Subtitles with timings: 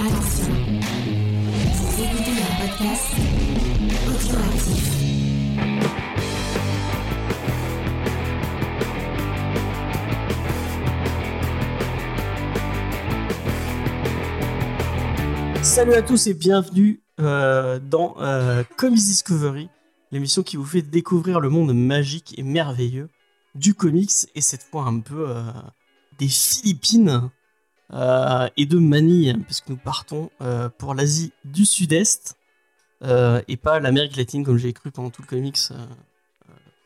[0.00, 0.54] Attention,
[1.98, 3.10] écoutez un podcast.
[15.62, 19.68] Salut à tous et bienvenue euh, dans euh, Comics Discovery,
[20.12, 23.08] l'émission qui vous fait découvrir le monde magique et merveilleux
[23.56, 25.42] du comics et cette fois un peu euh,
[26.20, 27.30] des Philippines
[27.92, 32.36] euh, et de Manille, puisque nous partons euh, pour l'Asie du Sud-Est
[33.02, 35.58] euh, et pas l'Amérique latine comme j'ai cru pendant tout le comics.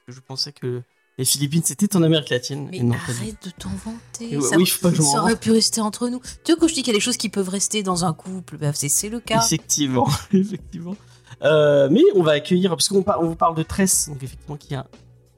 [0.07, 0.83] je pensais que
[1.19, 2.69] les Philippines c'était en Amérique latine.
[2.71, 4.41] Mais et non, pas arrête de t'en vanter.
[4.43, 6.21] Ça, oui, pas que ça aurait pu rester entre nous.
[6.45, 8.13] Tu vois, quand je dis qu'il y a des choses qui peuvent rester dans un
[8.13, 9.45] couple, bah, c'est le cas.
[9.45, 10.97] Effectivement, effectivement.
[11.43, 14.87] Mais on va accueillir, parce qu'on on vous parle de Tress, donc effectivement, qui a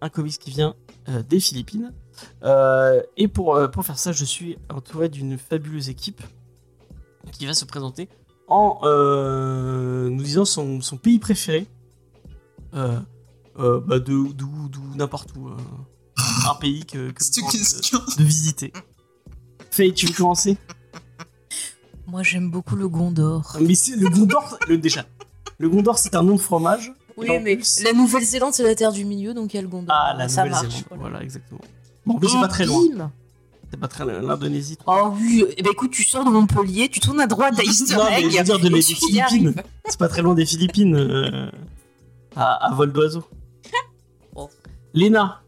[0.02, 0.74] un comics qui vient
[1.28, 1.92] des Philippines.
[2.42, 6.22] Euh, et pour, euh, pour faire ça, je suis entouré d'une fabuleuse équipe
[7.32, 8.08] qui va se présenter
[8.48, 11.66] en euh, nous disant son, son pays préféré.
[12.74, 12.98] Euh,
[13.58, 15.48] euh, bah de, d'où, d'où, n'importe où.
[15.48, 15.56] euh,
[16.50, 17.22] un pays que, que
[18.16, 18.72] de, de visiter.
[19.70, 20.56] Faye, tu veux commencer?
[22.06, 23.56] Moi, j'aime beaucoup le Gondor.
[23.60, 25.06] Mais c'est le Gondor, le, déjà.
[25.58, 26.92] Le Gondor, c'est un nom de fromage.
[27.16, 29.68] Oui, mais plus- la Nouvelle-Zélande, c'est la terre du milieu, donc il y a le
[29.68, 29.96] Gondor.
[29.98, 30.72] Ah, la ça Nouvelle-Zélande.
[30.90, 31.00] marche.
[31.00, 31.22] Voilà.
[31.22, 31.60] exactement.
[32.06, 33.10] Bon, en plus, c'est pas très loin.
[33.70, 34.20] C'est pas très loin.
[34.20, 34.78] L'Indonésie.
[34.86, 37.96] Oh oui, eh ben écoute, tu sors de Montpellier, tu tournes à droite à Easter
[37.96, 39.20] Non, mais je veux dire de et les tu y Philippines.
[39.22, 39.62] arrives.
[39.86, 40.94] C'est pas très loin des Philippines.
[40.94, 41.50] euh,
[42.36, 43.24] à, à vol d'oiseau.
[44.36, 44.50] Oh.
[44.92, 45.40] Léna.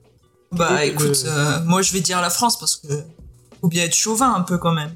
[0.52, 2.86] Bah Et écoute, le- euh, moi je vais dire la France parce que
[3.60, 4.94] faut bien être chauvin un peu quand même.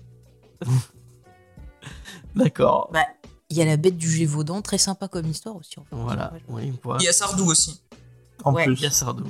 [2.37, 2.91] D'accord.
[2.93, 3.05] Bah,
[3.49, 5.79] il y a la bête du Gévaudan, très sympa comme histoire aussi.
[5.79, 5.97] en fait.
[5.97, 6.33] Voilà.
[6.49, 6.73] Oui.
[7.01, 7.81] Il y a Sardou aussi.
[8.45, 8.65] En Ouais.
[8.65, 8.75] plus.
[8.77, 9.25] Il y a Sardou.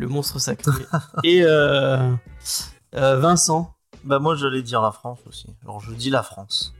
[0.00, 0.72] Le monstre sacré.
[1.24, 2.10] Et euh,
[2.94, 3.74] euh, Vincent.
[4.02, 5.46] Bah moi j'allais dire la France aussi.
[5.62, 6.72] Alors je dis la France.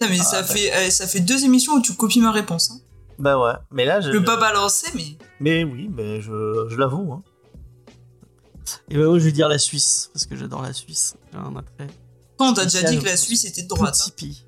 [0.00, 0.48] Mais Ah, ça, bah.
[0.48, 2.72] fait, euh, ça fait deux émissions où tu copies ma réponse.
[2.72, 2.80] Hein.
[3.20, 3.52] Bah ouais.
[3.70, 4.10] Mais là je.
[4.10, 5.16] Je peux pas balancer, mais.
[5.38, 7.12] Mais oui, mais je, je l'avoue.
[7.12, 7.22] Hein.
[8.90, 10.10] Et ben moi, je vais dire la Suisse.
[10.12, 11.16] Parce que j'adore la Suisse.
[11.32, 12.64] J'ai un attrait.
[12.64, 14.12] Déjà dit que la Suisse était de droite.
[14.16, 14.44] Pays.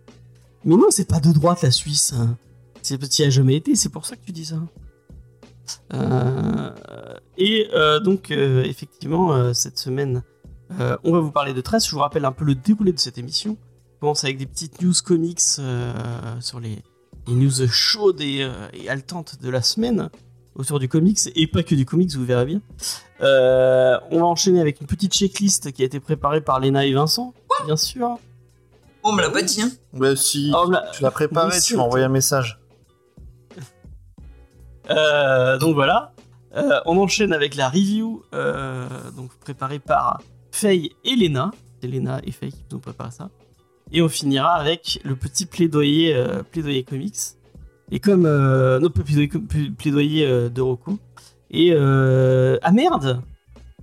[0.65, 2.12] Mais non, c'est pas de droite la Suisse.
[2.12, 2.37] hein.
[2.82, 4.56] C'est petit a jamais été, c'est pour ça que tu dis ça.
[5.94, 6.71] Euh,
[7.41, 10.23] et euh, donc, euh, effectivement, euh, cette semaine,
[10.78, 11.87] euh, on va vous parler de 13.
[11.87, 13.56] Je vous rappelle un peu le déroulé de cette émission.
[13.97, 15.93] On commence avec des petites news comics euh,
[16.41, 16.83] sur les,
[17.27, 20.11] les news chaudes et, euh, et haletantes de la semaine
[20.55, 22.61] autour du comics, et pas que du comics, vous verrez bien.
[23.23, 26.93] Euh, on va enchaîner avec une petite checklist qui a été préparée par Léna et
[26.93, 27.33] Vincent,
[27.65, 28.19] bien sûr.
[29.03, 29.71] On me l'a pas dit, hein.
[29.95, 30.53] Bah si.
[30.55, 32.61] Oh, Tu l'as préparé, Oui, tu m'as envoyé un message.
[34.91, 36.12] Euh, donc voilà.
[36.56, 41.50] Euh, on enchaîne avec la review euh, donc préparée par Faye et Lena.
[41.81, 43.31] C'est Lena et Faye qui nous ont préparé ça.
[43.93, 47.16] Et on finira avec le petit plaidoyer, euh, plaidoyer comics.
[47.93, 50.99] Et comme pas plaidoyer, pla- plaidoyer de Roku.
[51.50, 53.21] Et ah merde.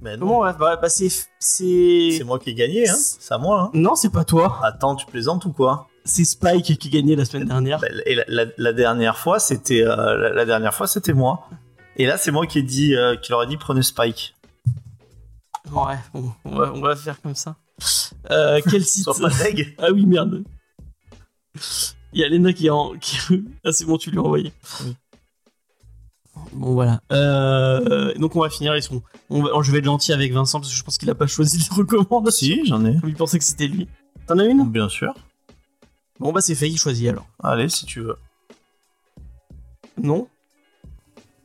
[0.01, 0.27] Mais non.
[0.27, 2.93] Comment va bah, bah, c'est c'est moi qui ai gagné, hein.
[2.95, 3.71] C'est à moi, hein.
[3.73, 4.59] non c'est pas toi.
[4.63, 5.87] Attends, tu plaisantes ou quoi?
[6.05, 7.79] C'est Spike qui gagnait la semaine dernière.
[7.79, 11.49] Bah, Et la, la- la dernière fois, c'était euh, la, la dernière fois, c'était moi.
[11.97, 14.35] Et là, c'est moi qui ai dit, euh, qui leur ai dit prenez Spike.
[15.71, 17.55] Ouais, on va, on va faire comme ça.
[18.31, 19.75] Euh, quel site Sois pas deg.
[19.79, 20.43] Ah oui, merde.
[22.13, 22.93] Il y a Lena qui est en.
[22.97, 23.17] Qui...
[23.63, 24.53] Ah, c'est bon, tu lui as envoyé.
[24.85, 24.95] Oui.
[26.53, 27.01] Bon, voilà.
[27.11, 28.75] Euh, donc, on va finir.
[28.75, 29.01] Ils sont...
[29.29, 29.49] on va...
[29.61, 31.75] Je vais être gentil avec Vincent parce que je pense qu'il a pas choisi les
[31.75, 32.47] recommandations.
[32.47, 32.99] Si, j'en ai.
[32.99, 33.87] Comme il pensait que c'était lui.
[34.27, 34.69] T'en as une?
[34.69, 35.13] Bien sûr.
[36.19, 37.27] Bon, bah, c'est fait, il choisit alors.
[37.43, 38.17] Allez, si tu veux.
[40.01, 40.27] Non?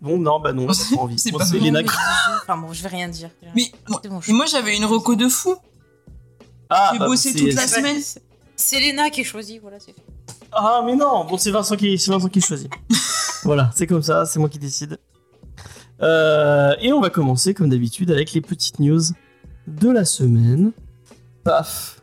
[0.02, 1.18] Bon, non, bah non, j'ai pas envie.
[1.18, 3.30] C'est pas bon, mais je- Enfin bon, je vais rien dire.
[3.54, 5.54] Mais moi, C'est bon, je- et moi j'avais une reco de fou.
[6.68, 7.98] Ah, J'ai bah, bossé c'est- toute la semaine.
[8.56, 10.02] C'est Léna qui est choisie, voilà, c'est fait.
[10.52, 12.70] Ah, mais non Bon, c'est Vincent qui, c'est Vincent qui choisit.
[13.44, 14.98] voilà, c'est comme ça, c'est moi qui décide.
[16.02, 19.00] Euh, et on va commencer, comme d'habitude, avec les petites news
[19.68, 20.72] de la semaine.
[21.44, 22.00] Paf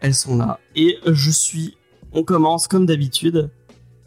[0.00, 0.58] Elles sont là.
[0.74, 1.76] Et je suis...
[2.12, 3.50] On commence, comme d'habitude.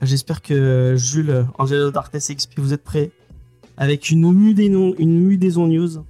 [0.01, 3.11] J'espère que Jules, Angelo Darkness et XP, vous êtes prêts
[3.77, 6.05] Avec une mudaison, une mudaison news.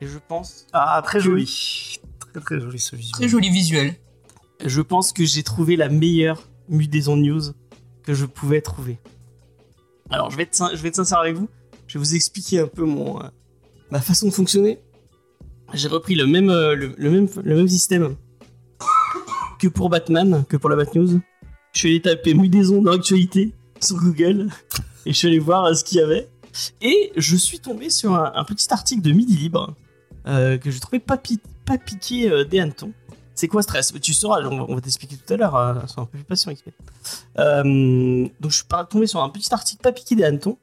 [0.00, 0.66] Et je pense...
[0.72, 1.98] Ah, très joli.
[2.32, 3.12] Très très joli ce visuel.
[3.12, 3.94] Très joli visuel.
[4.64, 7.42] je pense que j'ai trouvé la meilleure mudaison news
[8.02, 8.98] que je pouvais trouver.
[10.10, 11.48] Alors, je vais être, je vais être sincère avec vous.
[11.86, 13.28] Je vais vous expliquer un peu mon, euh,
[13.90, 14.78] ma façon de fonctionner.
[15.72, 18.16] J'ai repris le même, euh, le, le même, le même système
[19.58, 21.20] que pour Batman, que pour la Bat News.
[21.74, 24.48] Je suis allé taper mudaison dans l'actualité sur Google
[25.04, 26.28] et je suis allé voir euh, ce qu'il y avait.
[26.80, 29.74] Et je suis tombé sur un, petit article de Midi Libre
[30.26, 31.20] euh, que j'ai trouvé pas,
[31.64, 32.92] pas piqué euh, des hannetons.
[33.34, 33.92] C'est quoi stress?
[34.00, 35.56] Tu sauras, on va, t'expliquer tout à l'heure.
[35.56, 40.14] Euh, un peu plus patient, donc je suis tombé sur un petit article pas piqué
[40.14, 40.58] des hannetons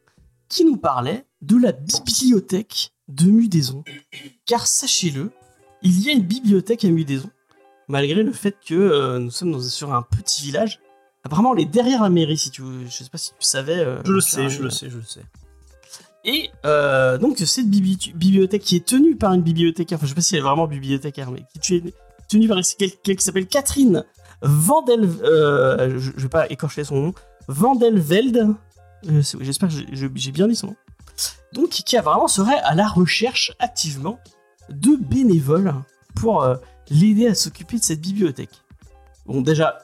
[0.47, 3.83] qui nous parlait de la bibliothèque de Mudaison.
[4.45, 5.31] Car sachez-le,
[5.81, 7.29] il y a une bibliothèque à Mudaison,
[7.89, 10.79] malgré le fait que nous sommes sur un petit village.
[11.23, 12.85] Apparemment, on est derrière la mairie, si tu veux.
[12.85, 13.77] Je sais pas si tu savais.
[13.79, 15.21] euh, Je le sais, je le sais, je le sais.
[16.23, 20.15] Et euh, donc cette bibli- bibliothèque qui est tenue par une bibliothécaire, enfin je sais
[20.15, 21.94] pas si elle est vraiment bibliothécaire, mais qui est
[22.27, 24.03] tenue par quelqu'un qui s'appelle Catherine
[24.44, 27.13] Vandel, euh, je, je vais pas écorcher son nom,
[27.47, 28.56] Vandelveld,
[29.09, 30.75] euh, j'espère que j'ai- bien dit son nom,
[31.53, 34.19] donc qui apparemment serait à la recherche activement
[34.69, 35.74] de bénévoles
[36.15, 36.45] pour
[36.91, 38.62] l'aider à s'occuper de cette bibliothèque.
[39.25, 39.79] Bon déjà,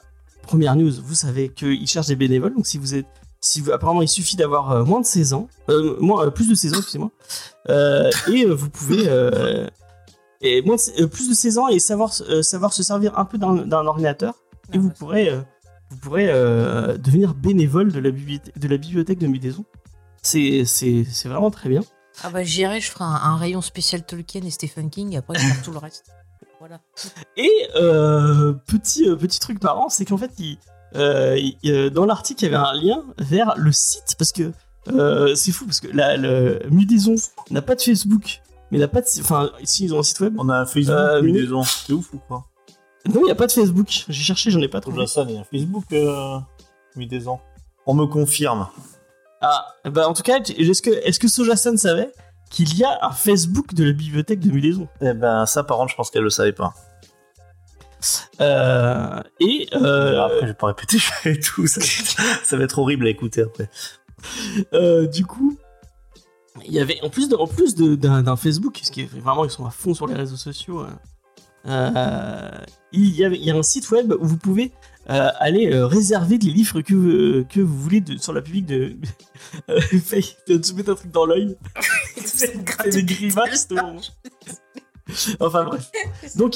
[0.48, 3.06] première news, vous savez qu'il cherche des bénévoles, donc si vous êtes
[3.40, 6.48] si vous- apparemment, il suffit d'avoir euh, moins de 16 ans, euh, moins, euh, plus
[6.48, 7.10] de 16 ans, excusez-moi,
[7.68, 9.04] euh, et vous pouvez
[10.40, 12.12] et moins de- plus de 16 ans et savoir
[12.42, 14.34] savoir se servir un peu d'un ordinateur,
[14.72, 15.30] et vous pourrez
[15.90, 16.26] vous pourrez
[16.98, 19.64] devenir bénévole de la bibliothèque de la bibliothèque de Mudaison.
[20.22, 20.64] C'est
[21.26, 21.82] vraiment très bien.
[22.24, 25.38] Ah bah j'irai, je ferai un, un rayon spécial Tolkien et Stephen King, et après
[25.38, 26.10] je ferai tout le reste.
[26.68, 26.80] Voilà.
[27.36, 30.58] Et euh, petit, euh, petit truc marrant, c'est qu'en fait, il,
[30.96, 34.52] euh, il- dans l'article, il y avait un lien vers le site, parce que
[34.88, 37.14] euh, c'est fou, parce que la, le Mudaison
[37.50, 40.34] n'a pas de Facebook, mais n'a pas de Enfin, ici, ils ont un site web.
[40.38, 41.62] On a un Facebook, Euh, ans.
[41.64, 42.44] C'est ouf ou quoi?
[43.06, 44.04] Non, il n'y a pas de Facebook.
[44.08, 45.06] J'ai cherché, j'en ai pas trouvé.
[45.06, 46.38] Ça, il y a un Facebook, euh,
[47.26, 47.40] ans.
[47.86, 48.68] On me confirme.
[49.40, 52.12] Ah, bah en tout cas, est-ce que, est-ce que Sojasan savait?
[52.50, 55.90] Qu'il y a un Facebook de la bibliothèque de Mudaison Eh ben, ça, par contre,
[55.92, 56.74] je pense qu'elle le savait pas.
[58.40, 61.66] euh, Et euh, Après, je vais pas répéter, je fais tout.
[61.66, 61.80] Ça,
[62.44, 63.68] ça va être horrible à écouter après.
[64.72, 65.56] Euh, du coup,
[66.64, 69.50] il y avait en plus de, en plus d'un Facebook, ce qui est vraiment ils
[69.50, 70.80] sont à fond sur les réseaux sociaux.
[70.80, 70.98] hein,
[71.66, 72.50] euh,
[72.92, 74.72] il y avait il y a un site web où vous pouvez
[75.10, 78.66] euh, aller euh, réserver des livres que vous- que vous voulez de, sur la public
[78.66, 78.96] de.
[79.70, 81.56] Euh, Faye, tu te mets un truc dans l'œil.
[82.24, 83.68] C'est des grimaces.
[85.40, 85.90] Enfin bref.
[86.36, 86.54] Donc,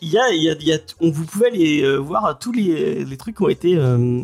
[0.00, 2.38] il- y a, il y a, il y a- on, vous pouvez aller euh, voir
[2.38, 3.76] tous les, les trucs qui ont été.
[3.76, 4.22] euh,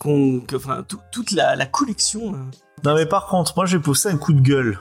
[0.00, 2.34] que- enfin, tout- toute la, la collection.
[2.34, 2.38] euh.
[2.84, 4.78] Non, mais par contre, moi, j'ai poussé un coup de gueule.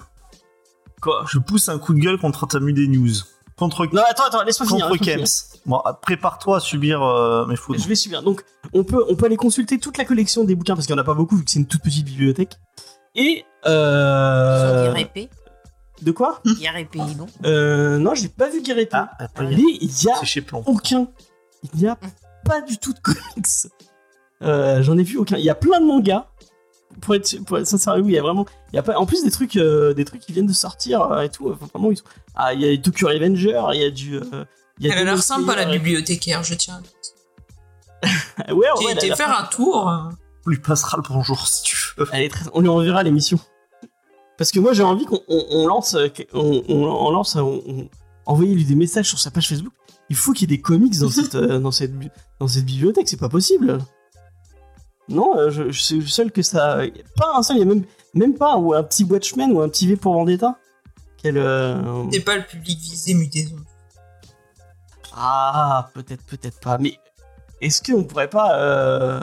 [1.01, 1.24] Quoi?
[1.31, 3.13] Je pousse un coup de gueule contre Tamu des News.
[3.57, 4.90] Contre, Non, attends, attends, laisse-moi finir.
[4.90, 5.60] contre laisse-moi Kems.
[5.66, 7.80] Bon, prépare-toi à subir euh, mes fautes.
[7.80, 8.22] Je vais subir.
[8.22, 8.44] Donc,
[8.74, 11.04] on peut, on peut aller consulter toute la collection des bouquins parce qu'il n'y en
[11.04, 12.57] a pas beaucoup vu que c'est une toute petite bibliothèque.
[13.16, 13.46] Et.
[13.66, 14.94] Euh,
[16.02, 18.92] de quoi non euh, Non, j'ai pas vu Guérépé.
[18.94, 21.07] Ah, après, Mais il y a chez aucun.
[21.63, 21.98] Il n'y a
[22.44, 23.46] pas du tout de comics.
[24.42, 25.38] Euh, J'en ai vu aucun.
[25.38, 26.28] Il y a plein de mangas.
[27.01, 28.45] Pour être, pour être sincère avec vous, il y a vraiment.
[28.71, 31.01] Il y a pas, en plus des trucs, euh, des trucs qui viennent de sortir
[31.11, 31.49] euh, et tout.
[31.51, 32.03] Enfin, vraiment, ils sont-
[32.35, 34.15] ah, il y a Tokyo Revenger, il y a du.
[34.17, 34.45] euh,
[34.79, 36.81] il y a Elle a l'air sympa, la bibliothécaire, je tiens.
[38.03, 38.07] et-
[38.53, 39.89] Ouais, ouais, J'ai été faire un tour.
[39.89, 39.97] euh,
[40.45, 42.07] On lui passera le bonjour si tu veux.
[42.13, 43.39] Elle est très- On lui enverra l'émission.
[44.37, 47.61] Parce que moi j'ai envie qu'on on- on lance, euh, on, on- on lance, on,
[47.67, 47.89] on-
[48.25, 49.73] envoyer lui des messages sur sa page Facebook.
[50.09, 51.91] Il faut qu'il y ait des comics dans cette, euh, dans cette,
[52.39, 53.79] dans cette bibliothèque, c'est pas possible.
[55.10, 56.80] Non, euh, je, je suis le seul que ça.
[57.16, 59.69] Pas un seul, il y a même, même pas ou un petit Watchmen ou un
[59.69, 60.57] petit V pour Vendetta.
[61.18, 61.38] Quel.
[61.38, 63.56] euh, C'est pas le public visé, mutaison.
[65.16, 66.78] Ah, peut-être, peut-être pas.
[66.78, 66.98] Mais
[67.62, 68.59] est-ce qu'on pourrait pas.
[68.59, 69.19] euh,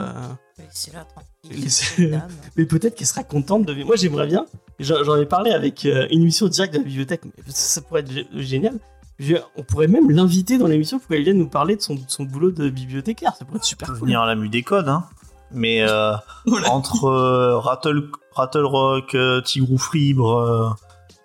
[0.57, 1.63] Laissez-la tranquille.
[1.63, 2.11] Laissez-.
[2.55, 3.83] Mais peut-être qu'elle sera contente de.
[3.83, 4.45] Moi, j'aimerais bien.
[4.79, 7.21] J'en ai parlé avec euh, une émission directe de la bibliothèque.
[7.25, 8.79] mais Ça, ça pourrait être gé- génial.
[9.19, 12.23] Je- on pourrait même l'inviter dans l'émission pour qu'elle vienne nous parler de son, son
[12.23, 13.35] boulot de bibliothécaire.
[13.37, 13.99] Ça pourrait être super cool.
[13.99, 15.05] venir à la mu des codes, hein.
[15.53, 16.13] Mais euh,
[16.67, 20.75] entre euh, Rattle, Rattle Rock, euh, Tigrou Fribre,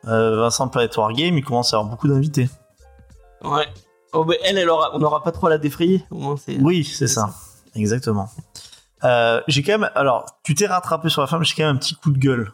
[0.05, 2.49] Vincent Planète Wargame, il commence à y avoir beaucoup d'invités.
[3.43, 3.67] Ouais.
[4.13, 6.05] Oh, mais elle, elle aura, on n'aura pas trop à la défrayer.
[6.11, 6.37] Au moins.
[6.61, 7.35] Oui, c'est ça.
[7.75, 8.31] Exactement.
[9.49, 11.95] J'ai quand même, alors, tu t'es rattrapé sur la femme, j'ai quand même un petit
[11.95, 12.53] coup de gueule.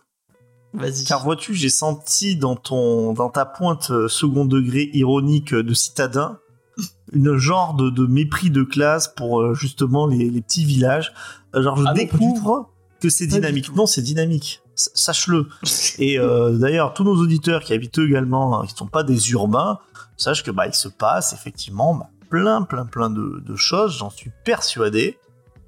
[0.72, 1.04] Vas-y.
[1.04, 6.38] Car vois-tu, j'ai senti dans ton, dans ta pointe second degré ironique de citadin,
[7.12, 11.12] une genre de, de mépris de classe pour euh, justement les, les petits villages.
[11.54, 12.70] Genre, je Ah non, découvre
[13.00, 13.74] que c'est dynamique.
[13.74, 14.62] Non, c'est dynamique.
[14.74, 15.48] Sache-le.
[15.98, 19.02] Et euh, d'ailleurs, tous nos auditeurs qui habitent eux également, hein, qui ne sont pas
[19.02, 19.78] des urbains,
[20.16, 23.98] sachent que bah il se passe effectivement bah, plein, plein, plein de, de choses.
[23.98, 25.18] J'en suis persuadé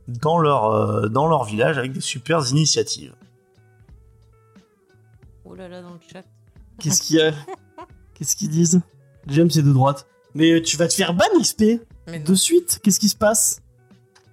[0.08, 3.14] dans leur euh, dans leur village avec des super initiatives.
[5.44, 6.22] Oh là là, dans le chat.
[6.78, 7.32] Qu'est-ce qu'il y a?
[8.14, 8.80] Qu'est-ce qu'ils disent?
[9.26, 10.06] James est de droite.
[10.34, 12.80] Mais euh, tu vas te faire ban XP de suite?
[12.82, 13.60] Qu'est-ce qui se passe?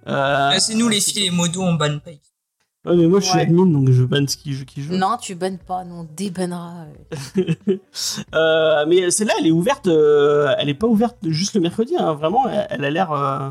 [0.06, 2.10] Euh, Ah, c'est nous les filles, les modos, on banne pas.
[2.10, 3.42] Ouais, mais moi je suis Ouais.
[3.44, 4.92] admin donc je banne ce qui, qui joue.
[4.94, 6.84] Non, tu bannes pas, non, on débannera.
[8.34, 9.86] Euh, mais celle-là, elle est ouverte.
[9.86, 11.94] euh, elle est pas ouverte juste le mercredi.
[11.96, 13.12] hein, Vraiment, elle, elle a l'air.
[13.12, 13.50] euh,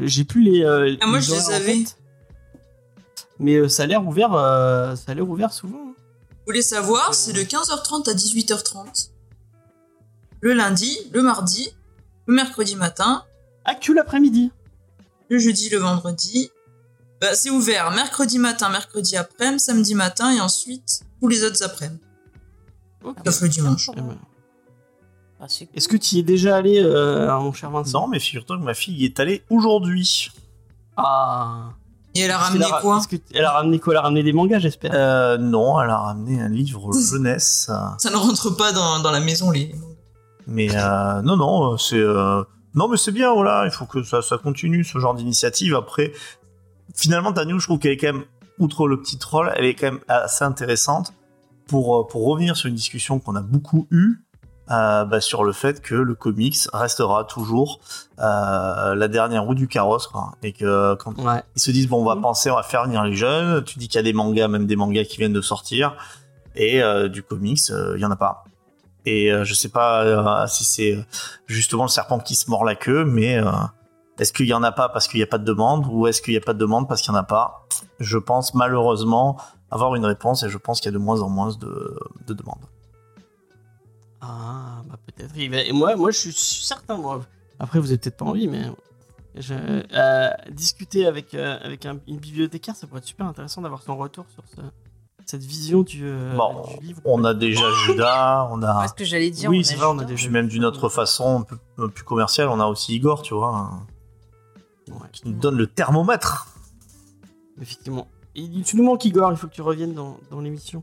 [0.00, 0.62] J'ai plus les.
[0.64, 1.72] euh, Ah, moi, les je les avais.
[1.84, 1.96] tête.
[3.38, 4.34] Mais euh, ça a l'air ouvert.
[4.34, 5.78] euh, ça a l'air ouvert souvent.
[5.78, 5.94] hein.
[6.30, 9.10] Vous voulez savoir, c'est de 15h30 à 18h30.
[10.42, 11.70] Le lundi, le mardi,
[12.26, 13.24] le mercredi matin,
[13.64, 14.50] Ah, que l'après-midi.
[15.34, 16.50] Le jeudi, le vendredi.
[17.20, 22.00] Bah, c'est ouvert mercredi matin, mercredi après, samedi matin et ensuite tous les autres après-midi.
[23.24, 23.90] Sauf le dimanche.
[23.96, 24.16] Eh ben,
[25.40, 25.46] Ah.
[25.74, 28.00] Est-ce que tu y es déjà allé, euh, mon cher Vincent?
[28.02, 30.30] Non, mais figure-toi que ma fille y est allée aujourd'hui.
[30.96, 31.70] Ah.
[32.14, 33.00] Et elle a ramené a- quoi?
[33.10, 33.92] que Elle a ramené quoi?
[33.92, 34.92] Elle a ramené des mangas, j'espère.
[34.94, 37.68] Euh, non, elle a ramené un livre jeunesse.
[37.98, 39.74] Ça ne rentre pas dans, dans la maison, les.
[40.46, 42.42] Mais euh, non, non, c'est euh,
[42.74, 43.64] non, mais c'est bien, voilà.
[43.66, 45.74] Il faut que ça, ça continue ce genre d'initiative.
[45.74, 46.12] Après,
[46.94, 48.24] finalement, ta news, je trouve qu'elle est quand même,
[48.58, 51.12] outre le petit troll, elle est quand même assez intéressante
[51.66, 54.20] pour euh, pour revenir sur une discussion qu'on a beaucoup eue.
[54.70, 57.80] euh, bah, sur le fait que le comics restera toujours
[58.18, 60.32] euh, la dernière roue du carrosse quoi.
[60.42, 61.42] et que quand Ouais.
[61.54, 62.22] ils se disent bon on va Mhm.
[62.22, 64.66] penser on va faire venir les jeunes tu dis qu'il y a des mangas même
[64.66, 65.94] des mangas qui viennent de sortir
[66.56, 68.44] et euh, du comics il y en a pas
[69.06, 71.02] et euh, je sais pas euh, si c'est euh,
[71.46, 73.50] justement le serpent qui se mord la queue mais euh,
[74.18, 76.22] est-ce qu'il y en a pas parce qu'il n'y a pas de demande ou est-ce
[76.22, 77.66] qu'il n'y a pas de demande parce qu'il n'y en a pas?
[78.00, 79.36] Je pense malheureusement
[79.70, 82.32] avoir une réponse et je pense qu'il y a de moins en moins de, de
[82.34, 82.64] demandes
[84.20, 85.32] Ah, bah peut-être.
[85.36, 86.96] Et moi, moi, je suis certain.
[86.96, 87.22] Moi.
[87.58, 88.62] Après, vous avez peut-être pas envie, mais
[90.50, 94.44] discuter avec, avec un- une bibliothécaire, ça pourrait être super intéressant d'avoir son retour sur
[94.54, 94.60] ce-
[95.26, 97.00] cette vision du, euh, Bon, du livre.
[97.04, 99.48] on a déjà Judas on a Ouais, ce que j'allais dire.
[99.50, 100.22] oui, on c'est a vrai, on a déjà.
[100.24, 103.22] puis même d'une autre façon un peu, un peu plus commerciale on a aussi Igor
[103.22, 103.70] tu vois
[104.88, 106.48] Ouais, qui nous donne le thermomètre
[107.60, 108.06] effectivement.
[108.36, 110.82] Et tu nous manques, Igor, il faut que tu reviennes dans, dans l'émission.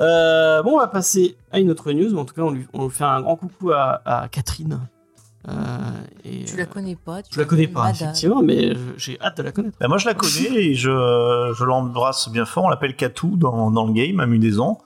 [0.00, 2.10] Euh, bon, on va passer à une autre news.
[2.12, 4.80] mais En tout cas, on lui, on fait un grand coucou à, à Catherine.
[5.48, 5.90] Euh,
[6.24, 7.22] et, Tu la euh, connais pas.
[7.22, 7.94] tu je la connais pas, madame.
[7.94, 9.76] effectivement, mais j'ai hâte de la connaître.
[9.80, 10.90] Ben, moi, je la connais et je,
[11.56, 12.64] je l'embrasse bien fort.
[12.64, 14.78] On l'appelle Katou dans, dans le game, à Mudaison.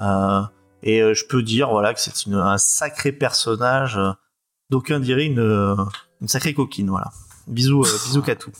[0.00, 0.42] Euh,
[0.82, 3.98] et je peux dire voilà, que c'est un sacré personnage.
[4.70, 5.76] D'aucuns diraient une,
[6.20, 6.90] une sacrée coquine.
[6.90, 7.10] Voilà.
[7.46, 8.50] Bisous, euh, bisous Katou.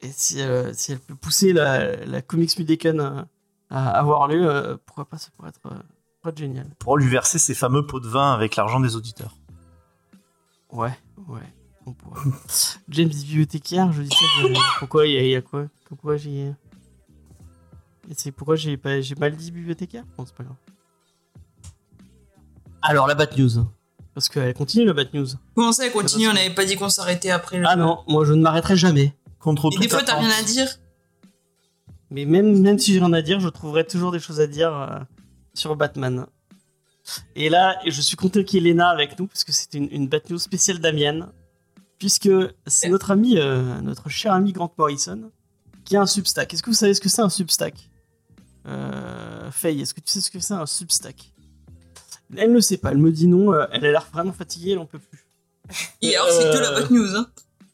[0.00, 3.26] Et si, euh, si elle peut pousser la, la Comics Mudécan à,
[3.70, 5.70] à avoir lieu, euh, pourquoi pas, ça pourrait être, euh,
[6.20, 6.66] pourrait être génial.
[6.78, 9.34] Pour lui verser ses fameux pots de vin avec l'argent des auditeurs.
[10.72, 10.92] Ouais,
[11.28, 11.40] ouais,
[11.86, 12.20] on pourrait.
[12.90, 15.66] James bibliothécaire, je dis ça, je- pourquoi il y, a- il y a quoi?
[15.86, 16.52] Pourquoi j'ai...
[18.10, 20.04] Et c'est pourquoi j'ai pas, j'ai mal dit bibliothécaire?
[20.16, 20.56] Bon, c'est pas grave.
[22.82, 23.66] Alors, la Bat News.
[24.14, 25.26] Parce qu'elle continue, la Bat News.
[25.54, 26.28] Comment ça, elle continue?
[26.28, 27.66] On n'avait pas dit qu'on s'arrêtait après le.
[27.68, 29.14] Ah non, moi je ne m'arrêterai jamais.
[29.38, 30.68] Contre Et des fois, t'as rien à dire?
[32.10, 34.72] Mais même, même si j'ai rien à dire, je trouverai toujours des choses à dire
[34.74, 34.98] euh,
[35.54, 36.26] sur Batman.
[37.36, 39.88] Et là, je suis content qu'il y ait Léna avec nous, parce que c'était une,
[39.90, 41.28] une Bat News spéciale Damienne.
[41.98, 42.30] Puisque
[42.66, 45.32] c'est notre ami, euh, notre cher ami Grant Morrison,
[45.84, 46.54] qui a un Substack.
[46.54, 47.74] Est-ce que vous savez ce que c'est un Substack?
[48.68, 51.32] Euh, Faye, est-ce que tu sais ce que c'est un Substack?
[52.36, 54.78] Elle ne sait pas, elle me dit non, euh, elle a l'air vraiment fatiguée, elle
[54.78, 55.26] en peut plus.
[56.02, 57.16] Et alors, c'est que la Euh, bad news.
[57.16, 57.26] Hein.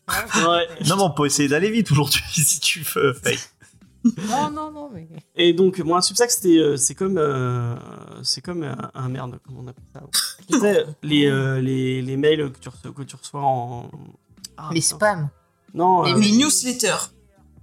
[0.09, 0.69] Ouais.
[0.87, 3.13] Non, mais on peut essayer d'aller vite aujourd'hui si tu veux.
[3.15, 3.39] Faye.
[4.29, 5.09] Non, non, non, mais.
[5.37, 7.75] Et donc, moi, un Substack, c'était, euh, c'est comme, euh,
[8.23, 10.03] c'est comme un, un merde, comme on appelle ça.
[10.51, 13.91] Tu sais, les, euh, les, les mails que tu reçois, que tu reçois en.
[14.57, 15.29] Ah, Les spams.
[15.73, 17.11] Non, les euh, Les newsletters.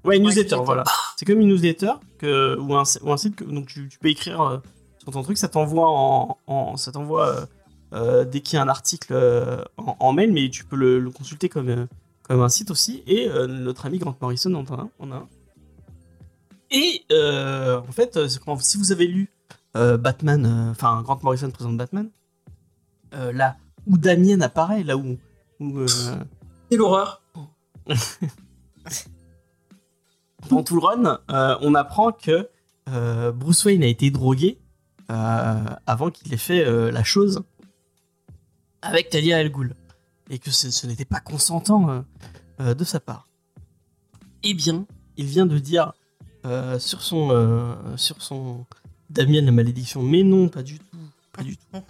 [0.04, 0.84] ouais, une newsletter, voilà.
[1.16, 4.10] C'est comme une newsletter que, ou, un, ou un site que donc tu, tu peux
[4.10, 4.58] écrire euh,
[5.00, 7.46] sur ton truc, ça t'envoie en, en- ça t'envoie euh,
[7.94, 11.00] euh, dès qu'il y a un article euh, en, en mail, mais tu peux le,
[11.00, 11.86] le consulter comme, euh,
[12.24, 13.04] comme un site aussi.
[13.08, 14.90] Et euh, notre ami Grant Morrison en a un.
[15.00, 15.28] En a un.
[16.72, 19.30] Et euh, en fait, euh, c'est quand- si vous avez lu
[19.76, 22.10] euh, Batman, enfin Grant Morrison présente Batman,
[23.14, 25.18] là où Damien apparaît, là où,
[25.60, 25.88] où euh,
[26.70, 27.22] Quelle horreur.
[30.50, 31.20] dans tout le run,
[31.62, 32.50] on apprend que
[33.32, 34.60] Bruce Wayne a été drogué
[35.08, 37.44] avant qu'il ait fait la chose
[38.82, 39.76] avec Talia Al Ghul
[40.30, 42.02] et que ce, ce n'était pas consentant euh,
[42.62, 43.28] euh, de sa part.
[44.44, 44.86] Eh bien,
[45.18, 45.94] il vient de dire
[46.46, 48.66] euh, sur son euh, sur son
[49.10, 50.98] Damien la malédiction, mais non, pas du tout,
[51.34, 51.64] pas du tout.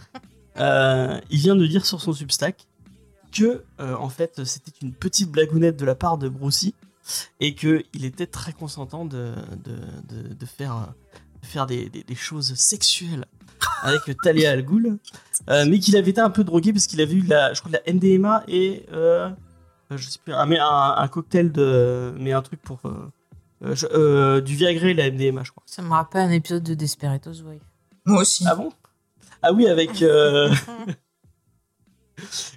[0.57, 2.67] Euh, il vient de dire sur son Substack
[3.31, 6.73] que en fait c'était une petite blagounette de la part de Brucey
[7.39, 9.31] et que il était très consentant de,
[9.63, 9.77] de,
[10.13, 10.93] de, de faire,
[11.41, 13.23] de faire des, des- des choses sexuelles
[13.81, 14.97] avec Talia Al Ghul,
[15.47, 17.77] mais qu'il avait été un peu drogué parce qu'il avait eu la, je crois, de
[17.85, 20.51] la MDMA et je sais plus, un,
[20.97, 22.81] un cocktail de, mais un truc pour,
[23.63, 25.63] euh, euh, du Viagra et la MDMA, je crois.
[25.65, 27.61] Ça me rappelle un épisode de Desperados Wife.
[28.05, 28.43] Moi aussi.
[28.47, 28.71] Ah bon?
[29.43, 30.01] Ah oui, avec.
[30.01, 30.51] euh,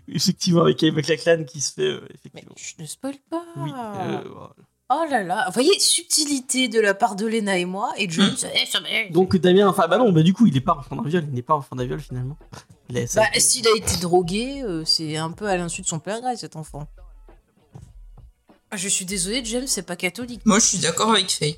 [0.09, 1.83] effectivement, avec Amy McLachlan qui se fait.
[1.83, 2.55] euh, Mais effectivement.
[2.57, 3.45] je ne spoil pas.
[3.57, 3.71] Oui.
[3.75, 4.51] euh, voilà.
[4.91, 5.45] Oh là là.
[5.47, 7.93] Vous voyez, subtilité de la part de Lena et moi.
[7.97, 8.87] Et John, eh, ça va.
[9.11, 11.35] Donc Damien, enfin, bah non, bah du coup, il est pas enfant d'un viol, il
[11.35, 12.37] n'est pas enfant d'un viol finalement.
[12.91, 15.57] Il a- ça a Bah, été- s'il a été drogué, euh, c'est un peu à
[15.57, 16.87] l'insu de son père gré, cet enfant.
[18.75, 20.41] Ah, Je suis désolée, James, c'est pas catholique.
[20.45, 21.57] Moi, je suis d'accord avec Faye.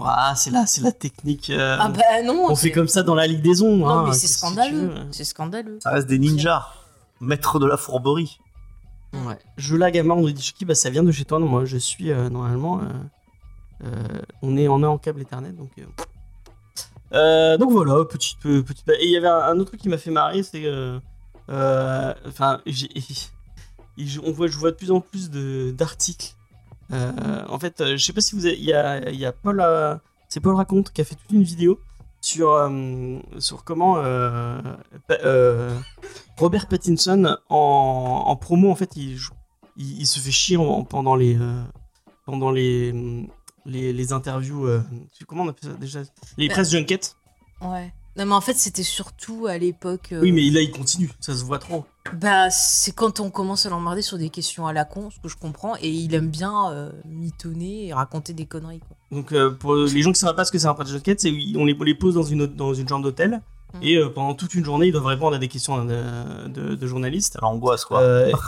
[0.00, 1.50] Ah, c'est là, c'est la technique.
[1.50, 2.46] euh, Ah bah non.
[2.50, 3.84] on c'est- fait comme ça dans la Ligue des Ombres.
[3.88, 4.86] Non, hein, mais c'est qu'est-ce que tu scandaleux.
[4.86, 5.06] veux.
[5.10, 5.78] C'est scandaleux.
[5.82, 6.68] Ça reste des ninjas,
[7.20, 8.38] maîtres de la fourberie.
[9.12, 9.36] Ouais.
[9.56, 11.40] Je la gamin, on nous dit qui bah ça vient de chez toi.
[11.40, 12.78] Non, moi je suis euh, normalement.
[12.80, 12.84] euh,
[13.86, 15.70] euh, on est est en câble Ethernet donc.
[15.80, 15.82] euh,
[17.14, 18.88] euh, donc voilà, petite euh, petite.
[19.00, 21.00] Et il y avait un, un autre truc qui m'a fait marrer, c'est euh,
[21.50, 22.90] euh, enfin j'ai-
[24.24, 26.34] on voit je vois de plus en plus d'articles.
[26.92, 29.26] Euh, en fait, euh, je sais pas si vous avez, il y a il y
[29.26, 29.94] a Paul euh,
[30.28, 31.78] c'est Paul raconte qui a fait toute une vidéo
[32.20, 33.96] sur euh, sur comment
[36.38, 39.18] Robert Pattinson en, en promo en fait il,
[39.76, 41.38] il, il se fait chier en- pendant les
[42.24, 42.92] pendant les,
[43.66, 44.66] les les interviews
[45.26, 46.00] comment on appelle ça déjà?
[46.36, 47.14] Les Bah, press junkets
[47.60, 47.92] Ouais.
[48.18, 50.08] Non, mais en fait, c'était surtout à l'époque.
[50.12, 51.84] euh, oui mais là il continue ça se voit trop
[52.14, 55.28] Bah, c'est quand on commence à l'emmerder sur des questions à la con, ce que
[55.28, 58.96] je comprends, et il aime bien euh, mitonner et raconter des conneries, quoi.
[59.12, 61.30] donc euh, pour les gens qui savent pas ce que c'est un press junket c'est
[61.56, 63.40] on les, on les pose dans une autre- dans une chambre d'hôtel
[63.74, 63.78] Mm.
[63.82, 67.36] et euh, pendant toute une journée ils doivent répondre à des questions de, de journalistes
[67.42, 68.00] l'angoisse, quoi.
[68.00, 68.32] Euh,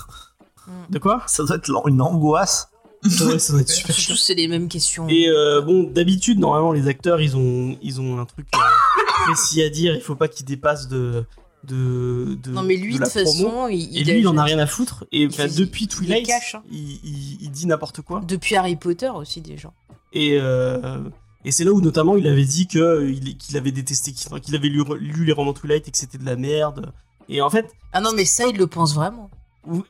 [0.67, 0.93] Mm.
[0.93, 1.23] de quoi?
[1.27, 2.70] Ça doit être l'an- une angoisse.
[3.05, 4.17] Ouais, ça doit être super Surtout, chiant.
[4.17, 5.09] c'est les mêmes questions.
[5.09, 9.63] Et euh, bon, d'habitude, normalement, les acteurs, ils ont, ils ont un truc euh, précis
[9.63, 9.95] à dire.
[9.95, 11.25] Il faut pas qu'ils dépassent de,
[11.65, 12.51] de, de.
[12.51, 13.49] non, mais lui, de de la toute promo.
[13.51, 15.05] façon, il, Et lui, il en a rien à foutre.
[15.13, 16.63] Et enfin, fait- depuis il Twilight, cache, hein.
[16.71, 18.21] il, il- il dit n'importe quoi.
[18.27, 19.73] Depuis Harry Potter aussi, déjà.
[20.13, 20.99] Et, euh,
[21.45, 24.69] et c'est là où, notamment, il avait dit que, il- qu'il avait détesté, qu'il avait
[24.69, 26.93] lu, lu les romans Twilight et que c'était de la merde.
[27.31, 29.31] Et en fait, Ah non, mais ça, il le pense vraiment.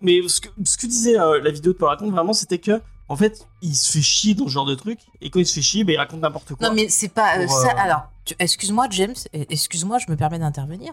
[0.03, 2.81] Mais ce que, ce que disait euh, la vidéo de Paul raconte vraiment, c'était que
[3.11, 5.55] en fait, il se fait chier dans ce genre de truc, et quand il se
[5.55, 6.69] fait chier, ben, il raconte n'importe quoi.
[6.69, 7.71] Non, mais c'est pas euh, Pour, ça.
[7.73, 10.93] euh, Alors, tu- excuse-moi, James, euh, excuse-moi, je me permets d'intervenir.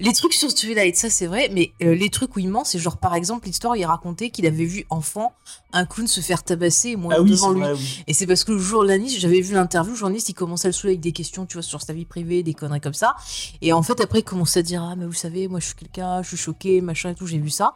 [0.00, 2.80] Les trucs sur Twilight, ça c'est vrai, mais euh, les trucs où il ment, c'est
[2.80, 5.32] genre par exemple l'histoire où il racontait qu'il avait vu enfant
[5.72, 7.60] un clown se faire tabasser et mourir ah oui, devant c'est lui.
[7.62, 8.02] vrai, oui.
[8.08, 10.72] Et c'est parce que le journaliste, j'avais vu l'interview, le journaliste, il commençait à le
[10.72, 13.14] saouler avec des questions, tu vois, sur sa vie privée, des conneries comme ça.
[13.62, 15.74] Et en fait, après, il commençait à dire, ah, mais vous savez, moi, je suis
[15.76, 17.74] quelqu'un, je suis choqué, machin et tout, j'ai vu ça.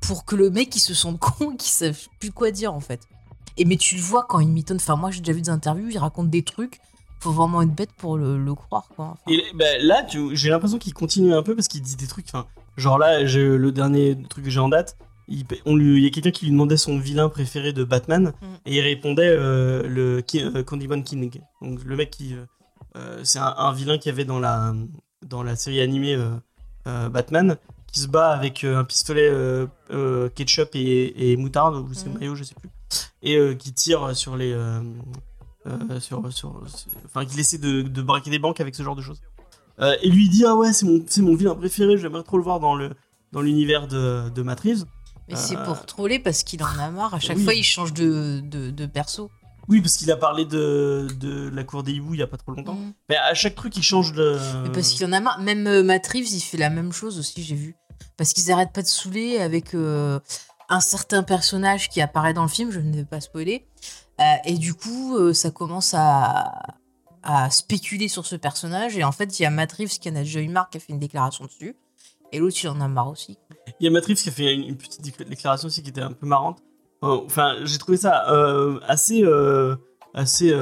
[0.00, 3.00] Pour que le mec, il se sente con, qu'il sache plus quoi dire, en fait.
[3.58, 4.76] Et mais tu le vois quand il mitonne.
[4.78, 6.80] Enfin, moi, j'ai déjà vu des interviews, il raconte des trucs.
[7.20, 9.06] Faut vraiment être bête pour le, le croire, quoi.
[9.06, 12.26] Enfin, Et ben, là, j'ai l'impression qu'il continue un peu parce qu'il dit des trucs.
[12.28, 14.96] Enfin, genre là, le dernier truc que j'ai en date.
[15.30, 18.32] Il, on lui, il y a quelqu'un qui lui demandait son vilain préféré de Batman
[18.40, 18.46] Mm.
[18.64, 21.30] et il répondait euh, le euh, Candyman King.
[21.60, 22.46] Donc le mec qui, euh,
[22.96, 24.72] euh, c'est un, un vilain qu'il y avait dans la
[25.26, 26.16] dans la série animée
[26.86, 27.56] Batman
[27.92, 29.30] qui se bat avec un pistolet
[30.34, 32.18] ketchup et, et moutarde ou c'est Mm.
[32.18, 32.70] mayo, je sais plus,
[33.22, 34.80] et euh, qui tire sur les euh,
[35.66, 36.22] euh, sur,
[37.04, 39.20] enfin qu'il essaie de, de braquer des banques avec ce genre de choses.
[40.02, 42.60] Et lui il dit ah ouais c'est mon mon vilain préféré, j'aimerais trop le voir
[42.60, 42.90] dans le
[43.32, 44.84] dans l'univers de, de Matrix.
[45.28, 47.14] Mais c'est pour troller parce qu'il en a marre.
[47.14, 47.44] À chaque oui.
[47.44, 49.30] fois, il change de, de, de perso.
[49.68, 52.38] Oui parce qu'il a parlé de, de la cour des hiboux il y a pas
[52.38, 52.74] trop longtemps.
[52.74, 52.92] Mm.
[53.10, 54.38] Mais à chaque truc il change de.
[54.62, 55.40] Mais parce qu'il en a marre.
[55.40, 57.76] Même euh, Matt Reeves, il fait la même chose aussi, j'ai vu.
[58.16, 60.18] Parce qu'ils arrêtent pas de saouler avec euh,
[60.68, 63.66] un certain personnage qui apparaît dans le film, je ne vais pas spoiler.
[64.20, 66.52] Euh, et du coup, euh, ça commence à,
[67.50, 68.96] spéculer sur ce personnage.
[68.96, 70.78] Et en fait, il y a Matt Reeves qui en a déjà eu marre, qui
[70.78, 71.76] a fait une déclaration dessus.
[72.32, 73.38] Et l'autre, il en a marre aussi.
[73.80, 76.12] Il y a Matrix qui a fait une, petite décla- déclaration aussi qui était un
[76.12, 76.62] peu marrante.
[77.02, 79.24] Enfin, j'ai trouvé ça euh, assez,
[80.14, 80.54] assez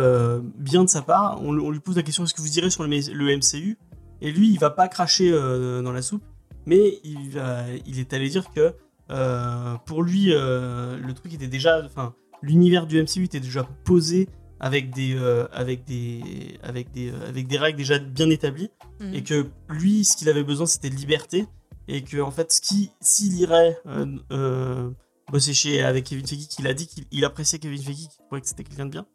[0.57, 1.41] bien de sa part.
[1.43, 3.79] On, lui pose la question est-ce que vous irez sur le, MCU
[4.21, 6.25] Et lui, il va pas cracher dans la soupe,
[6.65, 8.75] mais il, est allé dire que
[9.09, 11.85] pour lui, euh, le truc était déjà.
[11.85, 17.29] Enfin, l'univers du MCU était déjà posé avec des, euh, avec des, avec des, euh,
[17.29, 19.15] avec des règles déjà bien établies Mm.
[19.15, 21.47] et que lui, ce qu'il avait besoin, c'était de liberté,
[21.89, 24.91] et que en fait, ce qui, s'il irait euh, euh,
[25.31, 28.41] bosser chez avec Kevin Feige, qu'il a dit qu'il il appréciait Kevin Feige, qu'il trouvait
[28.41, 29.07] que c'était quelqu'un de bien,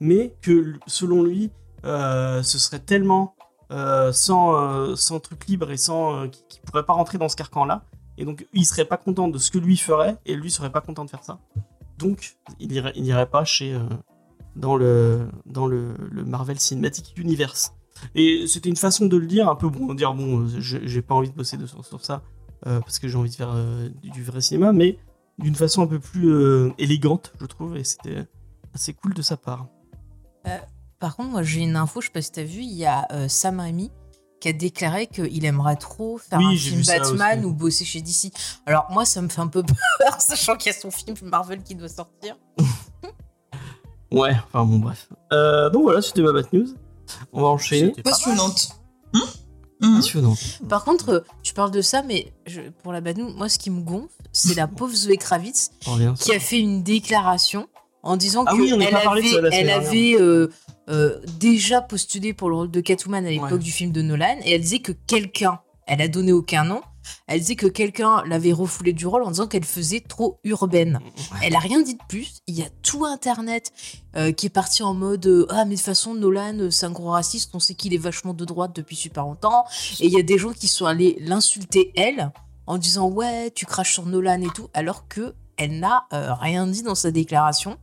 [0.00, 1.50] mais que selon lui,
[1.84, 3.34] euh, ce serait tellement
[3.70, 7.28] euh, sans, euh, sans truc libre et sans euh, qu'il qu'il pourrait pas rentrer dans
[7.28, 7.86] ce carcan-là,
[8.18, 10.80] et donc il serait pas content de ce que lui ferait, et lui serait pas
[10.80, 11.40] content de faire ça.
[11.98, 13.80] Donc, il irait, il irait pas chez euh,
[14.56, 17.74] dans le dans le, le Marvel Cinematic Universe.
[18.14, 21.14] Et c'était une façon de le dire, un peu bon, dire bon, euh, j'ai pas
[21.14, 22.22] envie de bosser de, sur, sur ça
[22.66, 24.98] euh, parce que j'ai envie de faire euh, du, vrai cinéma, mais
[25.38, 28.26] d'une façon un peu plus euh, élégante, je trouve, et c'était
[28.74, 29.66] assez cool de sa part.
[30.98, 33.06] Par contre, moi, j'ai une info, je sais pas si t'as vu, il y a
[33.12, 33.90] euh, Sam Raimi
[34.42, 38.32] qui a déclaré qu'il aimerait trop faire Oui, un film Batman ou bosser chez DC.
[38.66, 39.62] Alors moi, ça me fait un peu
[39.98, 42.36] peur, sachant qu'il y a son film Marvel qui doit sortir.
[44.10, 45.08] Ouais, enfin bon, bref.
[45.32, 46.66] Euh, donc voilà, c'était ma bad news.
[47.32, 47.92] On va enchaîner.
[47.92, 48.10] Pas.
[48.10, 48.68] Passionnante.
[49.14, 49.22] Hum
[49.82, 49.96] Hum.
[49.96, 50.34] Passionnant.
[50.68, 53.58] Par contre, euh, tu parles de ça, mais je- pour la bad news, moi, ce
[53.58, 55.70] qui me gonfle, c'est la pauvre Zoé Kravitz
[56.20, 57.68] qui a fait une déclaration
[58.02, 60.52] en disant Ah oui, qu'elle pas parlé de ça la avait, elle avait euh,
[60.92, 63.58] euh, déjà postulé pour le rôle de Catwoman à l'époque Ouais.
[63.58, 66.80] du film de Nolan et elle disait que quelqu'un, elle a donné aucun nom,
[67.26, 71.00] elle disait que quelqu'un l'avait refoulée du rôle en disant qu'elle faisait trop urbaine.
[71.42, 72.42] Elle a rien dit de plus.
[72.46, 73.72] Il y a tout Internet
[74.16, 76.90] euh, qui est parti en mode euh, ah mais de toute façon Nolan c'est un
[76.92, 77.50] gros raciste.
[77.54, 79.64] On sait qu'il est vachement de droite depuis super longtemps.
[79.98, 82.30] Et il y a des gens qui sont allés l'insulter elle
[82.66, 86.66] en disant ouais tu craches sur Nolan et tout alors que elle n'a euh, rien
[86.68, 87.78] dit dans sa déclaration.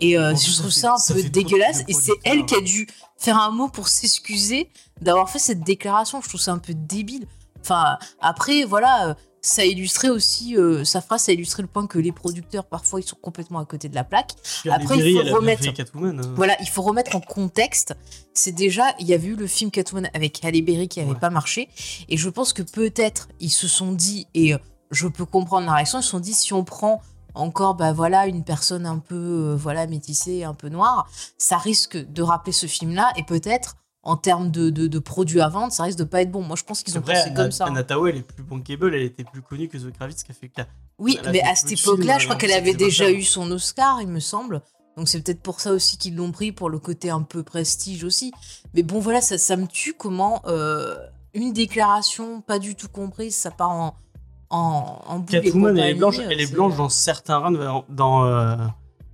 [0.00, 1.82] Et euh, je trouve ça un peu dégueulasse.
[1.88, 2.58] Et c'est elle producteurs.
[2.58, 4.68] qui a dû faire un mot pour s'excuser
[5.00, 6.20] d'avoir fait cette déclaration.
[6.20, 7.26] Je trouve ça un peu débile.
[7.60, 11.98] Enfin, après, voilà, euh, ça illustrait aussi, euh, sa phrase, ça illustrait le point que
[11.98, 14.32] les producteurs, parfois, ils sont complètement à côté de la plaque.
[14.70, 16.20] Après, il faut a remettre- Catwoman.
[16.20, 16.34] euh.
[16.36, 17.94] Voilà, il faut remettre en contexte.
[18.34, 21.18] C'est déjà, il y avait eu le film Catwoman avec Halle Berry qui n'avait Ouais.
[21.18, 21.68] pas marché.
[22.10, 24.58] Et je pense que peut-être, ils se sont dit, et euh,
[24.90, 27.00] je peux comprendre la réaction, ils se sont dit, si on prend
[27.34, 31.96] encore, bah voilà, une personne un peu, euh, voilà, métissée, un peu noire, ça risque
[31.96, 33.12] de rappeler ce film-là.
[33.16, 36.30] Et peut-être, en termes de, de, de produits à vendre, ça risque de pas être
[36.30, 36.42] bon.
[36.42, 37.66] Moi, je pense qu'ils ont Après, pensé Anna- comme ça.
[37.66, 40.34] Anna Thaoué, elle est plus bankable, elle était plus connue que Zoe Kravitz qui a
[40.34, 40.66] fait que la-
[40.98, 44.08] Oui, mais à cette époque-là, je crois alors, qu'elle avait déjà eu son Oscar, il
[44.08, 44.60] me semble.
[44.96, 48.04] Donc c'est peut-être pour ça aussi qu'ils l'ont pris, pour le côté un peu prestige
[48.04, 48.32] aussi.
[48.74, 50.94] Mais bon, voilà, ça, ça me tue comment euh,
[51.32, 53.96] une déclaration pas du tout comprise, ça part en,
[54.54, 58.56] en, en Catwoman, elle est blanche, elle est blanche dans certains runs, dans dans euh,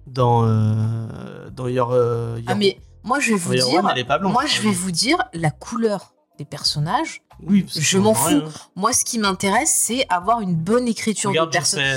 [0.06, 3.98] dans, euh, dans Your, euh, Your- Ah mais moi je vais vous dire, One, elle
[3.98, 4.32] est pas blanche.
[4.32, 7.22] moi je vais vous dire la couleur des personnages.
[7.46, 8.26] Oui, je m'en fous.
[8.28, 8.44] rien.
[8.76, 11.94] Moi ce qui m'intéresse c'est avoir une bonne écriture Regarde, de personnages.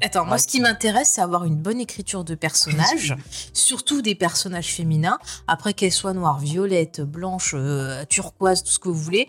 [0.00, 3.16] c'est- Attends, moi, ce qui m'intéresse, c'est avoir une bonne écriture de personnages,
[3.52, 5.18] surtout des personnages féminins.
[5.48, 9.26] Après, qu'elles soient noires, violettes, blanches, euh, turquoises, tout ce que vous voulez,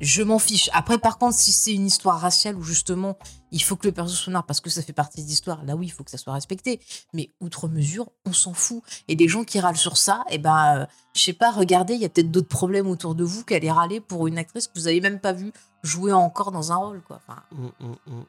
[0.00, 0.70] je m'en fiche.
[0.72, 3.18] Après, par contre, si c'est une histoire raciale où justement
[3.50, 5.74] il faut que le perso soit noir parce que ça fait partie de l'histoire, là
[5.74, 6.80] oui, il faut que ça soit respecté.
[7.14, 8.82] Mais outre mesure, on s'en fout.
[9.08, 12.04] Et des gens qui râlent sur ça, eh ben, je sais pas, regardez, il y
[12.04, 15.00] a peut-être d'autres problèmes autour de vous qu'aller râler pour une actrice que vous avez
[15.00, 17.20] même pas vue jouer encore dans un rôle, quoi.
[17.26, 18.24] Enfin, Mm, mm, mm.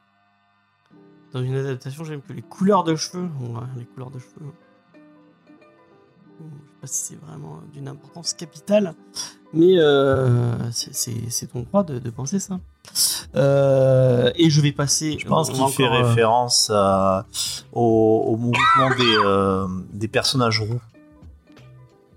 [1.31, 3.29] Dans une adaptation, j'aime que les couleurs de cheveux.
[3.39, 4.51] Ouais, les couleurs de cheveux.
[6.39, 8.95] Je sais pas si c'est vraiment d'une importance capitale,
[9.53, 12.59] mais euh, c'est- ton droit de, de penser ça.
[13.35, 15.17] Euh, et je vais passer.
[15.19, 17.25] Je pense qu'il fait euh, référence à-
[17.73, 20.81] au, au mouvement des, euh, des personnages roux.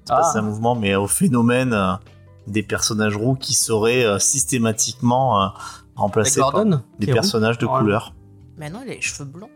[0.05, 0.31] C'est pas Ah.
[0.33, 1.99] c'est un mouvement, mais au phénomène
[2.47, 5.47] des personnages roux qui seraient euh, systématiquement euh,
[5.95, 7.13] remplacés par des roux.
[7.13, 7.79] personnages de Ouais.
[7.79, 8.15] couleur.
[8.59, 9.51] maintenant, elle a les cheveux blancs.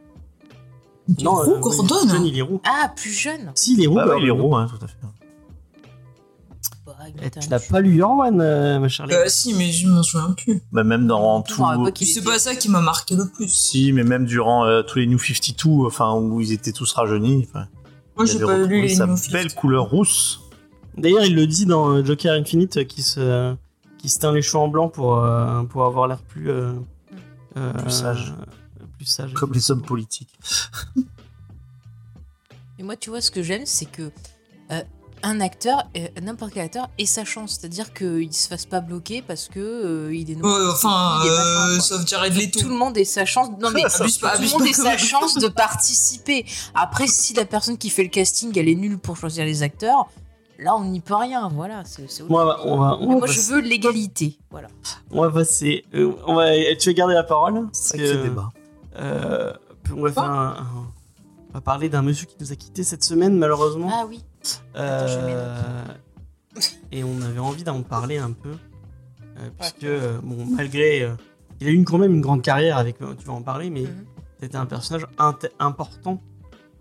[1.23, 1.95] Non, roux, euh, Gordon.
[2.25, 2.61] Il est roux.
[2.65, 3.53] Ah, plus jeune.
[3.55, 3.97] Si, il est roux.
[3.97, 4.97] Ouais, il est roux, hein, tout à fait.
[7.15, 10.33] Bah, tu n'as pas lu One, euh, ma chère Euh, si, mais je m'en souviens
[10.33, 10.63] plus.
[10.73, 11.65] Bah, même dans tout.
[12.05, 13.49] C'est pas ça qui m'a marqué le plus.
[13.49, 17.49] Si, mais même durant euh, tous les New 52, enfin, où ils étaient tous rajeunis.
[18.17, 19.55] Moi, j'ai pas lu les sa New belle 50.
[19.55, 20.41] couleur rousse.
[20.97, 23.55] D'ailleurs, il le dit dans euh, Joker Infinite qui se,
[23.99, 26.51] qui se teint les cheveux en blanc pour, euh, pour avoir l'air plus,
[27.55, 28.35] Plus sage.
[28.97, 29.35] plus sage.
[29.35, 30.39] Comme les hommes politiques.
[32.79, 34.11] Et moi, tu vois, ce que j'aime, c'est que
[34.71, 34.83] euh,
[35.29, 37.59] un acteur, euh, n'importe quel acteur, ait sa chance.
[37.59, 41.27] C'est-à-dire qu'il se fasse pas bloquer parce que euh, il est noir, Ouais, enfin, il
[41.27, 42.61] est machin, euh, sauf Jared Leto.
[42.61, 43.49] Tout le monde ait sa chance.
[43.61, 46.47] Non mais Ça, abuse pas, tout le monde ait sa chance de participer.
[46.75, 50.07] Après, si la personne qui fait le casting, elle est nulle pour choisir les acteurs,
[50.61, 51.49] là, on n'y peut rien.
[51.53, 51.83] Voilà.
[51.85, 54.39] C'est, Moi, on va, on va je passer- veux l'égalité.
[54.51, 54.69] Voilà.
[55.11, 55.85] on va passer.
[55.95, 57.67] euh, on va, tu vas garder la parole?
[57.73, 58.51] C'est parce que débat.
[58.99, 59.53] euh,
[59.97, 60.67] on va faire un,
[61.57, 63.91] va parler d'un monsieur qui nous a quitté cette semaine malheureusement.
[63.93, 64.23] Ah oui.
[64.75, 65.85] Attends, je mets Euh,
[66.93, 68.53] et on avait envie d'en parler un peu
[69.39, 71.15] euh, puisque euh, bon malgré euh,
[71.61, 73.83] il a eu une- quand même une grande carrière avec tu vas en parler mais
[73.83, 74.05] Mhm.
[74.41, 75.07] c'était un personnage
[75.59, 76.23] important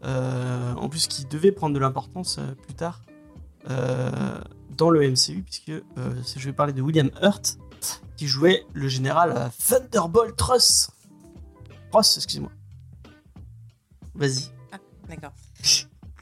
[0.06, 3.02] euh, en plus qui devait prendre de l'importance euh, plus tard
[3.70, 4.40] euh,
[4.78, 5.82] dans le MCU puisque euh,
[6.38, 7.58] je vais parler de William Hurt
[8.16, 10.90] qui jouait le général Thunderbolt Ross
[11.92, 12.52] Ross excuse-moi
[14.14, 14.52] vas-y
[15.10, 15.32] D'accord.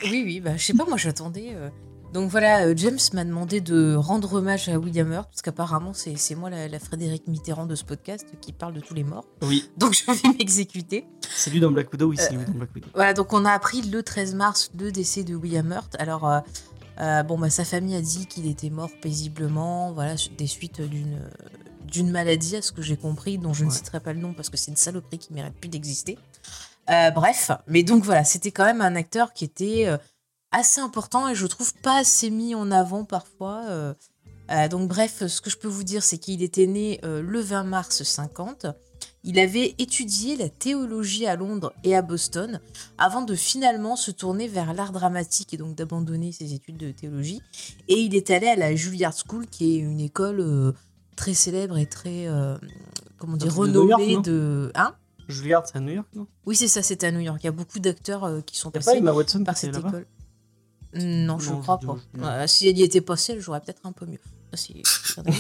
[0.04, 1.52] Oui, oui, bah, je sais pas, moi j'attendais.
[1.54, 1.70] euh.
[2.14, 6.16] Donc voilà, euh, James m'a demandé de rendre hommage à William Hurt, parce qu'apparemment c'est
[6.16, 9.26] c'est moi la, la Frédéric Mitterrand de ce podcast qui parle de tous les morts.
[9.42, 11.08] oui Donc je vais m'exécuter.
[11.36, 13.52] c'est lui dans Black Widow oui c'est lui dans Black Widow Voilà, donc on a
[13.52, 15.96] appris le 13 mars le décès de William Hurt.
[16.00, 16.40] Alors, euh,
[17.00, 21.20] Euh, bon, bah, sa famille a dit qu'il était mort paisiblement, voilà, des suites d'une
[21.88, 23.76] d'une maladie, à ce que j'ai compris, dont je ne Ouais.
[23.76, 26.18] citerai pas le nom parce que c'est une saloperie qui mérite plus d'exister.
[26.90, 29.98] Euh, bref, mais donc voilà, c'était quand même un acteur qui était euh,
[30.52, 33.64] assez important et je trouve pas assez mis en avant parfois.
[33.70, 33.94] euh.
[34.70, 37.64] Donc bref, ce que je peux vous dire, c'est qu'il était né euh, le 20
[37.64, 38.68] mars 50.
[39.24, 42.60] Il avait étudié la théologie à Londres et à Boston
[42.98, 47.42] avant de finalement se tourner vers l'art dramatique et donc d'abandonner ses études de théologie.
[47.88, 50.74] Et il est allé à la Juilliard School, qui est une école euh,
[51.16, 52.28] très célèbre et très,
[53.18, 54.22] comment dire, de York, renommée non?
[54.22, 54.72] de...
[54.76, 54.94] Hein?
[55.28, 56.28] Je regarde, c'est à New York, non?
[56.46, 57.40] Oui, c'est ça, c'est à New York.
[57.42, 59.76] Il y a beaucoup d'acteurs euh, qui sont Y'a pas passés Emma Watson par cette
[59.78, 60.06] école.
[60.96, 61.98] Non, je Non, crois pas.
[62.20, 64.20] Euh, si elle y était passée, elle jouerait peut-être un peu mieux.
[64.54, 64.74] C'est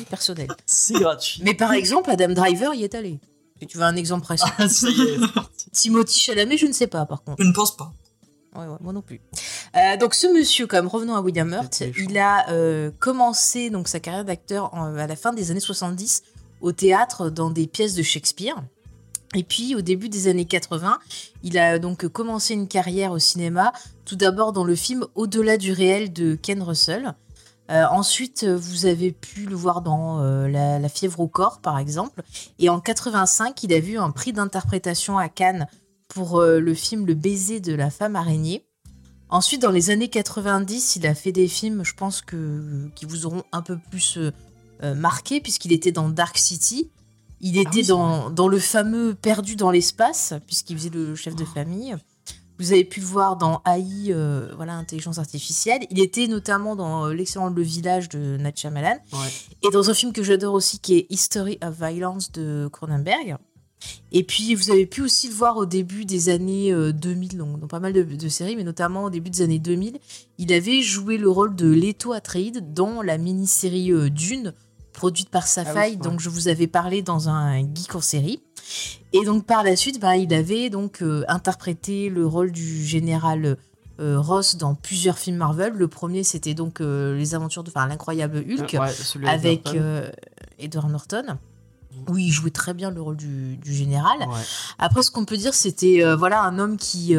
[0.09, 0.47] personnel.
[0.65, 1.41] C'est gratuit.
[1.43, 3.19] Mais par exemple, Adam Driver y est allé.
[3.59, 4.43] Si tu veux un exemple précis.
[4.57, 5.69] Ah, ça y est, c'est parti.
[5.71, 7.41] Timothy Chalamet, je ne sais pas, par contre.
[7.41, 7.93] Je ne pense pas.
[8.55, 9.21] Ouais, ouais, moi non plus.
[9.75, 13.87] Euh, donc ce monsieur, quand même, revenons à William Hurt, il a euh, commencé donc
[13.87, 16.23] sa carrière d'acteur en- à la fin des années 70
[16.61, 18.55] au théâtre dans des pièces de Shakespeare.
[19.35, 20.99] Et puis au début des années 80,
[21.43, 23.73] il a donc commencé une carrière au cinéma,
[24.05, 27.15] tout d'abord dans le film Au-delà du réel de Ken Russell.
[27.71, 32.21] Euh, ensuite, vous avez pu le voir dans euh, la, fièvre au corps, par exemple.
[32.59, 35.67] Et en 85, il a vu un prix d'interprétation à Cannes
[36.09, 38.65] pour euh, le film Le baiser de la femme araignée.
[39.29, 43.25] Ensuite, dans les années 90, il a fait des films, je pense, que, qui vous
[43.25, 44.19] auront un peu plus
[44.83, 46.91] marqué, puisqu'il était dans Dark City.
[47.43, 51.13] Il était Ah oui, c'est dans, dans le fameux Perdu dans l'espace, puisqu'il faisait le
[51.13, 51.93] chef de famille.
[52.57, 55.81] Vous avez pu le voir dans AI, euh, voilà, intelligence artificielle.
[55.89, 58.97] Il était notamment dans euh, l'excellent Le Village de Nat Shyamalan.
[59.11, 59.19] Ouais.
[59.61, 63.37] Et dans un film que j'adore aussi, qui est History of Violence de Cronenberg.
[64.11, 67.59] Et puis, vous avez pu aussi le voir au début des années euh, 2000, donc
[67.59, 69.97] dans pas mal de, de séries, mais notamment au début des années 2000.
[70.37, 74.53] Il avait joué le rôle de Leto Atreides dans la mini-série euh, Dune,
[74.93, 78.41] produite par Safai, Ah oui, dont je vous avais parlé dans un geek en série.
[79.11, 83.57] Et donc, par la suite, ben, il avait donc euh, interprété le rôle du général
[83.99, 85.73] euh, Ross dans plusieurs films Marvel.
[85.73, 89.69] Le premier, c'était donc euh, Les aventures de, enfin, l'incroyable Hulk Ouais, celui avec
[90.59, 91.37] Edward Norton.
[92.09, 94.17] où il jouait très bien le rôle du, du général.
[94.19, 94.41] Ouais.
[94.79, 97.15] Après, ce qu'on peut dire, c'était voilà un homme qui,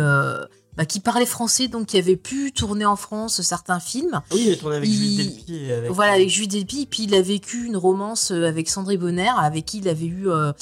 [0.77, 4.21] bah, qui parlait français, donc qui avait pu tourner en France certains films.
[4.33, 5.73] Oui, il est tourné avec Il- Jules Delpy.
[5.73, 6.87] Avec, Voilà, avec Jules Delpy.
[6.87, 10.29] Puis il a vécu une romance euh, avec Sandrine Bonner, avec qui il avait eu
[10.29, 10.53] euh,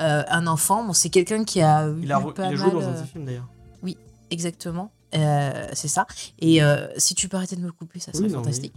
[0.00, 0.84] euh, un enfant.
[0.84, 2.90] Bon, c'est quelqu'un qui a eu Il a, pas il a joué mal, dans un
[2.92, 3.48] de euh, ses films d'ailleurs.
[4.32, 6.06] Exactement, Euh, c'est ça.
[6.38, 8.72] Et euh, si tu peux arrêter de me couper, ça serait Oui, non, fantastique.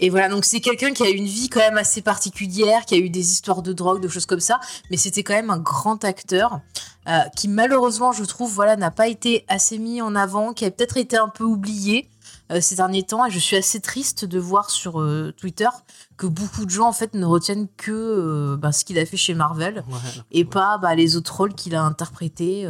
[0.00, 2.98] Et voilà, donc c'est quelqu'un qui a une vie quand même assez particulière, qui a
[2.98, 6.04] eu des histoires de drogue, de choses comme ça, mais c'était quand même un grand
[6.04, 6.60] acteur
[7.08, 10.70] euh, qui malheureusement, je trouve, voilà, n'a pas été assez mis en avant, qui a
[10.70, 12.08] peut-être été un peu oublié
[12.52, 13.24] euh, ces derniers temps.
[13.26, 15.68] Et je suis assez triste de voir sur euh, Twitter
[16.16, 19.34] que beaucoup de gens en fait ne retiennent que ben, ce qu'il a fait chez
[19.34, 20.22] Marvel Ouais.
[20.32, 22.68] et pas bah, les autres rôles qu'il a interprétés.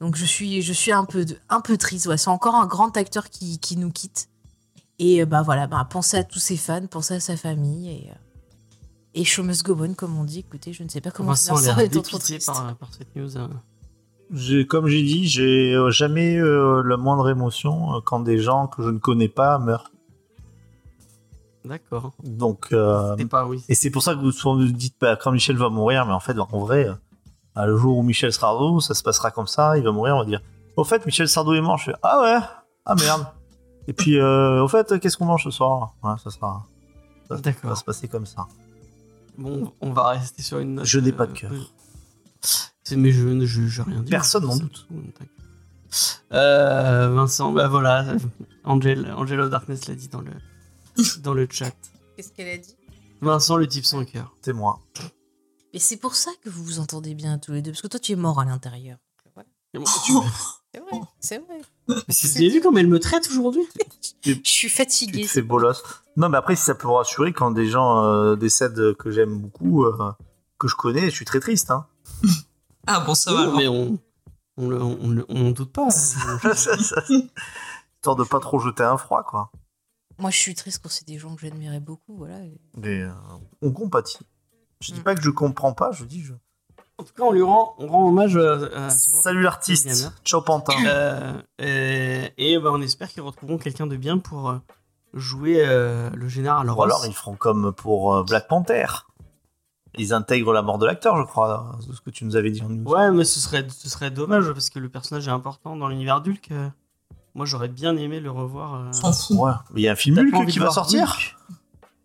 [0.00, 2.06] Donc je suis, je suis un peu, un peu triste.
[2.06, 2.18] Ouais.
[2.18, 4.28] C'est encore un grand acteur qui, qui nous quitte.
[4.98, 7.90] Et euh, bah voilà, bah, pensez à tous ses fans, pensez à sa famille.
[7.90, 8.14] Et, euh,
[9.14, 10.40] et show must go on, comme on dit.
[10.40, 12.46] Écoutez, je ne sais pas comment Vincent ça étant trop dépité triste.
[12.46, 13.36] par, par cette news.
[13.36, 13.50] hein.
[14.68, 18.82] Comme j'ai dit, j'ai euh, jamais euh, la moindre émotion euh, quand des gens que
[18.82, 19.90] je ne connais pas meurent.
[21.64, 22.12] D'accord.
[22.22, 23.62] Donc, euh, pas oui.
[23.68, 26.12] et c'est pour ça que vous souvent vous dites bah, quand Michel va mourir, mais
[26.12, 26.88] en fait, en vrai,
[27.56, 30.20] euh, le jour où Michel Sardou, ça se passera comme ça, il va mourir, on
[30.20, 30.42] va dire.
[30.76, 31.78] Au fait, Michel Sardou est mort.
[31.78, 32.46] Je fais ah ouais,
[32.84, 33.26] ah merde.
[33.88, 35.94] Et puis, euh, au fait, qu'est-ce qu'on mange ce soir?
[36.02, 36.66] Ouais, ça sera.
[37.28, 37.70] Ça, ça D'accord.
[37.70, 38.46] va se passer comme ça.
[39.38, 40.84] Bon, on va rester sur une note.
[40.86, 41.52] Je n'ai pas de euh, cœur.
[42.84, 44.10] C'est mais je ne juge rien dit.
[44.10, 44.86] Personne n'en doute.
[46.32, 48.04] Euh, Vincent, bah voilà,
[48.64, 50.32] Angel, Angel of Darkness l'a dit dans le
[51.22, 51.72] dans le chat.
[52.16, 52.76] Qu'est-ce qu'elle a dit?
[53.20, 54.34] Vincent, le type sans cœur.
[54.42, 54.80] C'est moi.
[55.72, 58.00] Mais c'est pour ça que vous vous entendez bien tous les deux, parce que toi
[58.00, 58.98] tu es mort à l'intérieur.
[59.34, 59.48] Voilà.
[59.74, 60.12] Et tu-
[60.74, 61.60] C'est vrai, c'est vrai.
[61.88, 63.62] Vous avez vu comme elle me traite aujourd'hui
[64.24, 65.82] Je suis te fais bolos.
[66.16, 69.38] Non, mais après, si ça peut vous rassurer, quand des gens euh, décèdent que j'aime
[69.38, 70.12] beaucoup, euh,
[70.58, 71.70] que je connais, je suis très triste.
[71.70, 71.86] Hein.
[72.88, 73.56] Ah bon, ça va Oui.
[73.56, 73.98] Mais on
[74.56, 75.88] on le- on le- on doute pas.
[77.96, 79.50] Histoire de pas trop jeter un froid, quoi.
[80.18, 82.16] Moi je suis triste quand c'est des gens que j'admirais beaucoup.
[82.16, 82.38] Voilà.
[82.76, 83.10] Mais euh,
[83.60, 84.18] on compatit.
[84.80, 85.02] Je dis Mm.
[85.02, 86.32] pas que je comprends pas, je dis je.
[86.98, 89.86] En tout cas, on lui rend on rend hommage euh, à Salut l'artiste.
[89.86, 90.12] gamer.
[90.24, 90.72] Ciao Pantin.
[90.86, 94.56] Euh, et et bah, on espère qu'ils retrouveront quelqu'un de bien pour euh,
[95.12, 98.86] jouer euh, le général Ou alors ils feront comme pour Black Panther.
[99.98, 102.68] Ils intègrent la mort de l'acteur, je crois, ce que tu nous avais dit en
[102.68, 102.84] news.
[102.90, 106.20] Ouais, mais ce serait, ce serait dommage parce que le personnage est important dans l'univers
[106.20, 106.50] d'Hulk.
[107.34, 108.74] Moi, j'aurais bien aimé le revoir.
[108.74, 109.36] euh, On s'en fout.
[109.38, 109.52] Ouais.
[109.72, 111.02] Mais il y a un film T'as pas Hulk envie qui de va voir sortir.
[111.10, 111.36] Hulk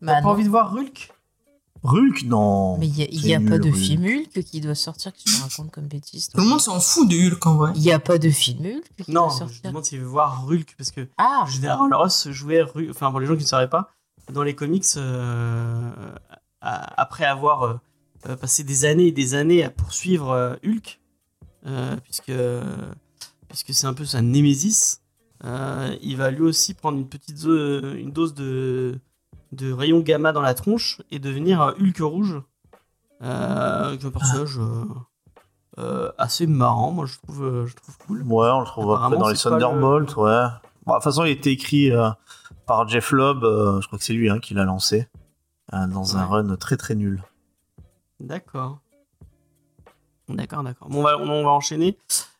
[0.01, 1.11] Bah T'as pas envie de voir Hulk
[1.83, 2.77] Hulk, non.
[2.77, 3.75] Mais il n'y a, y a pas nul, de Hulk.
[3.77, 6.27] film Hulk qui doit sortir, qui se raconte comme bêtise.
[6.29, 7.71] Tout le monde s'en fout de Hulk en vrai.
[7.75, 9.61] Il n'y a pas de film Hulk qui Non, doit je sortir.
[9.63, 12.87] demande s'il veut voir Hulk parce que Ah, Général Ross jouait Hulk.
[12.91, 13.89] Enfin, pour les gens qui ne sauraient pas,
[14.31, 15.91] dans les comics, euh,
[16.61, 17.73] à- après avoir euh,
[18.27, 20.99] euh, passé des années et des années à poursuivre euh, Hulk,
[21.65, 22.31] euh, puisque
[23.49, 25.01] puisque c'est un peu sa némésis,
[25.43, 28.99] euh, il va lui aussi prendre une petite une dose de
[29.51, 32.41] de rayon gamma dans la tronche et devenir euh, Hulk rouge,
[33.21, 34.85] euh, avec un personnage euh,
[35.77, 38.21] euh, assez marrant, moi je trouve euh, je trouve cool.
[38.23, 40.45] Ouais, on le trouve après dans les le- Thunderbolts, ouais.
[40.85, 42.09] Bon, de toute façon, il a été écrit euh,
[42.65, 45.07] par Jeff Lobb, euh, je crois que c'est lui hein, qui l'a lancé,
[45.73, 46.41] euh, dans un Ouais.
[46.41, 47.21] run très très nul.
[48.19, 48.79] D'accord.
[50.29, 50.87] D'accord, d'accord.
[50.89, 51.97] Bon, on, va, on va enchaîner.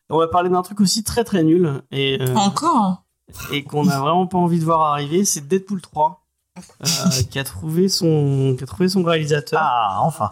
[0.10, 3.04] On va parler d'un truc aussi très très nul et, euh, Encore?
[3.52, 6.21] et qu'on n'a vraiment pas envie de voir arriver, c'est Deadpool 3.
[6.58, 10.30] Euh, qui a trouvé son qui a trouvé son réalisateur Ah, enfin.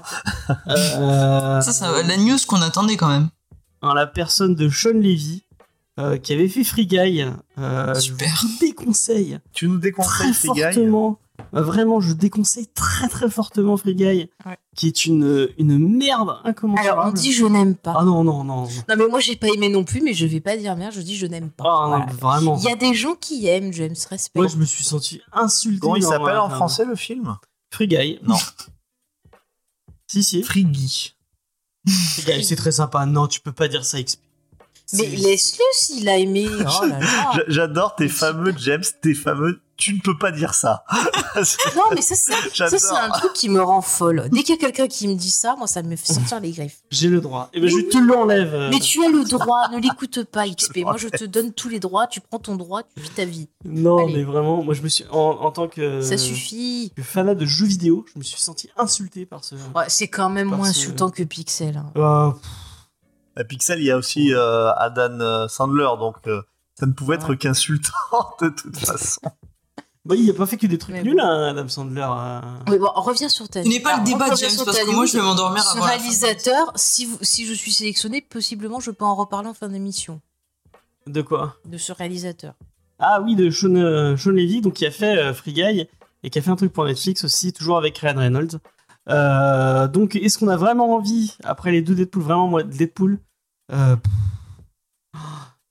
[0.68, 3.30] Euh, Ça, ça, la news qu'on attendait quand même.
[3.82, 5.46] en la personne de Sean Levy
[6.00, 7.24] euh, qui avait fait Free Guy
[7.58, 8.28] euh, Super.
[8.36, 11.20] je vous déconseille Tu nous déconseilles, très Free Guy fortement
[11.54, 14.58] Euh, vraiment je déconseille très très fortement Free Guy Ouais.
[14.76, 17.96] qui est une une merde incommensurable alors on dit je n'aime pas.
[17.98, 20.40] ah non non non Non mais moi j'ai pas aimé non plus, mais je vais
[20.42, 21.64] pas dire merde, je dis je n'aime pas.
[21.66, 24.40] Ah, non, vraiment Il y a des gens qui aiment James, respect.
[24.40, 25.80] Moi, je me suis senti insulté.
[25.80, 27.36] Comment il s'appelle en français le film?
[27.72, 28.20] Free Guy.
[28.24, 28.36] Non.
[30.08, 30.42] Si, si.
[30.42, 31.14] Friggy.
[31.88, 33.06] Free Guy, c'est très sympa.
[33.06, 34.20] Non, tu peux pas dire ça, XP.
[34.94, 36.48] Mais laisse-le s'il a aimé.
[36.50, 36.86] Oh
[37.48, 39.62] J'adore tes fameux James, tes fameux.
[39.80, 40.84] Tu ne peux pas dire ça.
[41.76, 42.80] Non mais ça c'est ça, J'adore.
[42.80, 44.28] c'est un truc qui me rend folle.
[44.32, 46.52] Dès qu'il y a quelqu'un qui me dit ça, moi ça me fait sortir les
[46.52, 46.80] griffes.
[46.92, 47.50] J'ai le droit.
[47.54, 48.54] Et ben, je te l'enlève.
[48.54, 48.70] euh.
[48.72, 50.80] Mais tu as le droit, ne l'écoute pas XP.
[50.80, 53.48] Moi je te donne tous les droits, tu prends ton droit, tu vis ta vie.
[53.64, 54.14] Non, Allez.
[54.18, 55.06] mais vraiment, moi, je me suis.
[55.12, 56.02] En, en tant que.
[56.02, 56.92] Ça suffit.
[56.96, 59.56] que fanat de jeux vidéo, je me suis senti insulté par ce.
[59.76, 61.78] Ouais, c'est quand même moins insultant que Pixel.
[61.78, 61.92] hein.
[61.96, 62.32] Euh,
[63.38, 66.42] À Pixel, il y a aussi euh, Adam euh, Sandler, donc euh,
[66.78, 67.38] ça ne pouvait être Ouais.
[67.38, 67.94] qu'insultant
[68.42, 69.22] de toute façon.
[70.10, 71.24] Bah, il a pas fait que des trucs Mais nuls, bon.
[71.24, 72.02] hein, Adam Sandler.
[72.10, 72.42] euh.
[72.68, 75.14] Oui, bon, reviens sur ta Ce n'est pas le débat, James, parce que moi, je
[75.18, 75.98] vais m'endormir Ce avant la fin.
[75.98, 80.20] réalisateur, si, vous, si je suis sélectionné, possiblement je peux en reparler en fin d'émission.
[81.08, 81.56] De quoi?
[81.66, 82.54] De ce réalisateur.
[83.00, 85.88] Ah oui, de Sean, euh, Sean Levy, donc qui a fait euh, Free Guy
[86.24, 88.60] et qui a fait un truc pour Netflix aussi, toujours avec Ryan Reynolds.
[89.10, 93.20] Euh, donc, est-ce qu'on a vraiment envie, après les deux Deadpool, vraiment moi, Deadpool,
[93.72, 95.22] euh, pff,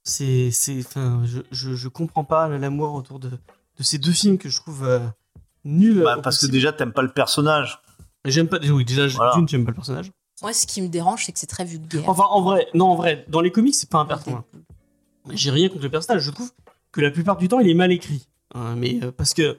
[0.05, 3.31] c'est, c'est, enfin, je, je, je comprends pas l'amour autour de,
[3.79, 5.01] de ces deux films que je trouve euh,
[5.65, 6.03] nuls.
[6.03, 7.81] Bah, parce que déjà, t'aimes pas le personnage.
[8.25, 9.35] j'aime pas, oui, déjà, Voilà.
[9.35, 10.11] d'une, j'aime pas le personnage.
[10.43, 12.09] Moi, ce qui me dérange, c'est que c'est très vulgaire.
[12.09, 14.43] Enfin, en vrai, non, en vrai, dans les comics, c'est pas un personnage.
[15.31, 16.23] J'ai rien contre le personnage.
[16.23, 16.51] Je trouve
[16.93, 18.29] que la plupart du temps, il est mal écrit.
[18.55, 19.59] Hein, mais euh, parce que,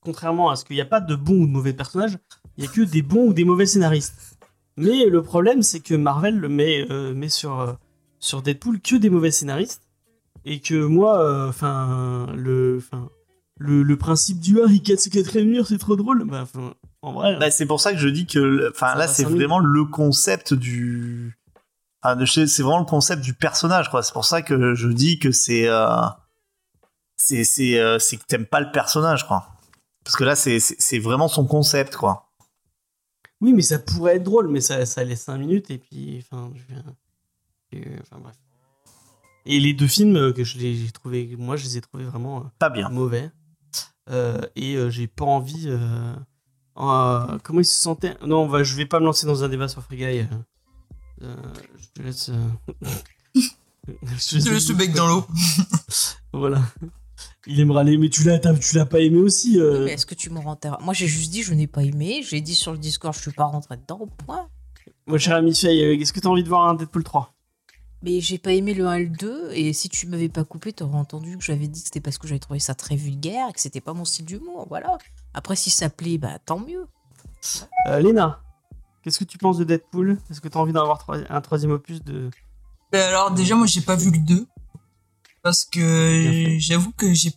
[0.00, 2.18] contrairement à ce qu'il n'y a pas de bons ou de mauvais personnages,
[2.56, 4.36] il y a que des bons ou des mauvais scénaristes.
[4.76, 7.72] Mais le problème, c'est que Marvel le met, euh, met sur, euh,
[8.20, 9.82] sur Deadpool que des mauvais scénaristes.
[10.44, 13.08] Et que moi, euh, enfin, le, enfin,
[13.58, 16.24] le, le principe du ah, il casse ce quatrième mur, c'est trop drôle.
[16.24, 19.06] Bah, enfin, en vrai, Bah, c'est pour ça que je dis que, le- enfin, là,
[19.08, 21.36] c'est vraiment le concept du,
[22.02, 24.02] enfin, c'est vraiment le concept du personnage, quoi.
[24.02, 25.86] C'est pour ça que je dis que c'est, euh,
[27.16, 27.44] c'est,
[27.78, 29.48] euh, que t'aimes pas le personnage, quoi.
[30.04, 30.58] Parce que là, c'est,
[30.98, 32.28] vraiment son concept, quoi.
[33.40, 36.24] Oui, mais ça pourrait être drôle, mais ça, ça laisse 5 minutes et puis.
[36.30, 36.84] Enfin, je viens-
[37.72, 38.34] et, enfin, bref.
[39.46, 42.04] Et les deux films euh, que je les- j'ai trouvé, moi, je les ai trouvés
[42.04, 42.88] vraiment euh, Pas bien.
[42.88, 43.30] mauvais.
[44.10, 45.68] Euh, et euh, j'ai pas envie.
[45.68, 46.14] euh,
[46.78, 49.48] euh, comment ils se sentaient Non, on va, je vais pas me lancer dans un
[49.48, 50.26] débat sur Free Guy.
[51.20, 51.26] je
[51.94, 52.30] te laisse.
[52.30, 52.90] euh,
[53.86, 55.26] je Tu laisses le bec dans l'eau.
[56.32, 56.62] Voilà.
[57.46, 57.98] Il aimera les.
[57.98, 60.58] Mais tu l'as, tu l'as pas aimé aussi euh, mais est-ce que tu me rends
[60.80, 62.22] Moi, j'ai juste dit je n'ai pas aimé.
[62.26, 63.98] J'ai dit sur le Discord, je suis pas rentré dedans.
[64.00, 64.48] Au point.
[65.06, 67.34] Mon cher ami Faye, est-ce que t'as envie de voir un Deadpool 3
[68.02, 69.50] Mais j'ai pas aimé le 1 et le 2.
[69.52, 72.26] Et si tu m'avais pas coupé, t'aurais entendu que j'avais dit que c'était parce que
[72.26, 74.66] j'avais trouvé ça très vulgaire et que c'était pas mon style d'humour.
[74.68, 74.98] Voilà.
[75.34, 76.86] Après, si ça plaît, bah tant mieux.
[77.88, 78.40] Euh, Léna,
[79.02, 80.18] qu'est-ce que tu penses de Deadpool?
[80.30, 82.28] Est-ce que tu as envie d'en avoir troi- un troisième opus de.
[82.90, 84.46] Ben alors déjà moi j'ai pas vu le 2
[85.42, 87.30] parce que j'avoue que j'ai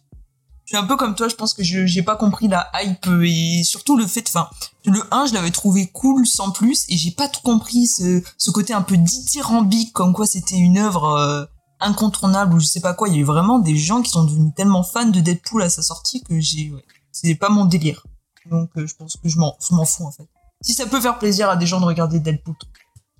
[0.65, 3.63] suis un peu comme toi, je pense que je j'ai pas compris la hype et
[3.63, 4.49] surtout le fait enfin
[4.85, 8.51] le 1 je l'avais trouvé cool sans plus et j'ai pas tout compris ce ce
[8.51, 11.45] côté un peu dithyrambique comme quoi c'était une œuvre euh,
[11.79, 14.23] incontournable ou je sais pas quoi, il y a eu vraiment des gens qui sont
[14.23, 18.05] devenus tellement fans de Deadpool à sa sortie que j'ai ouais, c'est pas mon délire.
[18.49, 20.27] Donc euh, je pense que je m'en je m'en fous en fait.
[20.61, 22.55] Si ça peut faire plaisir à des gens de regarder Deadpool,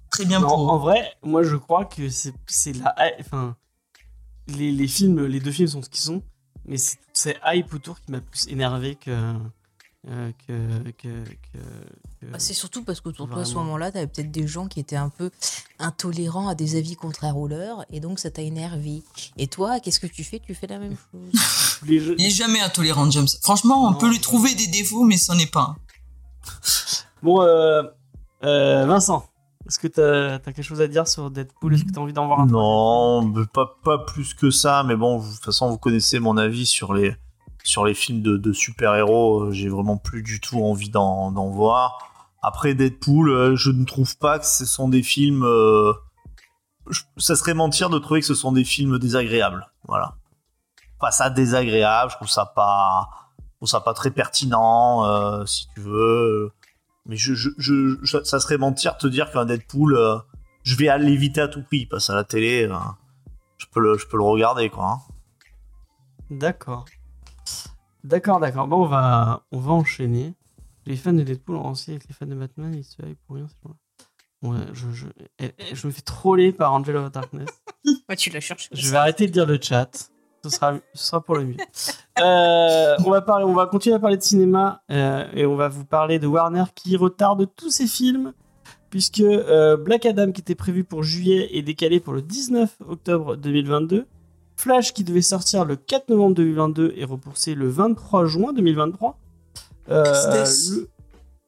[0.10, 0.70] très bien Non, pour eux.
[0.70, 2.96] en vrai, moi je crois que c'est c'est la.
[3.20, 3.56] Enfin.
[4.48, 6.24] les, les films, les deux films sont ce qu'ils sont,
[6.68, 9.12] mais c'est toute cette hype autour qui m'a plus énervé que.
[10.08, 11.58] euh, que, que, que-
[12.22, 14.68] que- Bah, c'est surtout parce qu'autour de toi, à ce moment-là, t'avais peut-être des gens
[14.68, 15.32] qui étaient un peu
[15.80, 19.02] intolérants à des avis contraires aux leurs, et donc ça t'a énervé.
[19.38, 20.40] Et toi, qu'est-ce que tu fais?
[20.40, 21.80] Tu fais la même chose?
[21.88, 23.28] Il est jamais intolérant, James.
[23.42, 23.98] Franchement, on Non.
[23.98, 25.78] peut lui trouver des défauts, mais c'en est pas un.
[27.24, 27.82] Bon, euh,
[28.44, 29.28] euh, Vincent,
[29.68, 31.74] est-ce que t'as as quelque chose à dire sur Deadpool?
[31.74, 35.20] Est-ce que t'as envie d'en voir un Non, pas, pas plus que ça, mais bon,
[35.20, 37.16] de toute façon, vous connaissez mon avis sur les,
[37.64, 39.46] sur les films de, super-héros.
[39.46, 41.98] euh, J'ai vraiment plus du tout envie d'en voir.
[42.44, 45.44] Après Deadpool, euh, je ne trouve pas que ce sont des films.
[45.44, 45.94] euh,
[47.18, 49.66] ça serait mentir de trouver que ce sont des films désagréables.
[49.88, 50.16] Voilà.
[51.00, 53.10] Pas ça désagréable, je trouve ça pas,
[53.40, 56.52] je trouve ça pas très pertinent, si tu veux.
[57.06, 59.96] Mais je, je, je- je- ça serait mentir de te dire qu'un Deadpool.
[59.96, 60.18] euh,
[60.64, 61.80] je vais aller l'éviter à tout prix.
[61.82, 62.76] Il passe à la télé, euh,
[63.58, 64.86] je, peux le, je peux le regarder, quoi.
[64.92, 65.00] hein.
[66.32, 66.86] D'accord.
[68.04, 68.68] D'accord, d'accord.
[68.68, 70.34] Bon, on va, on va enchaîner.
[70.86, 73.36] Les fans de Deadpool ont aussi avec les fans de Batman, ils se hype pour
[73.36, 73.48] rien.
[73.48, 73.76] ces gens-là.
[74.50, 75.08] Ouais, je, je,
[75.40, 77.50] eh, eh, je me fais troller par Angel of Darkness.
[78.10, 78.70] Ouais, tu la cherches.
[78.72, 80.12] Je vais arrêter de lire le chat.
[80.46, 81.58] Ce sera, ce sera pour le mieux.
[82.20, 85.68] Euh, on, va parler, on va continuer à parler de cinéma euh, et on va
[85.68, 88.32] vous parler de Warner qui retarde tous ses films
[88.90, 93.36] puisque euh, Black Adam qui était prévu pour juillet est décalé pour le 19 octobre
[93.36, 94.06] 2022.
[94.56, 99.18] Flash qui devait sortir le 4 novembre 2022 est repoussé le 23 juin 2023.
[99.90, 100.72] Euh, Tristesse.
[100.72, 100.90] le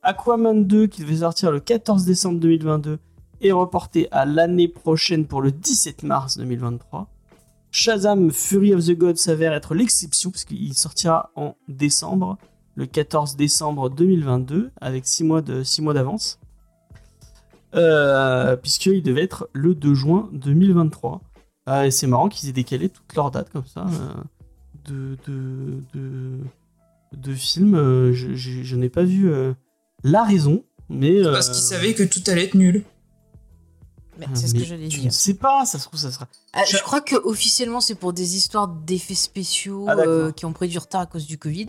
[0.01, 2.97] Aquaman 2 qui devait sortir le 14 décembre 2022
[3.41, 7.07] est reporté à l'année prochaine pour le 17 mars 2023.
[7.81, 12.39] Shazam Fury of the Gods s'avère être l'exception parce qu'il sortira en décembre,
[12.75, 16.39] le 14 décembre 2022, avec 6 mois de- six mois d'avance.
[17.75, 21.21] Euh, puisqu'il devait être le 2 juin 2023.
[21.67, 24.13] Ah, c'est marrant qu'ils aient décalé toutes leurs dates comme ça euh,
[24.91, 26.37] de, de, de,
[27.15, 27.75] de films.
[27.75, 29.29] Euh, je, je- je n'ai pas vu
[30.03, 31.21] la raison, mais.
[31.21, 32.83] Parce euh, qu'il savait que tout allait être nul.
[34.17, 35.13] Mais C'est ce que j'allais Je ne dire.
[35.13, 36.27] sais pas, ça se trouve, ça sera.
[36.53, 40.53] Ah, je crois que officiellement c'est pour des histoires d'effets spéciaux Ah, euh, qui ont
[40.53, 41.67] pris du retard à cause du Covid.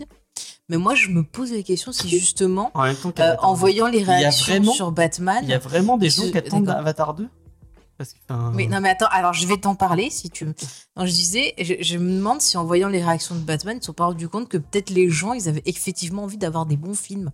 [0.69, 3.59] Mais moi je me pose la question si justement, En temps euh, qu'Avatar en 2.
[3.59, 5.39] voyant les réactions vraiment- sur Batman.
[5.43, 6.69] Il y a vraiment des gens qui attendent.
[6.69, 7.27] Avatar 2
[7.97, 10.45] Parce que, enfin, Mais non mais attends, alors je vais t'en parler si tu.
[10.45, 10.53] me-
[10.95, 13.81] Non, je disais, je, je me demande si en voyant les réactions de Batman, ils
[13.81, 16.77] se sont pas rendus compte que peut-être les gens, ils avaient effectivement envie d'avoir des
[16.77, 17.31] bons films.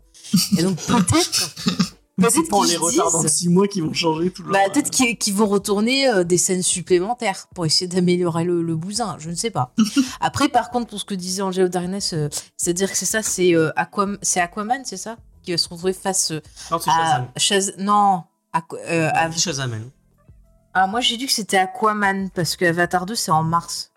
[0.57, 1.55] Et donc peut-être,
[2.18, 4.59] peut-être pas en qu'ils les de disent- 6 mois qui vont changer tout le bah,
[4.74, 9.18] peut-être qu'ils vont retourner euh, des scènes supplémentaires pour essayer d'améliorer le, le bousin.
[9.20, 9.74] Je ne sais pas.
[10.22, 13.53] Après, par contre, pour ce que disait Angelo Darkness, euh, c'est-à-dire que c'est ça, c'est
[13.55, 16.41] euh, Aquam- c'est Aquaman, c'est ça, qui va se retrouver face euh,
[16.72, 17.74] Non, c'est à Shazam.
[17.76, 18.24] Shaz- Non.
[18.53, 19.89] Aqu- dis Shazam.
[20.74, 23.91] Ah, moi j'ai dit que c'était Aquaman parce que Avatar 2 c'est en mars.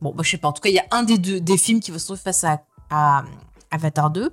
[0.00, 0.48] Bon, bah je sais pas.
[0.48, 2.20] En tout cas, il y a un des deux des films qui va se trouver
[2.20, 3.24] face à, à
[3.70, 4.30] Avatar 2.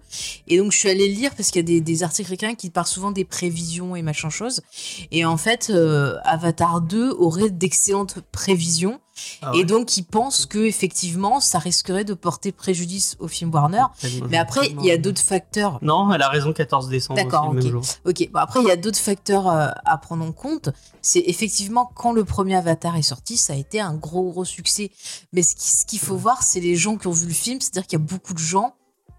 [0.48, 2.70] Et donc je suis allée le lire parce qu'il y a des, des articles qui
[2.70, 4.62] parlent souvent des prévisions et machin chose.
[5.12, 9.00] Et en fait, euh, Avatar 2 aurait d'excellentes prévisions.
[9.42, 13.84] Ah Et donc ils pensent que effectivement ça risquerait de porter préjudice au film Warner.
[14.02, 17.54] Tellement- Mais après, il y a d'autres facteurs Non, elle a raison, 14 décembre D'accord,
[17.56, 17.62] ok.
[17.62, 17.82] jour.
[18.04, 20.70] Ok, bon après il y a d'autres facteurs euh, à prendre en compte.
[21.02, 24.92] C'est effectivement quand le premier Avatar est sorti, ça a été un gros gros succès.
[25.32, 27.98] Mais ce qu'il faut voir, c'est les gens qui ont vu le film, c'est-à-dire qu'il
[27.98, 28.76] y a beaucoup de gens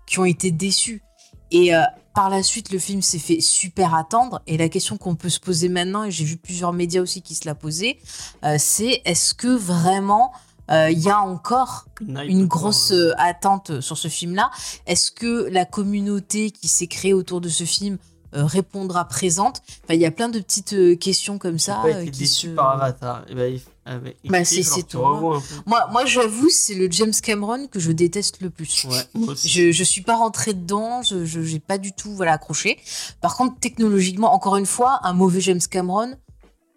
[0.06, 1.02] qui ont été déçus.
[1.50, 1.82] Et euh,
[2.16, 4.40] par la suite, le film s'est fait super attendre.
[4.46, 7.34] Et la question qu'on peut se poser maintenant, et j'ai vu plusieurs médias aussi qui
[7.34, 7.98] se la posaient,
[8.42, 10.32] euh, c'est est-ce que vraiment
[10.70, 14.50] euh, il y a encore Une, grosse euh, attente sur ce film-là?
[14.86, 17.98] Est-ce que la communauté qui s'est créée autour de ce film
[18.32, 22.02] répondra présente Enfin, il y a plein de petites euh, questions comme ça pas euh,
[22.02, 23.24] été qui déçu se- par Avatar?
[23.28, 25.62] Et ben, il- avec- Bah, c'est- il falloir c'est.
[25.66, 28.84] Moi, moi j'avoue, c'est le James Cameron que je déteste le plus.
[28.84, 29.34] Ouais.
[29.44, 32.78] Je, je suis pas rentrée dedans, je je- j'ai pas du tout voilà accroché.
[33.20, 36.14] Par contre, technologiquement, encore une fois, un mauvais James Cameron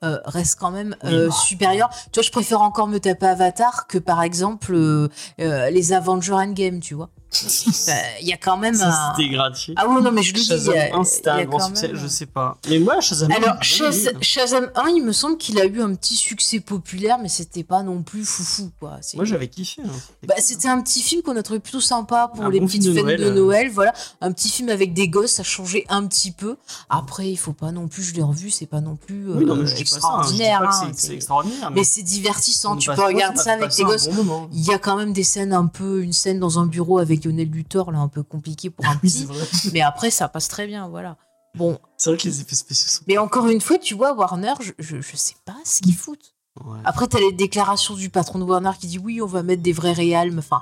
[0.03, 1.33] euh, reste quand même euh, Oui.
[1.45, 1.89] supérieur.
[2.13, 5.09] Tu vois, je préfère encore me taper Avatar que par exemple euh,
[5.41, 7.09] euh, les Avengers Endgame, tu vois.
[7.31, 8.91] Euh, Il y a quand même un...
[8.91, 9.73] Ça, c'était gratuit.
[9.77, 10.45] Ah oui, non, mais je le dis.
[10.45, 12.25] Shazam il y a- 1, c'était il y a un grand succès, même- je sais
[12.25, 12.57] pas.
[12.69, 14.17] Mais moi, Shazam 1, Alors, j'ai bien Shaz- aimé.
[14.21, 17.83] Shazam 1, il me semble qu'il a eu un petit succès populaire, mais c'était pas
[17.83, 18.97] non plus foufou, quoi.
[19.15, 19.81] Moi, j'avais kiffé.
[19.85, 19.89] hein.
[20.27, 22.83] Bah, c'était un petit film qu'on a trouvé plutôt sympa pour Un les bon petites
[22.83, 23.33] de fêtes Noël, de euh.
[23.33, 23.69] Noël.
[23.71, 26.57] Voilà, un petit film avec des gosses, ça changeait un petit peu.
[26.89, 29.55] Après, il faut pas non plus, je l'ai revu, c'est pas non plus Oui, non,
[29.55, 29.83] mais euh, je dis hein.
[29.85, 30.61] Dis extraordinaire.
[30.63, 31.71] hein, c'est- extraordinaire.
[31.71, 32.75] mais c'est divertissant.
[32.75, 34.09] Tu peux regarder ça avec tes gosses.
[34.51, 37.18] Il y a quand même des scènes un peu, une scène dans un bureau avec
[37.19, 39.27] Lionel Luthor, là, un peu compliqué pour un petit.
[39.73, 41.17] mais après, ça passe très bien, voilà.
[41.55, 43.03] Bon, C'est vrai que les effets spéciaux sont.
[43.07, 46.33] mais encore une fois, tu vois, Warner, je, je, je sais pas ce qu'ils foutent.
[46.63, 46.77] Ouais.
[46.85, 49.73] Après, t'as les déclarations du patron de Warner qui dit oui, on va mettre des
[49.73, 50.31] vrais réals.
[50.31, 50.61] mais Enfin,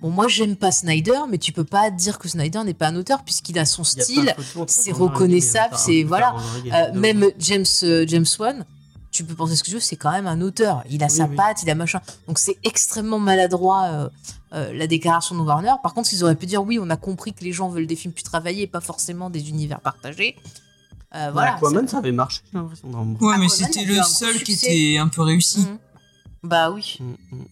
[0.00, 2.96] bon, moi, j'aime pas Snyder, mais tu peux pas dire que Snyder n'est pas un
[2.96, 4.34] auteur puisqu'il a son style.
[4.66, 6.34] c'est reconnaissable, c'est- voilà.
[6.72, 8.64] Euh, même James, euh, James Wan,
[9.12, 10.82] tu peux penser ce que tu veux, c'est quand même un auteur.
[10.90, 11.36] Il a Oui, sa oui.
[11.36, 12.00] patte, il a machin.
[12.26, 14.08] Donc c'est extrêmement maladroit euh,
[14.52, 15.74] euh, la déclaration de Warner.
[15.82, 17.96] Par contre, ils auraient pu dire oui, on a compris que les gens veulent des
[17.96, 20.36] films plus travaillés et pas forcément des univers partagés.
[21.14, 21.54] Euh, Bah, voilà.
[21.56, 22.88] Aquaman, ça- avait marché, j'ai l'impression.
[22.90, 25.60] dans- Ouais, Aquaman, mais c'était le seul qui était un peu réussi.
[25.60, 25.78] Mhm.
[26.44, 26.98] Bah oui.
[27.00, 27.44] Mm, mm, mm.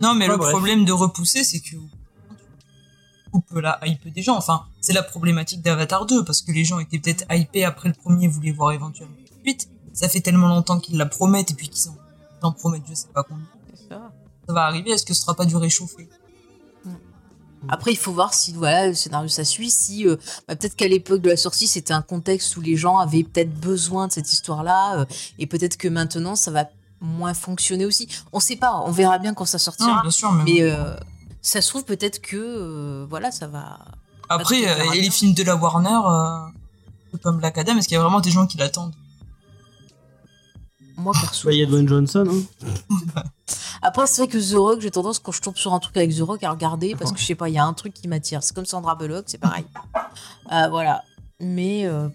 [0.00, 0.50] Non, mais Ouais, le bref.
[0.52, 1.80] problème de repousser, c'est que tu
[3.32, 4.36] coupes la hype des gens.
[4.36, 7.94] Enfin, c'est la problématique d'Avatar 2, parce que les gens étaient peut-être hypés après le
[7.94, 9.68] premier, voulaient voir éventuellement la suite.
[9.92, 11.96] Ça fait tellement longtemps qu'ils la promettent et puis qu'ils en,
[12.42, 13.44] ils en promettent je sais pas combien.
[14.46, 16.08] Ça va arriver, est-ce que ce sera pas du réchauffé?
[17.68, 19.70] Après, il faut voir si voilà, le scénario ça suit.
[19.70, 20.16] Si euh,
[20.46, 23.52] bah, peut-être qu'à l'époque de la sortie, c'était un contexte où les gens avaient peut-être
[23.58, 25.04] besoin de cette histoire-là, euh,
[25.40, 26.66] et peut-être que maintenant, ça va
[27.00, 28.08] moins fonctionner aussi.
[28.32, 28.82] On sait pas.
[28.86, 30.00] On verra bien quand ça Non, sortira.
[30.02, 30.94] bien sûr, mais, mais euh,
[31.42, 33.78] ça se trouve peut-être que euh, voilà, ça va.
[34.28, 35.90] après, euh, et les films de la Warner,
[37.14, 38.94] euh, comme Black Adam, est-ce qu'il y a vraiment des gens qui l'attendent?
[40.96, 41.48] Moi perso.
[41.48, 42.26] Bah, il y a Dwayne Johnson.
[42.30, 43.22] Hein.
[43.86, 46.12] Après, c'est vrai que The Rock, j'ai tendance quand je tombe sur un truc avec
[46.12, 48.08] The Rock à regarder parce que je sais pas, il y a un truc qui
[48.08, 48.42] m'attire.
[48.42, 49.64] C'est comme Sandra Bullock, c'est pareil.
[50.50, 51.04] Euh, voilà.
[51.40, 52.08] Mais euh,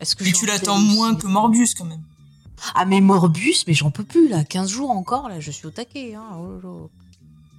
[0.00, 2.02] est-ce que Mais tu l'attends moins que Morbius quand même.
[2.74, 5.70] Ah mais Morbus, mais j'en peux plus là, 15 jours encore là, je suis au
[5.70, 6.16] taquet.
[6.16, 6.24] Hein.
[6.64, 6.90] oh.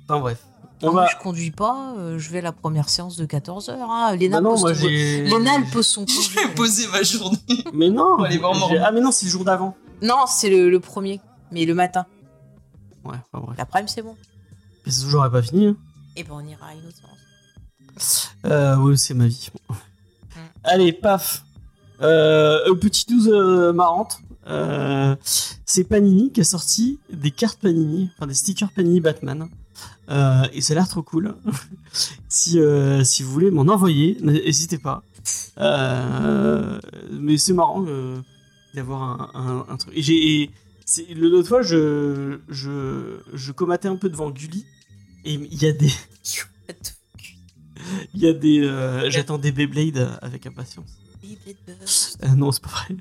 [0.03, 0.43] Enfin bref.
[0.81, 1.07] On moi, va.
[1.07, 3.71] je conduis pas, euh, je vais à la première séance de 14h.
[3.71, 4.17] Hein.
[4.17, 4.85] Léna, Bah pose ton-.
[4.85, 7.37] Léna, elle pose son Je vais poser ma journée.
[7.73, 8.17] Mais non.
[8.21, 8.81] Aller voir Morbius.
[8.83, 9.77] Ah mais non, c'est le jour d'avant.
[10.01, 11.21] Non, c'est le, le premier,
[11.53, 12.05] mais le matin.
[13.05, 13.57] Ouais, enfin bref.
[13.57, 14.15] L'après-midi, c'est bon.
[14.85, 15.67] Mais c'est toujours pas fini.
[15.67, 15.75] Hein.
[16.15, 18.31] Et ben on ira à une autre séance.
[18.45, 19.49] Euh, oui, c'est ma vie.
[20.63, 21.43] Allez, paf.
[22.01, 24.19] Euh, une petite news euh, marrante.
[24.47, 25.15] Euh,
[25.65, 29.47] c'est Panini qui a sorti des cartes Panini, enfin des stickers Panini Batman.
[30.09, 31.35] Euh, et ça a l'air trop cool.
[32.29, 35.03] si, euh, si vous voulez m'en envoyer, n'hésitez pas.
[35.57, 36.79] Euh,
[37.11, 38.19] mais c'est marrant euh,
[38.73, 39.01] d'avoir
[39.35, 39.93] un, un- un truc.
[39.97, 40.51] Et
[41.15, 44.65] l'autre fois, je, je, je comatais un peu devant Gulli.
[45.23, 45.89] Et il y a des,
[48.13, 50.85] il y a des, euh, j'attends des Beyblade avec impatience.
[52.23, 52.95] Euh, non, c'est pas vrai.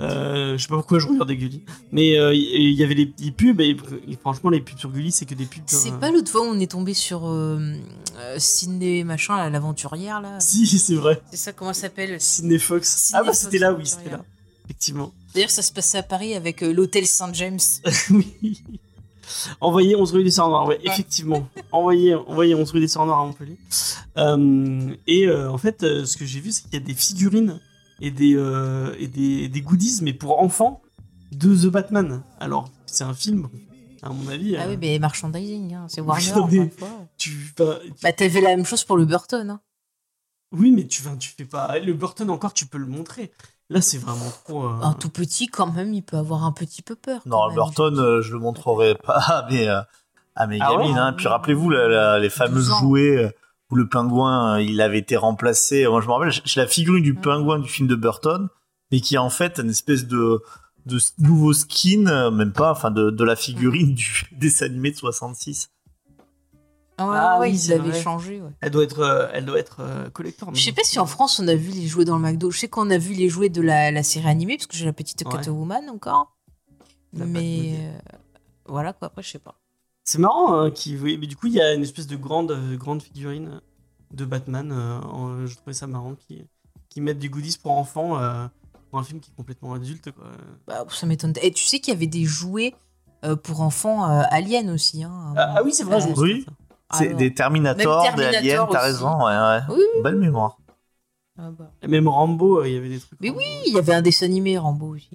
[0.00, 1.62] Euh, je sais pas pourquoi je regarde Gulli.
[1.92, 3.76] Mais euh, il y avait les, pubs, et,
[4.08, 5.62] et franchement, les pubs sur Gulli, c'est que des pubs.
[5.66, 7.32] C'est euh, pas l'autre fois où on est tombé sur
[8.38, 10.40] Sydney machin, l'aventurière là.
[10.40, 11.20] Si, c'est vrai.
[11.30, 12.20] C'est ça, comment ça s'appelle?
[12.20, 13.12] Sydney Fox.
[13.14, 14.24] Ah, bah c'était là, oui, c'était là.
[14.64, 15.12] Effectivement.
[15.36, 17.60] D'ailleurs, ça se passait à Paris avec euh, l'hôtel Saint-James.
[18.10, 18.62] oui.
[19.60, 21.46] Envoyez 11 rue des Sœurs Noires, ouais, effectivement.
[21.72, 23.58] envoyez, envoyez 11 rue des Sœurs Noires à Montpellier.
[24.16, 26.94] Euh, et euh, en fait, euh, ce que j'ai vu, c'est qu'il y a des
[26.94, 27.60] figurines
[28.00, 28.32] et des,
[28.98, 30.80] et des, des goodies, mais pour enfants,
[31.32, 32.22] de The Batman.
[32.40, 33.50] Alors, c'est un film,
[34.02, 34.56] à mon avis.
[34.56, 36.56] Ah oui, mais merchandising, hein, c'est Warner.
[36.56, 37.06] une fois.
[37.18, 37.52] tu,
[38.02, 39.50] Bah, t'avais la même chose pour le Burton.
[39.50, 39.60] Hein.
[40.52, 41.78] Oui, mais tu, tu fais pas.
[41.78, 43.32] Le Burton, encore, tu peux le montrer.
[43.68, 44.64] Là, c'est vraiment trop.
[44.66, 47.20] euh, Un tout petit, quand même, il peut avoir un petit peu peur.
[47.26, 47.56] Non, même.
[47.56, 49.80] Burton, euh, je le montrerai pas à mes, euh,
[50.36, 50.98] à mes Ah ouais gamines.
[50.98, 51.12] hein.
[51.12, 52.78] Puis rappelez-vous la- la- les fameux 12 ans.
[52.80, 53.34] jouets
[53.70, 55.86] où le pingouin, il avait été remplacé.
[55.88, 57.20] Moi, je me rappelle, j'ai la figurine du Mm.
[57.20, 58.48] pingouin du film de Burton,
[58.92, 60.40] mais qui est en fait une espèce de,
[61.18, 65.70] nouveau skin, même pas, enfin, de, de la figurine du dessin animé de 66.
[66.98, 68.40] Ah ouais, Ah ouais, oui, ils l'avaient changé.
[68.40, 68.50] Ouais.
[68.60, 70.54] Elle doit être, euh, elle doit être euh, collector.
[70.54, 72.50] Je sais pas si en France on a vu les jouets dans le McDo.
[72.50, 74.86] Je sais qu'on a vu les jouets de la, la série animée, parce que j'ai
[74.86, 75.32] la petite Ouais.
[75.32, 76.36] Catwoman encore.
[77.12, 77.98] Mais euh,
[78.66, 79.54] voilà quoi, après je sais pas.
[80.04, 82.52] C'est marrant, hein, qui, oui, mais du coup, il y a une espèce de grande,
[82.76, 83.60] grande figurine
[84.12, 84.70] de Batman.
[84.72, 86.46] euh, en- je trouvais ça marrant qui,
[86.88, 88.46] qui mettent du goodies pour enfants euh,
[88.90, 90.12] pour un film qui est complètement adulte.
[90.12, 90.26] Quoi.
[90.66, 91.32] Bah, ça m'étonne.
[91.42, 92.74] Et tu sais qu'il y avait des jouets
[93.24, 95.02] euh, pour enfants euh, aliens aussi.
[95.02, 96.46] Hein, Ah, ah oui, c'est vrai, je me souviens Oui.
[96.94, 98.86] C'est alors- des Terminator, Même des Terminator aliens, t'as aussi.
[98.92, 99.60] raison, ouais, ouais.
[99.70, 100.02] Oui, oui.
[100.02, 100.56] Belle mémoire.
[101.38, 101.70] Ah bah.
[101.82, 103.20] Et même Rambo, euh, il y avait des trucs.
[103.20, 105.08] Mais oui, il y avait un dessin animé Rambo aussi.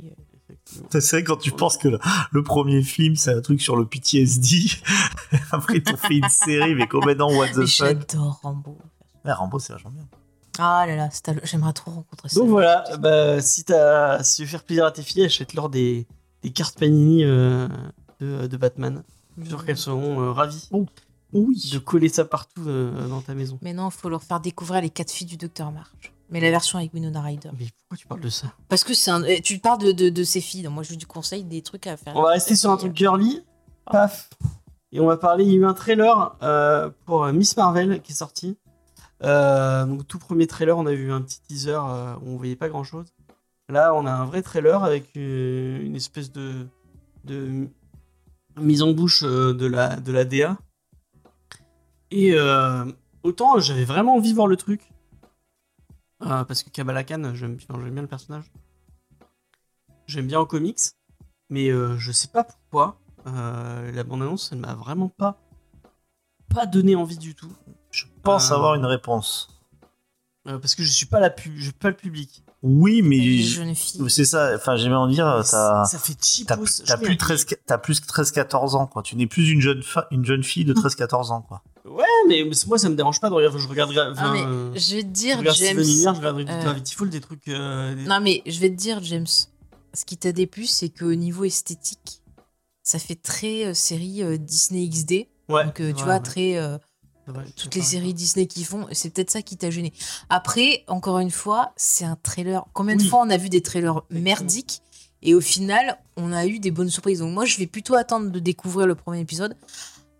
[0.91, 1.99] C'est vrai quand tu penses que le,
[2.31, 4.69] le premier film c'est un truc sur le PTSD,
[5.51, 7.87] après ils t'ont fait une série mais complètement what the Mais fuck.
[8.09, 8.77] j'adore Rambo.
[9.25, 10.07] Ouais, Rambo c'est vachement bien.
[10.59, 11.09] Ah là là,
[11.43, 12.39] j'aimerais trop rencontrer ça.
[12.39, 16.05] Donc voilà, bah, si, t'as- si tu veux faire plaisir à tes filles, achète-leur des,
[16.43, 17.67] des cartes Panini euh,
[18.19, 19.01] de, de Batman.
[19.37, 20.69] Je suis sûr qu'elles seront euh, ravies
[21.33, 21.69] Oui.
[21.71, 23.57] de coller ça partout euh, dans ta maison.
[23.61, 26.13] Mais non, il faut leur faire découvrir les quatre filles du Docteur March.
[26.29, 27.49] Mais la version avec Winona Ryder.
[27.59, 28.47] Mais pourquoi tu parles de ça?
[28.69, 29.23] Parce que c'est un.
[29.23, 30.63] eh, Tu parles de, de, de ces filles.
[30.63, 32.15] donc moi, je du conseil des trucs à faire.
[32.15, 33.43] On va rester sur un truc girly.
[33.85, 34.29] Paf.
[34.93, 35.43] Et on va parler.
[35.43, 38.57] Il y a eu un trailer euh, pour euh, Miss Marvel qui est sorti.
[39.23, 42.55] Euh, donc tout premier trailer, on a vu un petit teaser euh, où on voyait
[42.55, 43.07] pas grand chose.
[43.69, 46.65] Là, on a un vrai trailer avec une espèce de,
[47.25, 47.67] de
[48.57, 50.57] mise en bouche de la de la DA.
[52.11, 52.85] Et euh,
[53.23, 54.81] autant j'avais vraiment envie de voir le truc.
[56.23, 58.51] Euh, parce que Kamala Khan, j'aime bien, j'aime bien le personnage.
[60.07, 60.79] J'aime bien en comics.
[61.49, 62.97] Mais euh, je sais pas pourquoi.
[63.27, 65.37] euh, la bande-annonce, elle m'a vraiment pas,
[66.53, 67.51] pas donné envie du tout.
[67.91, 69.49] Je pense Euh, avoir une réponse.
[70.47, 72.43] Euh, parce que je suis pas, la pu- je suis pas le public.
[72.63, 73.41] Oui, mais
[74.09, 74.55] c'est ça.
[74.55, 76.47] Enfin, j'aime en dire, t'as ça fait cheap.
[76.47, 79.03] t'as t'as plus 13 t'as plus 13-14 ans, quoi.
[79.03, 81.61] Tu n'es plus une jeune fa- une jeune fille de 13-14 ans, quoi.
[81.85, 83.59] Ouais, mais moi ça me dérange pas de regarder.
[83.59, 83.99] Je regarderai.
[84.17, 85.83] Ah, mais je vais te dire, James.
[85.83, 87.47] Je regarderai euh, Gravity Falls, des trucs.
[87.47, 89.25] euh, des- Non, mais je vais te dire, James,
[89.93, 92.21] ce qui t'a déplu, c'est qu'au niveau esthétique,
[92.83, 95.27] ça fait très euh, série euh, Disney XD.
[95.49, 95.65] Ouais.
[95.65, 96.19] Donc, euh, tu vois, ouais.
[96.21, 96.57] très.
[96.57, 96.77] euh,
[97.27, 99.93] vrai, toutes les séries Disney qui font, c'est peut-être ça qui t'a gêné.
[100.29, 102.63] Après, encore une fois, c'est un trailer.
[102.73, 103.07] Combien de Oui.
[103.07, 104.81] fois on a vu des trailers merdiques
[105.21, 107.19] et au final, on a eu des bonnes surprises.
[107.19, 109.55] Donc moi, je vais plutôt attendre de découvrir le premier épisode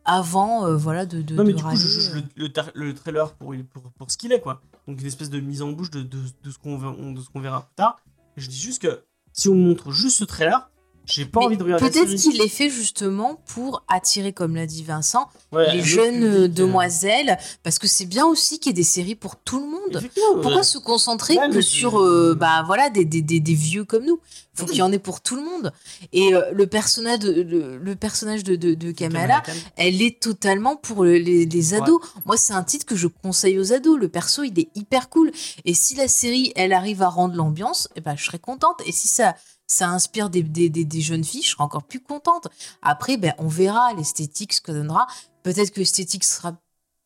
[0.06, 1.22] avant, euh, voilà, de.
[1.22, 1.36] de.
[1.36, 2.22] Non, mais de du coup, je juge euh.
[2.36, 4.62] le, le tar- le trailer pour, pour, pour ce qu'il est, quoi.
[4.88, 6.78] Donc une espèce de mise en bouche de, de, de ce qu'on
[7.14, 7.98] de ce qu'on verra plus tard.
[8.38, 10.70] Et je dis juste que si on montre juste ce trailer,
[11.06, 14.66] j'ai pas Mais envie de regarder Peut-être qu'il est fait justement pour attirer, comme l'a
[14.66, 18.74] dit Vincent, Ouais, les le jeunes demoiselles, parce que c'est bien aussi qu'il y ait
[18.74, 20.10] des séries pour tout le monde.
[20.34, 20.64] Pourquoi ouais.
[20.64, 24.20] se concentrer Ouais, que sur euh, bah voilà des, des, des, des vieux comme nous?
[24.54, 25.72] Faut qu'il y en ait pour tout le monde.
[26.12, 29.42] Et euh, le personnage de le, le personnage de, de, de Kamala,
[29.78, 32.02] elle est totalement pour le- les, les ados.
[32.26, 33.98] Moi, c'est un titre que je conseille aux ados.
[33.98, 35.32] Le perso, il est hyper cool.
[35.66, 38.82] Et si la série, elle arrive à rendre l'ambiance, eh ben, je serais contente.
[38.86, 39.36] Et si ça
[39.72, 42.48] ça inspire des, des, des, des jeunes filles, je serai encore plus contente.
[42.82, 45.08] Après, ben, on verra l'esthétique, ce que donnera.
[45.44, 46.54] Peut-être que l'esthétique sera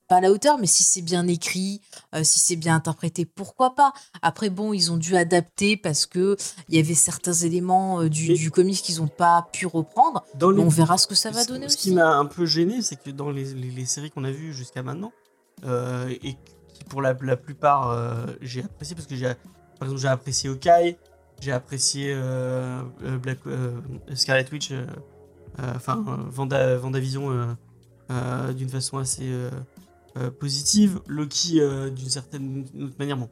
[0.08, 1.82] pas à la hauteur, mais si c'est bien écrit,
[2.14, 3.92] euh, si c'est bien interprété, pourquoi pas?
[4.22, 6.38] Après, bon, ils ont dû adapter parce que
[6.70, 10.24] il y avait certains éléments euh, du, du comics qu'ils n'ont pas pu reprendre.
[10.36, 12.46] Dans les- On verra ce que ça va Ce- donner Ce qui m'a un peu
[12.46, 15.12] gêné, c'est que dans les, les- les séries qu'on a vues jusqu'à maintenant,
[15.66, 16.34] euh, et
[16.74, 17.90] qui pour la, la plupart
[18.42, 19.34] j'ai apprécié, parce que j'ai,
[19.80, 20.98] par exemple, j'ai apprécié Hawkeye,
[21.46, 23.80] j'ai apprécié euh, euh, Black, euh,
[24.16, 24.74] Scarlet Witch,
[25.60, 27.56] enfin Vanda, Vendavision
[28.58, 29.32] d'une façon assez
[30.40, 31.62] positive, Loki
[31.96, 33.30] d'une certaine autre manière, bon,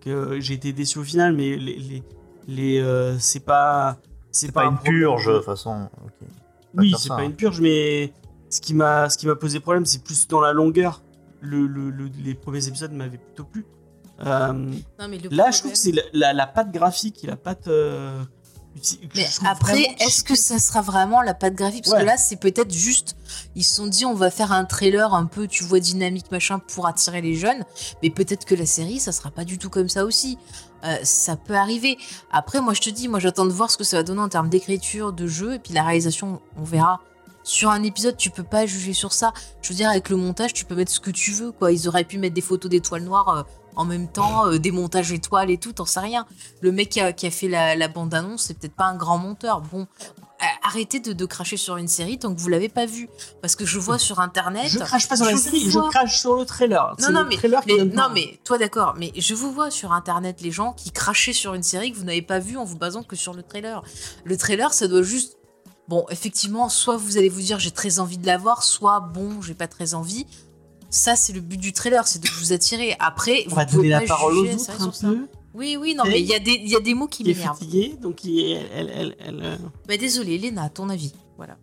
[0.00, 2.02] que j'ai été déçu au final, mais les, les,
[2.46, 3.98] les, c'est pas.
[4.30, 5.88] C'est pas un une problème purge, de façon.
[6.04, 6.12] ok.
[6.20, 7.24] Pas oui, c'est pas hein.
[7.24, 8.12] une purge, mais
[8.48, 11.02] ce qui m'a ce qui m'a posé problème, c'est plus dans la longueur.
[11.40, 13.64] Le, le- le- les premiers épisodes m'avaient plutôt plu.
[14.24, 17.26] Euh, Non, mais le là, je trouve que c'est la, la, la patte graphique et
[17.26, 17.68] la patte.
[17.68, 18.22] euh,
[19.14, 21.84] Mais après, vraiment est-ce que ça sera vraiment la patte graphique?
[21.84, 22.00] Parce Ouais.
[22.02, 23.16] que là, c'est peut-être juste.
[23.54, 26.58] Ils se sont dit, on va faire un trailer un peu, tu vois, dynamique, machin,
[26.58, 27.64] pour attirer les jeunes.
[28.02, 30.38] Mais peut-être que la série, ça sera pas du tout comme ça aussi.
[30.84, 31.96] Euh, ça peut arriver.
[32.30, 34.28] Après, moi, je te dis, moi, j'attends de voir ce que ça va donner en
[34.28, 35.54] termes d'écriture, de jeu.
[35.54, 37.00] Et puis la réalisation, on verra.
[37.48, 39.32] Sur un épisode, tu peux pas juger sur ça.
[39.62, 41.70] Je veux dire, avec le montage, tu peux mettre ce que tu veux, quoi.
[41.70, 43.42] Ils auraient pu mettre des photos d'étoiles noires euh,
[43.76, 46.26] en même temps, euh, des montages étoiles et tout, t'en sais rien.
[46.60, 49.18] Le mec qui a, qui a fait la, la bande-annonce, c'est peut-être pas un grand
[49.18, 49.60] monteur.
[49.60, 53.08] Bon, euh, arrêtez de, de cracher sur une série tant que vous l'avez pas vue.
[53.42, 54.66] Parce que je vois sur internet.
[54.68, 56.96] Je crache pas sur la série, vois- je crache sur le trailer.
[57.00, 59.92] Non, non, le mais, trailer mais- non, mais toi d'accord, mais je vous vois sur
[59.92, 62.76] internet les gens qui crachaient sur une série que vous n'avez pas vue en vous
[62.76, 63.82] basant que sur le trailer.
[64.24, 65.36] Le trailer, ça doit juste.
[65.88, 69.40] Bon, effectivement, soit vous allez vous dire j'ai très envie de la voir, soit bon,
[69.40, 70.26] j'ai pas très envie.
[70.90, 72.96] Ça, c'est le but du trailer, c'est de vous attirer.
[72.98, 75.18] Après, On vous va pouvez donner la parole aux autres un peu.
[75.54, 77.34] Oui, oui, non, mais il y, a des- il y a des mots qui est
[77.34, 77.56] m'énervent.
[77.58, 78.66] fatiguée, donc il- elle.
[78.74, 79.56] elle, elle, elle, euh,
[79.88, 81.12] Bah, désolé, Léna, à ton avis.
[81.36, 81.56] Voilà.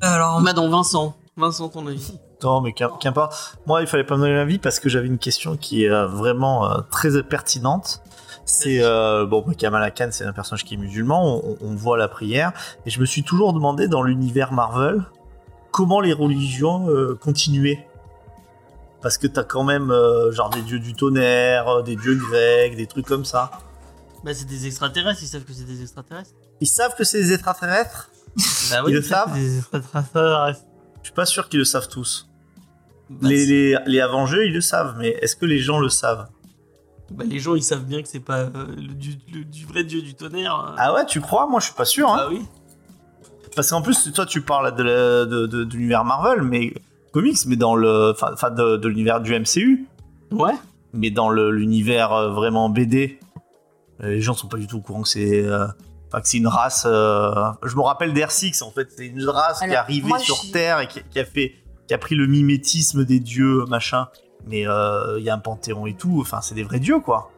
[0.00, 1.14] Alors, Madame Vincent.
[1.36, 2.12] Vincent, ton avis.
[2.42, 3.34] Non, mais qu'im- qu'importe.
[3.66, 6.06] Moi, il fallait pas me donner l'avis parce que j'avais une question qui est euh,
[6.06, 8.02] vraiment euh, très pertinente.
[8.46, 11.40] C'est euh, bon, bah, Kamala Khan, c'est un personnage qui est musulman.
[11.44, 12.52] On, on voit la prière,
[12.84, 15.02] et je me suis toujours demandé dans l'univers Marvel
[15.70, 17.86] comment les religions euh, continuaient.
[19.02, 22.86] Parce que t'as quand même euh, genre des dieux du tonnerre, des dieux grecs, des
[22.86, 23.50] trucs comme ça.
[24.24, 26.30] Bah, c'est des extraterrestres, ils savent que c'est des extraterrestres.
[26.60, 28.10] Ils savent que c'est des extraterrestres?
[28.70, 30.62] Bah Ils le savent des extraterrestres.
[31.02, 32.28] Je suis pas sûr qu'ils le savent tous.
[33.10, 36.28] Bah, les, les avant-jeux, ils le savent, mais est-ce que les gens le savent?
[37.10, 39.84] Bah, les gens, ils savent bien que c'est pas euh, le, du, le- du vrai
[39.84, 40.54] dieu du tonnerre.
[40.70, 40.74] euh.
[40.78, 41.46] Ah ouais, tu crois?
[41.46, 42.08] Moi, je suis pas sûr.
[42.10, 42.16] Hein.
[42.16, 42.42] Bah oui.
[43.54, 46.74] Parce qu'en plus, toi, tu parles de, la- de, de- de l'univers Marvel, mais
[47.12, 49.86] comics, mais dans le, enfin, enfin, de, de l'univers du MCU,
[50.32, 50.54] Ouais.
[50.92, 53.20] mais dans le- l'univers euh, vraiment BD,
[54.02, 55.66] euh, les gens sont pas du tout au courant que c'est, euh,
[56.08, 56.84] enfin, que c'est une race.
[56.86, 57.32] euh,
[57.62, 60.42] Je me rappelle d'R6, en fait, c'est une race qui est Alors, arrivée moi, sur
[60.42, 61.54] je- Terre et qui, qui a fait,
[61.86, 64.08] qui a pris le mimétisme des dieux, machin.
[64.46, 66.18] Mais euh, il y a un panthéon et tout.
[66.20, 67.30] Enfin, c'est des vrais dieux, quoi.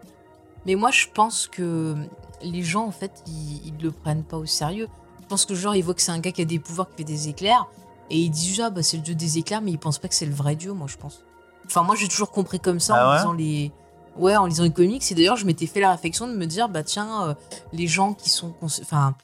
[0.67, 1.95] Mais moi, je pense que
[2.43, 4.89] les gens, en fait, ils, ils le prennent pas au sérieux.
[5.23, 6.97] Je pense que genre, ils voient que c'est un gars qui a des pouvoirs, qui
[6.99, 7.67] fait des éclairs.
[8.11, 10.15] Et ils disent ah bah c'est le dieu des éclairs, mais ils pensent pas que
[10.15, 11.25] c'est le vrai dieu, moi je pense.
[11.67, 13.73] Enfin moi j'ai toujours compris comme ça Ah en ouais lisant les
[14.17, 15.11] ouais en lisant les comics.
[15.11, 17.35] Et d'ailleurs je m'étais fait la réflexion de me dire bah tiens euh,
[17.73, 19.17] les gens qui sont cons- enfin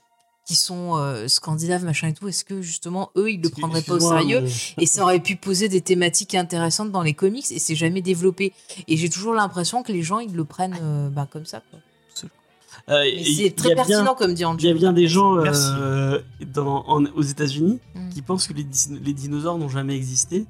[0.53, 3.95] qui sont euh, scandinaves machin et tout, est-ce que justement eux ils le prendraient pas
[3.95, 7.51] au Excuse-moi, sérieux mais- et ça aurait pu poser des thématiques intéressantes dans les comics
[7.51, 8.53] et c'est jamais développé.
[8.89, 11.63] Et j'ai toujours l'impression que les gens ils le prennent euh, bah, comme ça.
[11.71, 11.79] Quoi.
[12.89, 13.05] Euh,
[13.37, 15.69] c'est très bien- pertinent comme dit Il y a bien des gens Merci.
[15.71, 16.21] euh,
[16.53, 18.09] dans, en- aux États-Unis Mm.
[18.11, 20.45] qui pensent que les dinosaures n'ont jamais existé,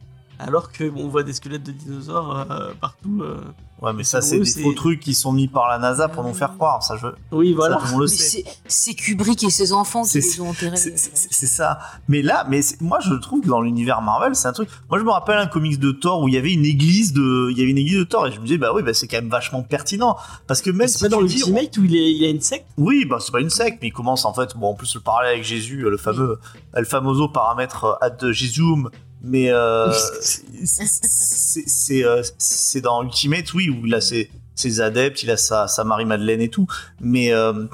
[0.47, 3.21] alors que bon, on voit des squelettes de dinosaures euh, partout.
[3.23, 3.37] euh.
[3.81, 6.35] Ouais, mais ça, c'est des faux trucs qui sont mis par la NASA pour nous
[6.35, 6.85] faire croire.
[6.85, 7.09] Ça, je...
[7.33, 7.81] Oui, voilà.
[7.81, 8.45] ça, tout le le sait.
[8.69, 10.77] c'est- Kubrick et ses enfants qui C'est- les ont enterrés.
[10.77, 11.81] C'est ça.
[12.07, 14.69] Mais là, mais moi, je trouve que dans l'univers Marvel, c'est un truc.
[14.89, 17.49] Moi, je me rappelle un comics de Thor où il y avait une église de,
[17.51, 19.09] il y avait une église de Thor et je me disais, bah oui, bah c'est
[19.09, 20.17] quand même vachement pertinent
[20.47, 22.29] parce que même C'est si pas dans le dis- Ultimate où il, est, il a
[22.29, 22.67] une secte?
[22.79, 24.57] Oui, bah c'est pas une secte, mais il commence en fait.
[24.57, 26.39] Bon, en plus le parallèle avec Jésus, le fameux,
[26.77, 28.91] el famoso paramètre euh, ad Jesum.
[29.23, 34.81] Mais euh, c'est- c'est c'est, euh, c'est dans Ultimate, oui, où il a ses, ses
[34.81, 36.67] adeptes, il a sa, sa Marie-Madeleine et tout.
[37.01, 37.67] Mais euh,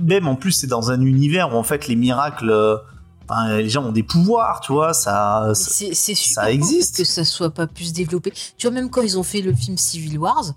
[0.00, 2.76] même en plus, c'est dans un univers où en fait les miracles, euh,
[3.28, 5.52] enfin, les gens ont des pouvoirs, tu vois, ça.
[5.54, 5.70] Ça-
[6.42, 6.96] en fait, existe.
[6.98, 8.32] que ça soit pas plus développé.
[8.56, 10.52] Tu vois, même quand ils ont fait le film Civil Wars,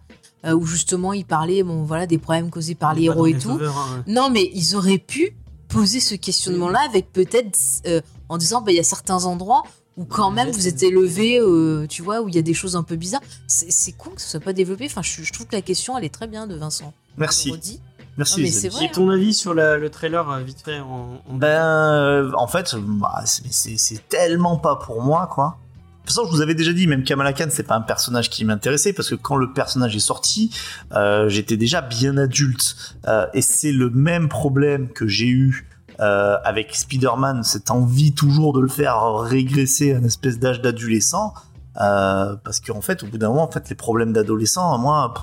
[0.46, 3.40] euh, où justement ils parlaient bon, voilà, des problèmes causés par les héros et les
[3.40, 3.52] tout.
[3.52, 4.04] Hein.
[4.08, 5.36] Non, mais ils auraient pu
[5.70, 7.58] poser ce questionnement-là avec peut-être
[7.88, 9.64] euh, en disant bah, il y a certains endroits
[10.02, 12.76] où quand même vous êtes élevé, euh, tu vois, où il y a des choses
[12.76, 13.22] un peu bizarres.
[13.48, 14.86] C'est con que ce soit pas développé.
[14.86, 16.94] Enfin, je, je trouve que la question elle est très bien de Vincent.
[17.18, 17.80] Merci, merci.
[18.18, 18.26] Non,
[18.70, 18.86] vrai.
[18.86, 22.48] Et ton avis sur la- le trailer euh, vite fait en, en- Ben, euh, en
[22.48, 25.58] fait, bah, c'est- tellement pas pour moi, quoi.
[26.04, 28.30] De toute façon, je vous avais déjà dit, même Kamala Khan, c'est pas un personnage
[28.32, 30.50] qui m'intéressait parce que quand le personnage est sorti,
[30.94, 32.76] euh, j'étais déjà bien adulte.
[33.08, 35.68] Euh, et c'est le même problème que j'ai eu
[36.02, 41.34] euh, avec Spider-Man, cette envie toujours de le faire régresser à une espèce d'âge d'adolescent.
[41.80, 45.14] Euh, parce qu'en fait, au bout d'un moment, en fait, les problèmes d'adolescent, moi,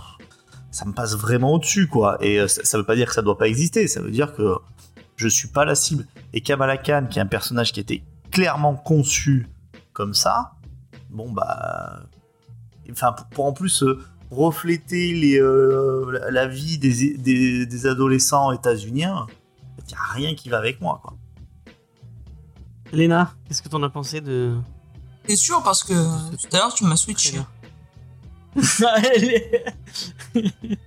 [0.71, 2.17] ça me passe vraiment au-dessus, quoi.
[2.21, 4.35] Et euh, ça, ça veut pas dire que ça doit pas exister, ça veut dire
[4.35, 4.55] que
[5.17, 6.07] je suis pas la cible.
[6.33, 9.49] Et Kamala Khan, qui est un personnage qui était clairement conçu
[9.93, 10.53] comme ça,
[11.11, 12.03] bon bah,
[12.91, 13.85] enfin pour, en plus
[14.31, 15.41] refléter
[16.31, 19.27] la, vie des, des adolescents états-uniens,
[19.89, 21.17] il y a rien qui va avec moi quoi.
[22.93, 24.57] Léna, qu'est-ce que t'en as pensé de.
[25.29, 25.93] C'est sûr parce que
[26.37, 27.39] tout à l'heure tu m'as switché.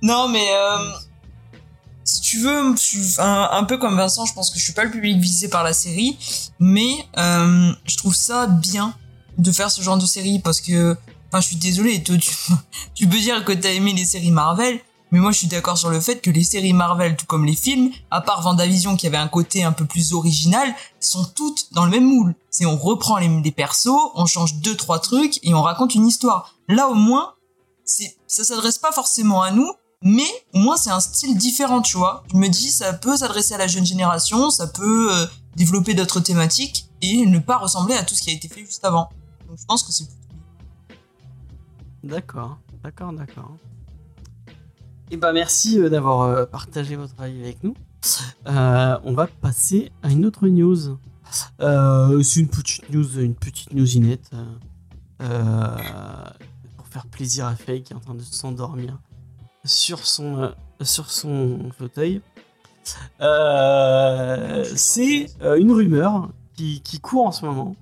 [0.01, 0.91] Non, mais euh,
[2.03, 2.75] si tu veux,
[3.19, 5.63] un, un peu comme Vincent, je pense que je suis pas le public visé par
[5.63, 6.17] la série,
[6.59, 8.93] mais euh, je trouve ça bien
[9.37, 10.97] de faire ce genre de série parce que,
[11.27, 12.31] enfin, je suis désolé, tu, tu,
[12.95, 14.79] tu peux dire que t'as aimé les séries Marvel,
[15.11, 17.55] mais moi je suis d'accord sur le fait que les séries Marvel, tout comme les
[17.55, 21.85] films, à part Vendavision qui avait un côté un peu plus original, sont toutes dans
[21.85, 22.35] le même moule.
[22.49, 26.55] C'est on reprend les, persos, on change deux trois trucs et on raconte une histoire.
[26.67, 27.33] Là au moins,
[27.85, 29.69] ça s'adresse pas forcément à nous,
[30.01, 32.23] mais au moins c'est un style différent, tu vois.
[32.31, 36.21] Je me dis ça peut s'adresser à la jeune génération, ça peut euh, développer d'autres
[36.21, 39.09] thématiques et ne pas ressembler à tout ce qui a été fait juste avant.
[39.47, 40.05] Donc je pense que c'est
[42.03, 43.51] D'accord, d'accord, d'accord.
[45.11, 47.75] Et bah merci euh, d'avoir euh, partagé votre avis avec nous.
[48.47, 50.97] Euh, on va passer à une autre news.
[51.59, 54.31] Euh, c'est une petite news, une petite newsinette
[55.21, 55.77] euh,
[56.77, 58.97] pour faire plaisir à Faye qui est en train de s'endormir
[59.65, 60.51] sur son
[60.81, 62.21] sur son fauteuil.
[64.75, 67.75] C'est une rumeur qui, qui court en ce moment.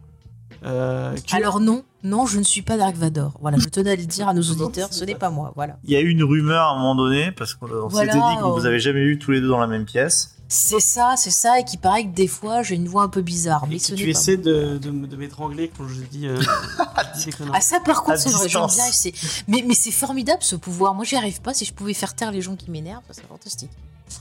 [0.61, 3.33] Que- Alors non, non, je ne suis pas Dark Vador.
[3.41, 5.51] Voilà, je tenais à le dire à nos auditeurs, c'est ce n'est pas- moi.
[5.55, 5.77] Voilà.
[5.83, 8.37] Il y a eu une rumeur à un moment donné parce qu'on Voilà, s'était dit
[8.37, 10.35] que vous euh, avez jamais eu tous les deux dans la même pièce.
[10.51, 13.21] C'est ça, c'est ça, et qui paraît que des fois j'ai une voix un peu
[13.21, 16.41] bizarre, mais Et ce tu pas essaies de, de, m'étrangler quand je dis, euh.
[17.53, 19.13] Ah ça par contre c'est vrai, j'aime bien c'est
[19.47, 20.95] mais mais c'est formidable ce pouvoir.
[20.95, 21.53] Moi j'y arrive pas.
[21.53, 23.69] Si je pouvais faire taire les gens qui m'énervent, serait fantastique.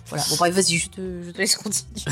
[0.09, 0.23] Voilà.
[0.29, 2.03] Bon bref, vas-y, je te, je te laisse continuer.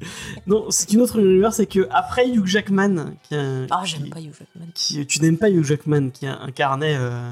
[0.46, 4.20] Non, c'est une autre rumeur, c'est que après Hugh Jackman, qui, a- Ah j'aime pas
[4.20, 4.66] Hugh Jackman.
[4.74, 7.30] qui- tu n'aimes pas Hugh Jackman, qui incarnait, euh,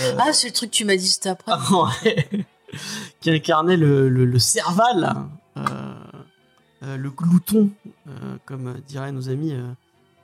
[0.00, 1.52] euh, Ah c'est le truc que tu m'as dit juste après.
[2.04, 2.26] ouais,
[3.20, 5.14] qui incarnait le, le, le Serval,
[5.56, 7.70] euh, le glouton,
[8.44, 9.54] comme diraient nos amis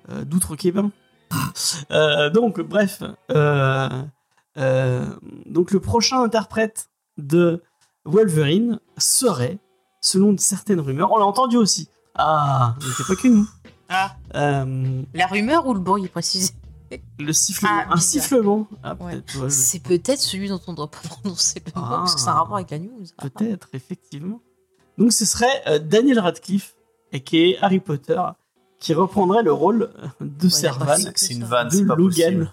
[0.09, 0.85] d'outre-Québec.
[2.35, 3.03] Donc, bref,
[4.57, 7.63] donc le prochain interprète de
[8.05, 9.59] Wolverine serait,
[10.01, 11.89] selon certaines rumeurs, on l'a entendu aussi.
[12.15, 13.49] Ah, mais c'est pas que nous.
[13.89, 14.17] Ah.
[14.35, 16.53] Euh, La rumeur ou le bruit précisé
[17.19, 18.67] le sifflement, Ah, un sifflement.
[18.83, 19.13] Ah, Ouais.
[19.17, 21.97] peut-être, ouais, je- C'est peut-être celui dont on ne doit pas prononcer le nom Ah.
[21.99, 23.05] parce que c'est un rapport avec la news.
[23.19, 24.41] Peut-être, effectivement.
[24.97, 26.75] Donc ce serait euh, Daniel Radcliffe,
[27.13, 28.21] et qui est Harry Potter,
[28.81, 29.91] qui reprendrait le rôle
[30.21, 31.01] de pas Serval.
[31.03, 31.13] fait.
[31.17, 32.53] C'est une vanne, De c'est pas Logan.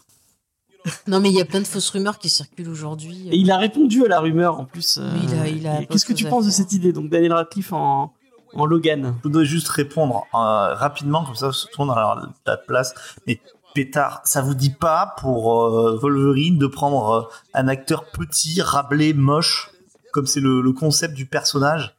[1.07, 3.27] Non, mais il y a plein de fausses rumeurs qui circulent aujourd'hui.
[3.31, 4.97] Et il a répondu à la rumeur en plus.
[4.97, 6.93] euh, Mais il a- il a et pas Qu'est-ce que tu penses de cette idée
[6.93, 8.13] Donc Daniel Radcliffe en,
[8.53, 9.15] en Logan?
[9.19, 12.93] Je voudrais juste répondre euh, rapidement, comme ça, tout le monde a la- la place.
[13.27, 13.39] Mais
[13.73, 17.21] pétard, ça vous dit pas pour euh, Wolverine de prendre euh,
[17.53, 19.71] un acteur petit, rablé, moche,
[20.13, 21.94] comme c'est le, le concept du personnage?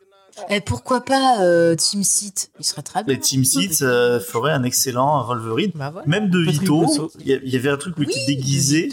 [0.51, 3.15] Et pourquoi pas euh, Team Seat Il serait très bien.
[3.15, 5.73] Les Team Seats euh, feraient un excellent Wolverine.
[5.75, 6.07] Bah voilà.
[6.07, 8.91] Même De Patrick Vito, il y, avait un truc où il était déguisé.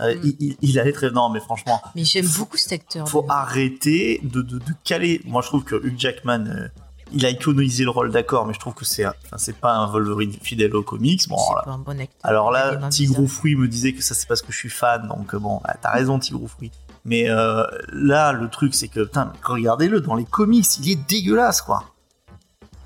[0.00, 0.20] Euh, Mm.
[0.24, 1.10] il, il- il allait très.
[1.10, 3.08] Non, mais franchement, Mais j'aime beaucoup cet acteur.
[3.08, 5.22] faut arrêter de, de, de caler.
[5.24, 6.68] Moi, je trouve que Hugh Jackman, euh,
[7.12, 9.86] il a iconisé le rôle, d'accord, mais je trouve que c'est enfin, c'est pas un
[9.86, 11.26] Wolverine fidèle aux comics.
[11.28, 11.62] Bon, C'est voilà.
[11.62, 12.18] pas un bon acteur.
[12.22, 13.26] Alors là, Tigrou.
[13.26, 16.18] Fruit me disait que ça c'est parce que je suis fan, donc bon, t'as raison
[16.18, 16.70] Tigrou Fruit.
[17.06, 21.62] Mais euh, là, le truc c'est que, putain, regardez-le, dans les comics, il est dégueulasse,
[21.62, 21.84] quoi.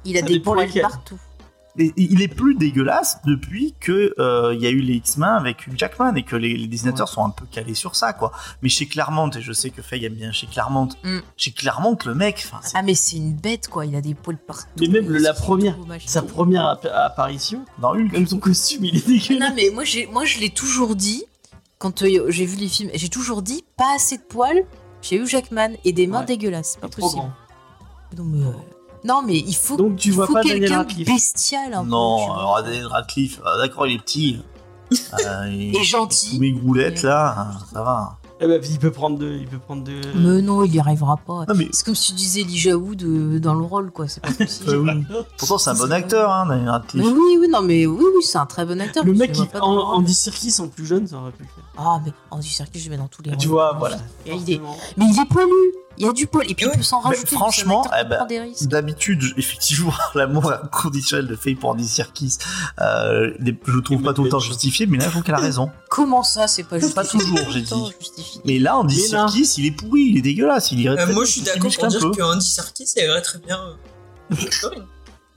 [0.05, 1.18] Il a Ça des poils partout.
[1.79, 5.66] Et il est plus dégueulasse depuis que euh, il y a eu les X-Men avec
[5.66, 8.33] Hugh Jackman et que les, les dessinateurs sont un peu calés sur ça, quoi.
[8.61, 11.18] Mais chez Claremont, et je sais que Faye aime bien chez Claremont, Mm.
[11.37, 13.87] chez Claremont, le mec, Ah, mais c'est une bête, quoi.
[13.87, 14.66] Il a des poils partout.
[14.81, 18.12] Mais même le- la première, sa première app- apparition, dans Hulk.
[18.12, 19.49] même son costume, il est dégueulasse.
[19.51, 21.23] Non, mais moi, j'ai, moi je l'ai toujours dit,
[21.81, 24.64] quand euh, j'ai vu les films, j'ai toujours dit pas assez de poils
[25.03, 26.26] chez Hugh Jackman et des mains Ouais.
[26.26, 26.76] dégueulasses.
[26.81, 27.22] Pas Trop possible.
[27.22, 27.33] grand.
[28.16, 28.51] Non, mais, euh,
[29.05, 31.72] non, mais il faut, Donc tu il vois faut pas Daniel quelqu'un de bestial.
[31.74, 32.39] Un peu, tu Non, vois.
[32.39, 34.43] alors Daniel Radcliffe, euh, d'accord, il est petit.
[34.93, 36.31] Euh, il- Et gentil.
[36.37, 38.18] Tous mes groulettes là, euh, ça va.
[38.43, 40.01] Eh ben, il peut prendre deux, il peut prendre deux.
[40.14, 41.45] Mais non, il y arrivera pas.
[41.47, 44.09] Non, mais C'est comme si tu disais Elijah Wood dans le rôle, quoi.
[44.09, 44.70] C'est pas possible.
[44.70, 45.07] Euh, oui.
[45.36, 47.05] Pourtant, c'est un bon acteur, hein, Daniel Radcliffe.
[47.05, 49.05] Mais oui, oui, non, mais oui, oui, c'est un très bon acteur.
[49.05, 49.78] Le mec, qui, le rôle.
[49.99, 51.64] Andy Serkis en plus jeune, ça aurait pu le faire.
[51.76, 53.57] Ah, mais Andy Serkis, je vais dans tous les Tu rôles.
[53.57, 53.99] vois, voilà.
[54.26, 55.51] Mais il est poilu.
[56.01, 56.51] Il y a du poil.
[56.51, 56.72] Et puis Ouais.
[56.74, 57.36] il peut s'en rajouter.
[57.36, 58.26] franchement, eh ben.
[58.62, 62.38] D'habitude, effectivement, l'amour inconditionnel de Faye pour Andy Serkis,
[62.80, 65.38] euh, je le trouve pas tout le temps justifié, mais là, je trouve qu'elle a
[65.38, 65.70] raison.
[65.90, 67.74] Comment ça, c'est pas juste Pas toujours, j'ai dit.
[68.01, 68.40] Justifié.
[68.46, 71.12] Mais là, Andy Mais là- Serkis, il est pourri, il est dégueulasse, il irait Euh,
[71.12, 72.11] moi, je suis d'accord pour un dire peu.
[72.12, 73.61] que Andy Serkis, ça irait très bien.
[74.32, 74.34] euh,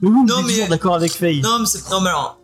[0.00, 1.40] Non, on mais- toujours d'accord avec Faye.
[1.42, 1.88] non, mais c'est.
[1.90, 2.38] Non, mais alors,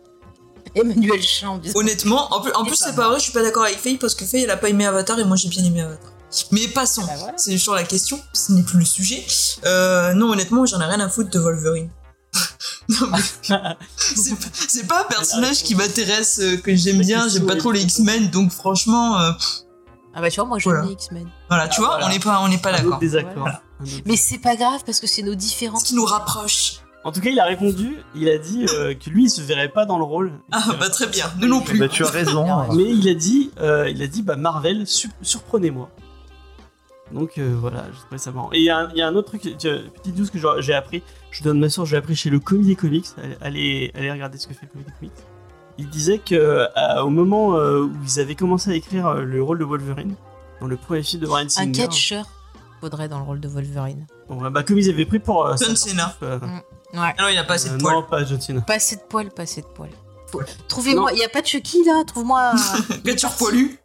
[0.75, 1.59] Emmanuel Champ.
[1.75, 4.15] honnêtement, en plus, en plus c'est pas vrai, je suis pas d'accord avec Faye parce
[4.15, 6.10] que Faye, elle a pas aimé Avatar et moi, j'ai bien aimé Avatar.
[6.51, 7.33] Mais passons, Bah voilà.
[7.37, 9.25] c'est sur la question, ce n'est plus le sujet.
[9.65, 11.89] Euh, non, honnêtement, j'en ai rien à foutre de Wolverine.
[13.97, 17.81] c'est pas- un personnage qui m'intéresse, euh, que j'aime bien, j'aime pas est- trop les
[17.83, 19.31] X-Men, donc franchement, euh,
[20.13, 20.87] Ah bah tu vois, moi j'aime Voilà.
[20.87, 21.27] les X-Men.
[21.49, 22.05] voilà, tu Ah, vois, voilà.
[22.05, 22.99] on n'est pas, on n'est pas d'accord.
[24.05, 25.81] Mais c'est pas grave parce que c'est nos différences.
[25.83, 26.75] Ce qui nous rapproche.
[27.03, 29.69] En tout cas, il a répondu, il a dit euh, que lui, il se verrait
[29.69, 30.33] pas dans le rôle.
[30.51, 31.79] Ah, bah très bien, nous non plus.
[31.79, 32.45] Bah, tu as raison.
[32.73, 35.89] Mais il a dit, euh, il a dit, bah Marvel, su- surprenez-moi.
[37.13, 38.49] Donc euh, voilà, je trouvais ça marrant.
[38.53, 40.73] Et il y, a un- il y a un autre truc, petite news que j'ai-
[40.73, 43.07] appris, je donne ma source, j'ai appris chez le Comic Comics,
[43.41, 45.13] allez, allez, regarder ce que fait le Comic Comics.
[45.77, 49.41] Il disait que euh, au moment euh, où ils avaient commencé à écrire euh, le
[49.43, 50.15] rôle de Wolverine,
[50.59, 52.25] dans le premier film de Brian Un Singer, catcheur
[52.79, 54.05] faudrait dans le rôle de Wolverine.
[54.29, 56.15] bon, bah, comme ils avaient pris pour euh, John Cena.
[56.23, 56.39] euh,
[56.93, 57.13] Ouais.
[57.17, 57.93] Ah non, il a pas assez de euh, poils.
[57.95, 58.61] Non, pas John Cena.
[58.61, 59.89] Pas assez de poils, pas assez de poils.
[60.27, 62.51] Faut- Trouvez-moi, il y a pas de Chucky là, trouve-moi.
[62.53, 63.77] un- Catcheur poilu.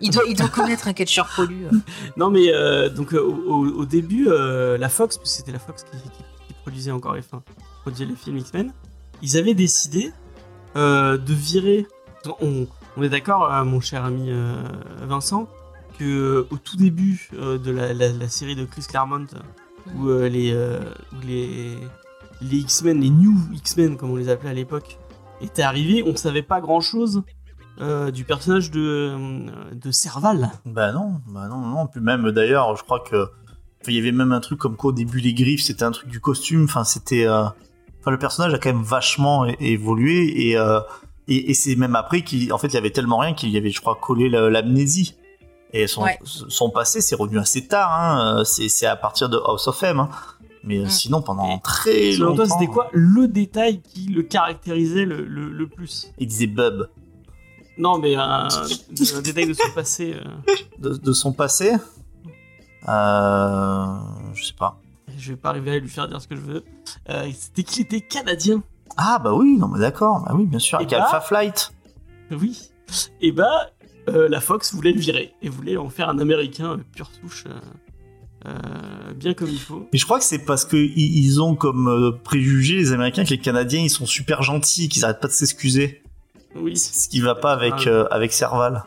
[0.00, 1.66] Il doit, connaître un catcheur poilu.
[1.66, 1.70] euh.
[2.16, 6.54] Non, mais euh, donc euh, au, début, euh, la Fox, parce c'était la Fox qui,
[6.62, 7.42] produisait encore les, enfin,
[7.82, 8.72] produisait les films X-Men,
[9.20, 10.12] ils avaient décidé
[10.74, 11.86] de virer.
[12.40, 12.66] On,
[13.02, 14.30] est d'accord, mon cher ami
[15.02, 15.48] Vincent,
[15.98, 19.26] que au tout début de la, série de Chris Claremont,
[19.96, 20.54] où les,
[22.42, 24.98] X-Men, les New X-Men, comme on les appelait à l'époque,
[25.40, 27.24] étaient arrivés, on savait pas grand-chose
[27.80, 29.16] euh, du personnage de,
[29.74, 30.50] de Serval.
[30.66, 31.86] Bah non, bah non, non.
[31.86, 33.26] Puis même d'ailleurs, je crois que
[33.88, 36.08] il y avait même un truc comme quoi au début les griffes c'était un truc
[36.08, 36.64] du costume.
[36.64, 37.42] Enfin c'était, euh,
[38.00, 40.80] enfin le personnage a quand même vachement évolué et euh,
[41.28, 43.56] et, et c'est même après qu'il, en fait, il y avait tellement rien qu'il y
[43.56, 45.14] avait, je crois, collé la- l'amnésie.
[45.72, 46.18] Et son, Ouais.
[46.24, 47.90] son passé, c'est revenu assez tard.
[47.92, 48.42] Hein.
[48.44, 50.00] C'est c'est à partir de House of M.
[50.00, 50.08] Hein.
[50.64, 50.88] Mais Mm.
[50.90, 55.50] sinon, pendant très Selon longtemps, toi, c'était quoi le détail qui le caractérisait le, le-
[55.50, 56.12] le plus?
[56.18, 56.88] Il disait Bub
[57.78, 60.14] Non, mais un, un détail de son passé.
[60.14, 61.72] euh, de, de son passé.
[62.88, 63.96] Euh,
[64.34, 64.80] je sais pas.
[65.16, 66.64] je vais pas arriver à lui faire dire ce que je veux.
[67.10, 68.62] Euh, c'était qu'il était canadien.
[68.96, 71.72] Ah bah oui, non mais d'accord, bah oui bien sûr, Et avec bah- Alpha Flight.
[72.30, 72.70] Oui.
[73.20, 73.70] Et bah,
[74.08, 77.44] euh, la Fox voulait le virer et voulait en faire un américain euh, pure souche,
[77.46, 79.88] euh, euh, bien comme il faut.
[79.92, 83.30] Mais je crois que c'est parce que ils ont comme euh, préjugé les Américains que
[83.30, 86.02] les Canadiens ils sont super gentils, qu'ils arrêtent pas de s'excuser.
[86.54, 86.76] Oui.
[86.76, 87.88] Ce qui va pas avec Ah.
[87.88, 88.84] euh, avec Serval.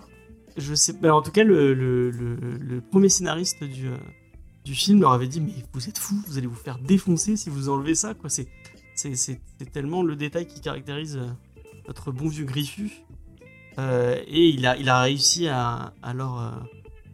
[0.58, 1.12] Je sais pas.
[1.14, 3.98] En tout cas, le, le, le, le premier scénariste du, euh,
[4.64, 7.50] du film leur avait dit Mais vous êtes fous, vous allez vous faire défoncer si
[7.50, 8.30] vous enlevez ça, quoi.
[8.30, 8.48] C'est
[8.96, 11.28] C'est c'est- c'est tellement le détail qui caractérise euh,
[11.88, 12.92] notre bon vieux Griffu.
[13.78, 16.38] Euh, et il a, il a réussi à, à leur,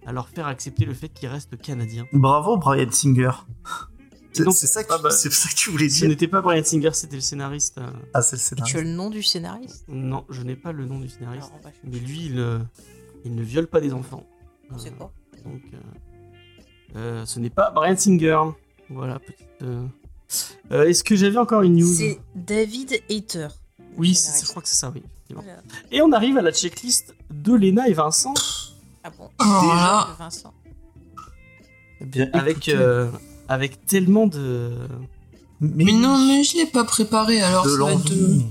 [0.06, 2.06] à leur faire accepter le fait qu'il reste canadien.
[2.14, 3.32] Bravo, Brian Singer.
[4.34, 6.27] C'est donc, c'est ça, que- ah bah, c'est ça que tu voulais Ce dire n'était
[6.27, 7.77] pas Brian Singer, c'était le scénariste.
[7.79, 8.71] euh, Ah, c'est le Et scénario.
[8.71, 9.84] tu as le nom du scénariste?
[9.89, 11.49] Non, je n'ai pas le nom du scénariste.
[11.49, 12.59] Alors, va Mais lui, il, euh,
[13.25, 14.25] il ne viole pas des enfants.
[14.77, 15.11] C'est quoi
[15.43, 15.77] Donc, euh,
[16.97, 18.39] euh, ce n'est pas Brian Singer.
[18.89, 19.47] Voilà, petite.
[19.63, 19.86] euh,
[20.71, 21.93] euh, Est-ce que j'avais encore une news?
[21.93, 23.49] C'est David Hater.
[23.97, 24.45] Oui, scénariste.
[24.45, 25.03] je crois que c'est ça, oui.
[25.34, 25.61] Voilà.
[25.91, 28.34] Et on arrive à la checklist de Léna et Vincent
[29.03, 29.29] Ah bon?
[29.39, 30.53] Alors là, Vincent.
[32.01, 33.07] Eh bien, avec, écoutez, euh,
[33.52, 34.72] avec tellement de.
[35.60, 37.66] mais, mais non, mais je l'ai pas préparé alors.
[37.66, 38.45] de ça va être, euh, l'envie.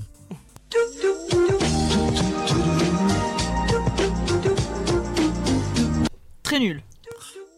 [6.43, 6.83] Très nul.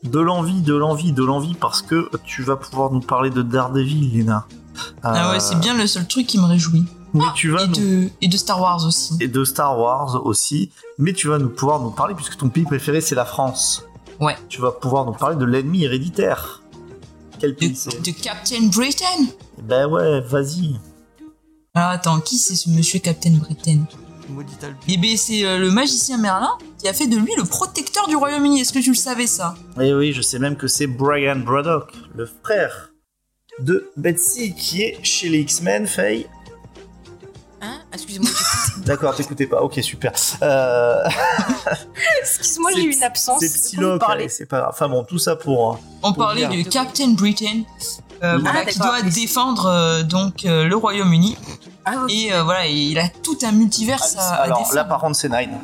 [0.04, 4.14] De l'envie, de l'envie, de l'envie, parce que tu vas pouvoir nous parler de Daredevil,
[4.14, 4.48] Léna.
[5.02, 6.86] Ah ouais, Euh, c'est bien le seul truc qui me réjouit.
[7.14, 7.74] Mais tu vas Et nous...
[7.76, 9.18] de, et de Star Wars aussi.
[9.20, 12.64] Et de Star Wars aussi, mais tu vas nous pouvoir nous parler, puisque ton pays
[12.64, 13.84] préféré c'est la France.
[14.22, 14.36] Ouais.
[14.50, 16.63] Tu vas pouvoir nous parler de l'ennemi héréditaire.
[17.44, 19.26] Quel De, pays c'est de Captain Britain?
[19.64, 20.80] Ben ouais, vas-y.
[21.74, 23.80] Alors attends, qui c'est ce monsieur Captain Britain?
[24.88, 28.16] Eh ben c'est euh, le magicien Merlin qui a fait de lui le protecteur du
[28.16, 28.62] Royaume-Uni.
[28.62, 29.56] Est-ce que tu le savais ça?
[29.78, 32.94] Eh oui, je sais même que c'est Brian Braddock, le frère
[33.60, 36.28] de Betsy, qui est chez les X-Men, Faye.
[37.62, 37.82] Hein?
[37.92, 38.30] Excusez-moi,
[38.86, 40.12] D'accord, t'écoutais pas, ok, super.
[40.42, 41.04] Euh,
[42.22, 43.40] excuse-moi, j'ai eu une absence.
[43.40, 44.72] C'est Psylocke, c'est pas grave.
[44.74, 45.74] Enfin bon, tout ça pour...
[45.74, 46.66] euh, On Pour parlait dire.
[46.66, 47.62] de Captain Britain,
[48.24, 51.38] euh, voilà, Ah, qui doit défendre euh, donc euh, le Royaume-Uni.
[51.86, 51.94] Ah.
[52.10, 54.76] Et euh, voilà, il a tout un multiverse à, à Alors défendre.
[54.76, 55.58] là, par contre, c'est Nine.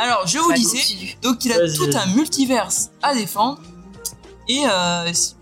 [0.00, 3.60] Alors, je vous disais, donc il a tout un multiverse à défendre.
[4.48, 5.34] Et euh, si-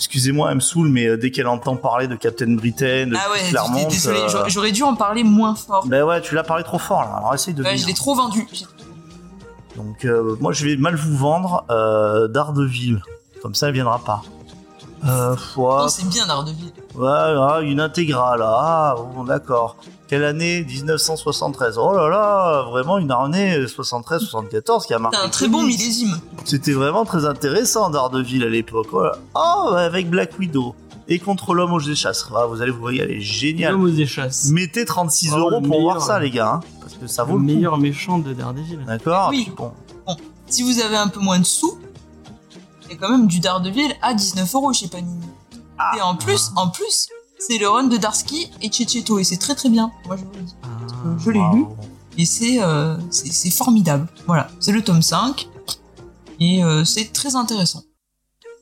[0.00, 3.30] Excusez-moi, elle me saoule, mais euh, dès qu'elle entend parler de Captain Britain, de ah
[3.32, 5.86] ouais, Claremont, désolé, euh, j'aurais- dû en parler moins fort.
[5.86, 7.76] Ben ouais, tu l'as parlé trop fort là, alors essaye de venir.
[7.76, 8.46] je l'ai trop vendu.
[9.76, 13.02] Donc euh, moi je vais mal vous vendre euh, Daredevil,
[13.42, 14.22] comme ça elle viendra pas.
[15.06, 16.72] Euh, ouais, c'est bien Daredevil.
[16.94, 19.76] ouais, ouais, une intégrale, ah bon, d'accord.
[20.10, 20.64] Quelle année?
[20.64, 21.78] 1973.
[21.78, 25.16] Oh là là, vraiment une année 73-74 qui a marqué.
[25.16, 26.20] C'est un très bon millésime.
[26.44, 28.88] C'était vraiment très intéressant Daredevil à l'époque.
[28.90, 29.12] Voilà.
[29.36, 30.74] Oh, avec Black Widow
[31.06, 32.26] et contre l'homme aux échasses.
[32.34, 33.74] Ah, vous allez vous régaler, génial.
[33.74, 34.46] L'homme aux échasses.
[34.50, 37.44] Mettez 36 Oh, euros pour voir ça les gars, hein, parce que ça vaut le
[37.44, 37.54] le coup.
[37.54, 38.80] meilleur méchant de Daredevil.
[38.88, 39.44] D'accord Oui.
[39.44, 39.72] Puis bon,
[40.48, 41.78] Si vous avez un peu moins de sous,
[42.86, 45.24] il y a quand même du Daredevil à 19 euros chez Panini.
[45.78, 45.92] Ah.
[45.96, 47.08] et en plus, en plus,
[47.40, 49.90] c'est le run de Darsky et Checheto et c'est très très bien.
[50.06, 50.54] Moi je vous le dis.
[50.62, 50.68] Ah.
[51.18, 51.76] Je l'ai lu waouh.
[52.18, 54.06] et c'est euh, c'est c'est formidable.
[54.26, 55.48] Voilà, c'est le tome 5
[56.40, 57.82] et euh, c'est très intéressant.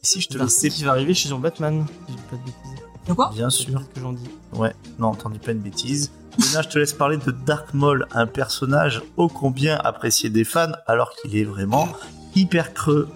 [0.03, 1.85] Si je te Darcy laissais qui va arriver chez Jean Batman.
[2.07, 2.85] Si je dis pas de bêtises.
[3.09, 3.31] De quoi?
[3.35, 3.83] Bien sûr.
[3.93, 4.29] que j'en dis.
[4.53, 6.12] Ouais, non, t'en dis pas une bêtise.
[6.39, 10.72] Léna, je te laisse parler de Dark Maul, un personnage ô combien apprécié des fans,
[10.87, 11.89] alors qu'il est vraiment
[12.37, 13.09] hyper creux.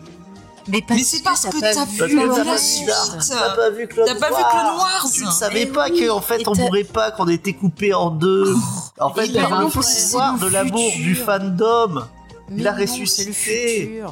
[0.68, 2.88] Mais, Mais c'est parce que t'as vu vu la la suite.
[3.28, 6.20] T'as pas vu Clone T'as pas vu Clone Wars Tu ne savais pas oui, qu'en
[6.20, 8.54] fait on mourrait pas, qu'on était coupé en deux.
[9.00, 12.04] en fait, et il y avait non, un parce que pouvoir de l'amour du fandom.
[12.50, 14.02] Mais Il a non, ressuscité.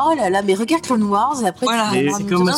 [0.00, 1.90] Oh là là, mais regarde Clone Wars et après Voilà.
[1.92, 2.48] tu C'est comme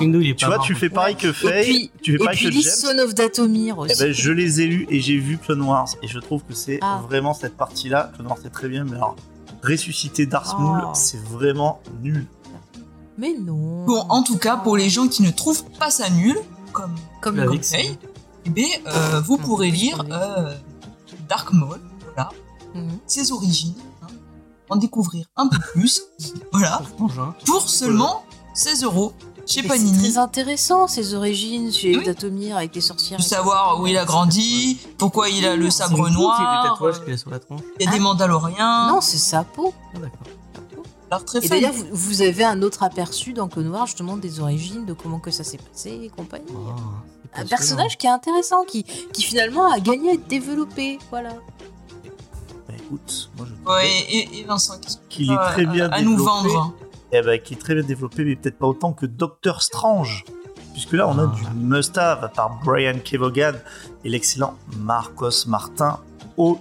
[0.00, 0.20] Windu.
[0.24, 0.64] il est Tu pas vois, mort.
[0.66, 2.72] tu fais pareil que Et Faye, puis, tu fais et pareil puis que James.
[2.74, 3.94] Son of Datomir aussi.
[3.96, 6.54] Eh ben, je les ai lus et j'ai vu Clone Wars et je trouve que
[6.54, 7.00] c'est Ah.
[7.06, 8.10] vraiment cette partie-là.
[8.14, 9.14] Clone Wars c'est très bien, mais alors
[9.62, 10.60] ressusciter Darth Oh.
[10.62, 12.26] Maul, c'est vraiment nul.
[13.20, 13.84] Mais non.
[13.84, 16.38] Bon, en tout cas, pour les gens qui ne trouvent pas ça nul,
[16.72, 17.76] comme Comme ça.
[17.78, 17.98] Hey,
[18.46, 20.54] eh bien, euh, vous Non, pourrez lire euh,
[21.28, 22.30] Dark Maul, voilà,
[22.74, 22.98] Mhm.
[23.06, 24.06] ses origines, hein,
[24.70, 26.00] en découvrir un peu plus,
[26.52, 26.80] voilà,
[27.44, 29.12] pour seulement 16 euros
[29.46, 29.98] chez Mais c'est Panini.
[29.98, 32.04] très intéressant ces origines chez Oui.
[32.04, 33.18] Datomir avec les sorcières.
[33.18, 37.12] De savoir où il a grandi, pourquoi il a le sabre des noir, tatouages qu'il
[37.12, 37.60] a sur la tronche.
[37.80, 39.74] il y a des Hein Mandaloriens, Non, c'est sa peau.
[39.94, 40.26] Ah, d'accord.
[41.10, 44.40] Alors très Et d'ailleurs, vous, vous avez un autre aperçu dans Clone Wars justement des
[44.40, 46.46] origines, de comment que ça s'est passé et compagnie.
[47.34, 50.98] C'est Un personnage qui est intéressant, qui, qui finalement a gagné à être développé.
[51.10, 51.30] Voilà.
[52.68, 54.74] Bah, écoute, moi je Ouais, et, et Vincent,
[55.08, 56.74] qu'il est très à- bien à, nous vendre
[57.12, 60.24] Eh ben, qui est très bien développé, mais peut-être pas autant que Doctor Strange.
[60.72, 61.34] Puisque là, on a Ah.
[61.36, 63.60] du must-have par Brian Kevogan
[64.04, 65.98] et l'excellent Marcos Martin
[66.36, 66.58] au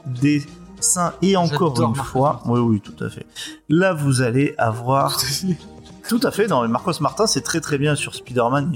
[1.21, 2.49] Et encore une Marcos fois, Martin.
[2.51, 3.25] oui, oui, tout à fait.
[3.69, 5.19] Là, vous allez avoir.
[6.09, 8.71] tout à fait, non, mais Marcos Martin, c'est très très bien sur Spider-Man.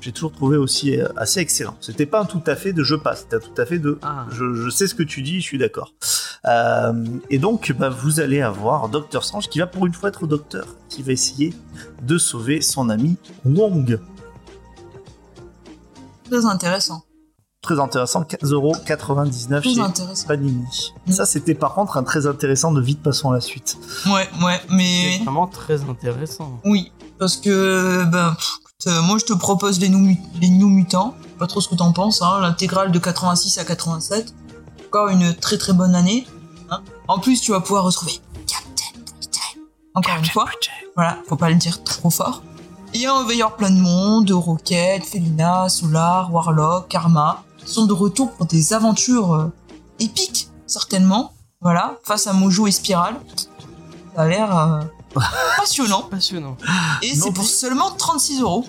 [0.00, 1.76] J'ai toujours trouvé aussi euh, assez excellent.
[1.80, 3.98] C'était pas un tout à fait de je passe, c'était un tout à fait de
[4.02, 4.26] Ah.
[4.30, 5.92] je, je sais ce que tu dis, je suis d'accord.
[6.46, 10.26] Euh, et donc, bah, vous allez avoir Docteur Strange qui va pour une fois être
[10.26, 11.54] docteur, qui va essayer
[12.02, 13.98] de sauver son ami Wong.
[16.30, 17.02] Très intéressant.
[17.62, 20.26] Très intéressant, 15,99€ Très chez intéressant.
[20.28, 20.64] Panini.
[21.06, 21.12] Mm.
[21.12, 23.76] Ça, c'était par contre un très intéressant de vite passons à la suite.
[24.06, 26.58] Ouais, ouais, mais C'est vraiment très intéressant.
[26.64, 30.68] oui, parce que ben pff, écoute, euh, moi je te propose les New, les New
[30.68, 31.14] Mutants.
[31.38, 34.34] Pas trop ce que t'en penses, hein, l'intégrale de 86 à 87.
[34.86, 36.26] Encore une très très bonne année.
[36.70, 36.80] hein.
[37.08, 39.60] En plus, tu vas pouvoir retrouver Captain Britain.
[39.94, 40.46] Encore une fois.
[40.96, 42.42] Voilà, faut pas le dire trop fort.
[42.94, 47.92] Il y a un veilleur plein de monde, Rocket, Felina, Solar, Warlock, Karma, sont de
[47.92, 49.46] retour pour des aventures euh,
[49.98, 51.32] épiques, certainement.
[51.60, 53.16] Voilà, face à Mojo et Spiral.
[54.14, 54.80] Ça a l'air euh,
[55.56, 56.02] passionnant.
[56.10, 56.56] Passionnant.
[57.02, 58.64] Et c'est pour seulement 36 euros.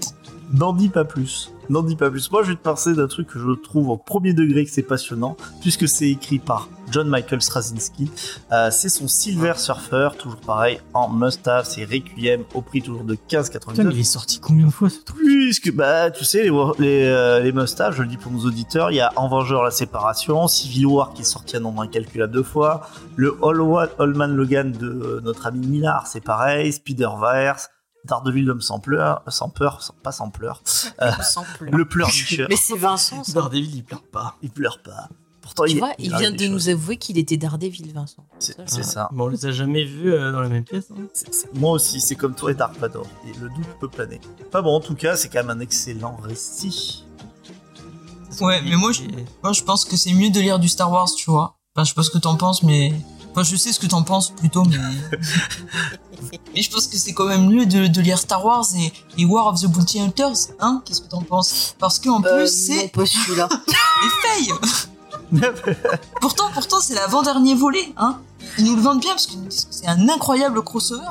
[0.54, 1.52] N'en dis pas plus.
[1.70, 2.30] N'en dis pas plus.
[2.32, 4.82] Moi, je vais te passer d'un truc que je trouve au premier degré que c'est
[4.82, 8.12] passionnant, puisque c'est écrit par John Michael Straczynski.
[8.52, 11.66] Euh, c'est son Silver Surfer, toujours pareil, en must-have.
[11.66, 13.84] C'est Requiem, au prix toujours de Putain, 15,99.
[13.88, 15.18] mais il est sorti combien de fois ce truc?
[15.24, 18.92] Puisque, bah, tu sais, les, les, euh, les must-have, je le dis pour nos auditeurs,
[18.92, 22.34] il y a En Vengeur la séparation, Civil War qui est sorti un nombre incalculable
[22.34, 26.72] de fois, le All, Wa- All Man Logan de euh, notre ami Millard, c'est pareil,
[26.74, 27.70] Spider-Verse,
[28.06, 31.72] Daredevil l'homme sans pleur, sans peur, sans- pas sans pleur, Sans pleurs.
[31.76, 33.34] le pleurnicheur, Mais c'est Vincent, ça.
[33.34, 34.36] Daredevil, il pleure pas.
[34.42, 35.08] il pleure pas.
[35.54, 36.50] Pourtant, Tu il, vois, il vient de choses.
[36.50, 38.26] nous avouer qu'il était Daredevil, Vincent.
[38.40, 39.10] C'est Ça, je- ça.
[39.12, 40.86] Mais on les a jamais vus euh, dans la même pièce.
[40.92, 41.04] hein.
[41.54, 43.06] Moi aussi, c'est comme toi et Dark Vador.
[43.28, 44.22] Et le doute peut planer.
[44.52, 47.04] Pas bon, en tout cas, c'est quand même un excellent récit.
[48.40, 49.02] Ouais, mais moi, je-
[49.44, 51.58] Moi, je pense que c'est mieux de lire du Star Wars, tu vois.
[51.76, 52.94] Enfin, je sais pas ce que t'en penses, mais...
[53.32, 54.78] Enfin, je sais ce que t'en penses plutôt, mais...
[56.54, 58.92] mais je pense que c'est quand même mieux de, de lire Star Wars et,
[59.22, 61.76] et War of the Bounty Hunters, hein Qu'est-ce que t'en penses?
[61.80, 63.48] Parce qu'en Euh, plus, non, c'est pas celui-là.
[63.68, 64.54] les failles
[66.22, 68.20] Pourtant, pourtant, c'est l'avant-dernier volet, hein
[68.58, 71.06] Ils nous le vendent bien parce qu'ils nous disent que c'est un incroyable crossover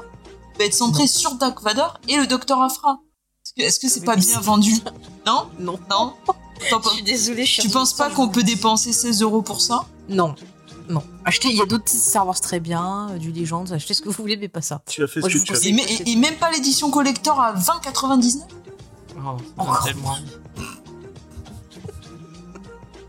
[0.55, 2.99] qui va être centré sur Dark Vador et le Docteur Afra.
[3.57, 4.73] Est-ce que c'est Mais pas bien vendu
[5.27, 5.79] Non Non.
[5.91, 6.15] Non
[6.61, 9.87] Je suis désolée, je suis Tu penses pas qu'on peut dépenser 16 euros pour ça?
[10.09, 10.35] Non.
[10.89, 11.03] Non.
[11.25, 14.09] Achetez, il y a d'autres Star Wars très bien, euh, du Legends, achetez ce que
[14.09, 14.83] vous voulez, mais pas ça.
[14.89, 17.41] tu as fait Moi, ce que tu as et, et- et même pas l'édition collector
[17.41, 18.43] à 20,99
[19.17, 20.17] Oh, Encore tellement-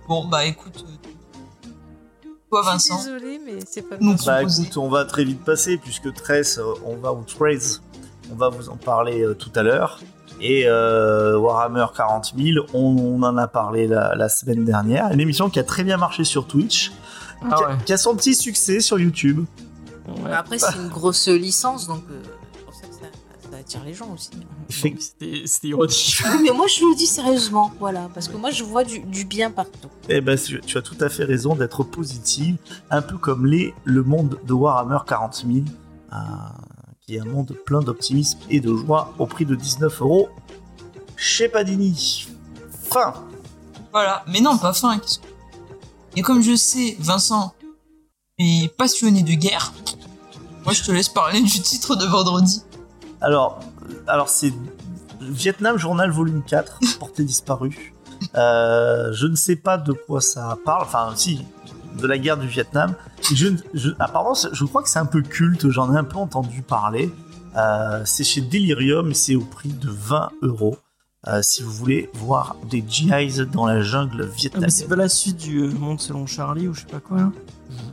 [0.07, 0.86] Bon, bah écoute.
[2.52, 2.97] Toi, Vincent.
[2.97, 3.95] désolée, mais c'est pas.
[4.26, 7.82] Bah écoute, on va très vite passer puisque Tress, euh, on va au Trace,
[8.32, 9.99] on va vous en parler euh, tout à l'heure.
[10.41, 15.12] Et euh, Warhammer 40 000, on, on en a parlé la, la semaine dernière.
[15.14, 16.91] Une émission qui a très bien marché sur Twitch,
[17.43, 17.74] Ah qui, a, ouais.
[17.86, 19.45] qui a son petit succès sur YouTube.
[20.08, 20.34] Ouais.
[20.34, 22.22] Après, c'est une grosse licence, donc euh,
[23.72, 24.30] attire les gens aussi.
[24.69, 26.22] C'était ironique.
[26.26, 29.26] Oui, mais moi, je le dis sérieusement, voilà, parce que moi, je vois du, du
[29.26, 29.89] bien partout.
[30.09, 32.57] Eh ben, tu, as tout à fait raison d'être positive,
[32.89, 35.65] un peu comme les, le monde de Warhammer 40 000,
[36.13, 36.15] euh,
[37.01, 40.30] qui est un monde plein d'optimisme et de joie au prix de 19 euros
[41.15, 42.28] chez Padini.
[42.89, 43.13] Fin.
[43.91, 44.24] Voilà.
[44.28, 44.99] Mais non, pas fin.
[46.15, 47.53] Et comme je sais, Vincent
[48.38, 49.72] est passionné de guerre,
[50.65, 52.63] moi je te laisse parler du titre de vendredi.
[53.22, 53.59] Alors,
[54.07, 54.53] alors c'est
[55.22, 57.93] Vietnam Journal volume 4, portée disparue.
[58.36, 61.45] Euh, je ne sais pas de quoi ça parle, enfin si,
[61.99, 62.93] de la guerre du Vietnam.
[63.34, 66.17] Je, ne- je- apparemment, je crois que c'est un peu culte, j'en ai un peu
[66.17, 67.11] entendu parler.
[67.57, 70.78] Euh, c'est chez Delirium et c'est au prix de 20 euros.
[71.28, 74.69] Euh, si vous voulez voir des GIs dans la jungle Ah, vietnamienne.
[74.72, 77.32] c'est pas la suite du Monde selon Charlie ou je sais pas quoi là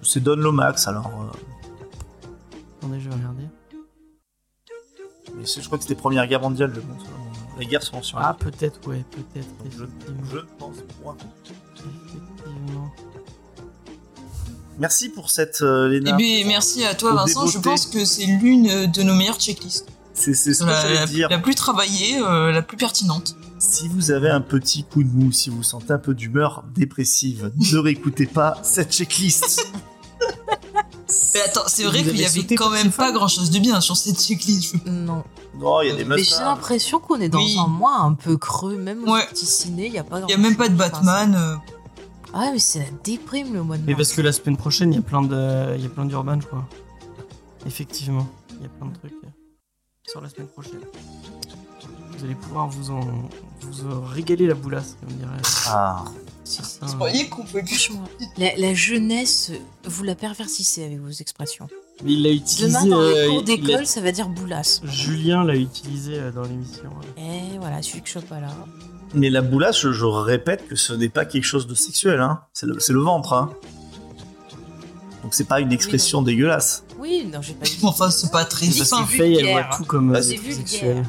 [0.02, 1.10] c'est Don Lomax, alors.
[2.78, 3.42] Attendez, je vais regarder.
[5.38, 6.98] Mais je crois que c'était Première Guerre mondiale, le monde.
[7.58, 9.48] La guerre selon sur Ah, peut-être, ouais, peut-être.
[9.76, 9.84] je,
[10.32, 11.16] je pense point.
[11.76, 12.90] Effectivement.
[14.78, 16.12] Merci pour cette euh, Léna.
[16.14, 17.46] Eh bien, merci à toi, Vincent.
[17.48, 19.88] Je pense que c'est l'une de nos meilleures checklists.
[20.14, 21.28] C'est ce que La, j'allais la- dire.
[21.30, 23.36] la plus travaillée, euh, la plus pertinente.
[23.60, 27.50] Si vous avez un petit coup de mou, si vous sentez un peu d'humeur dépressive,
[27.72, 29.66] ne réécoutez pas cette checklist.
[31.34, 33.96] Mais attends, c'est vrai qu'il y avait quand même pas grand chose de bien sur
[33.96, 34.74] cette checklist.
[34.86, 35.24] Non.
[35.54, 37.56] Non, il y a des Mais j'ai l'impression qu'on est dans Oui.
[37.58, 39.26] un mois un peu creux, même au Ouais.
[39.30, 40.74] petit ciné, il n'y a pas Il y a même pas de.
[40.74, 41.34] Batman.
[41.34, 41.56] euh,
[42.34, 43.98] Ah ouais, mais c'est la déprime le mois de Mais mars.
[44.08, 46.38] parce que la semaine prochaine, il y a plein de, il y a plein d'urban,
[46.40, 46.68] je crois.
[47.66, 49.28] Effectivement, il y a plein de trucs euh,
[50.06, 50.80] sur la semaine prochaine.
[52.16, 53.00] Vous allez pouvoir vous en,
[53.62, 55.30] vous en régaler la boulasse, comme dirait.
[55.68, 56.04] Ah,
[56.48, 56.86] Certains.
[56.86, 58.04] Vous croyez qu'on peut Franchement,
[58.38, 59.52] la, la jeunesse,
[59.84, 61.68] vous la perversissez avec vos expressions.
[62.04, 62.66] Mais il l'a utilisé.
[62.68, 64.80] Demain, dans les euh, cours il d'école, a- ça va dire boulasse.
[64.84, 66.90] Julien l'a utilisé euh, dans l'émission.
[67.16, 68.48] Et voilà, celui que je suis pas là.
[69.14, 72.40] mais la boulasse, je, je répète que ce n'est pas quelque chose de sexuel, hein.
[72.52, 73.50] C'est le, c'est le ventre, hein.
[75.22, 76.84] Donc c'est pas une expression dégueulasse.
[76.98, 77.78] Oui, non, j'ai pas dit.
[77.82, 79.04] Enfin, c'est pas très Parce c'est fin.
[79.06, 80.38] Faye, elle voit tout comme euh, C'est.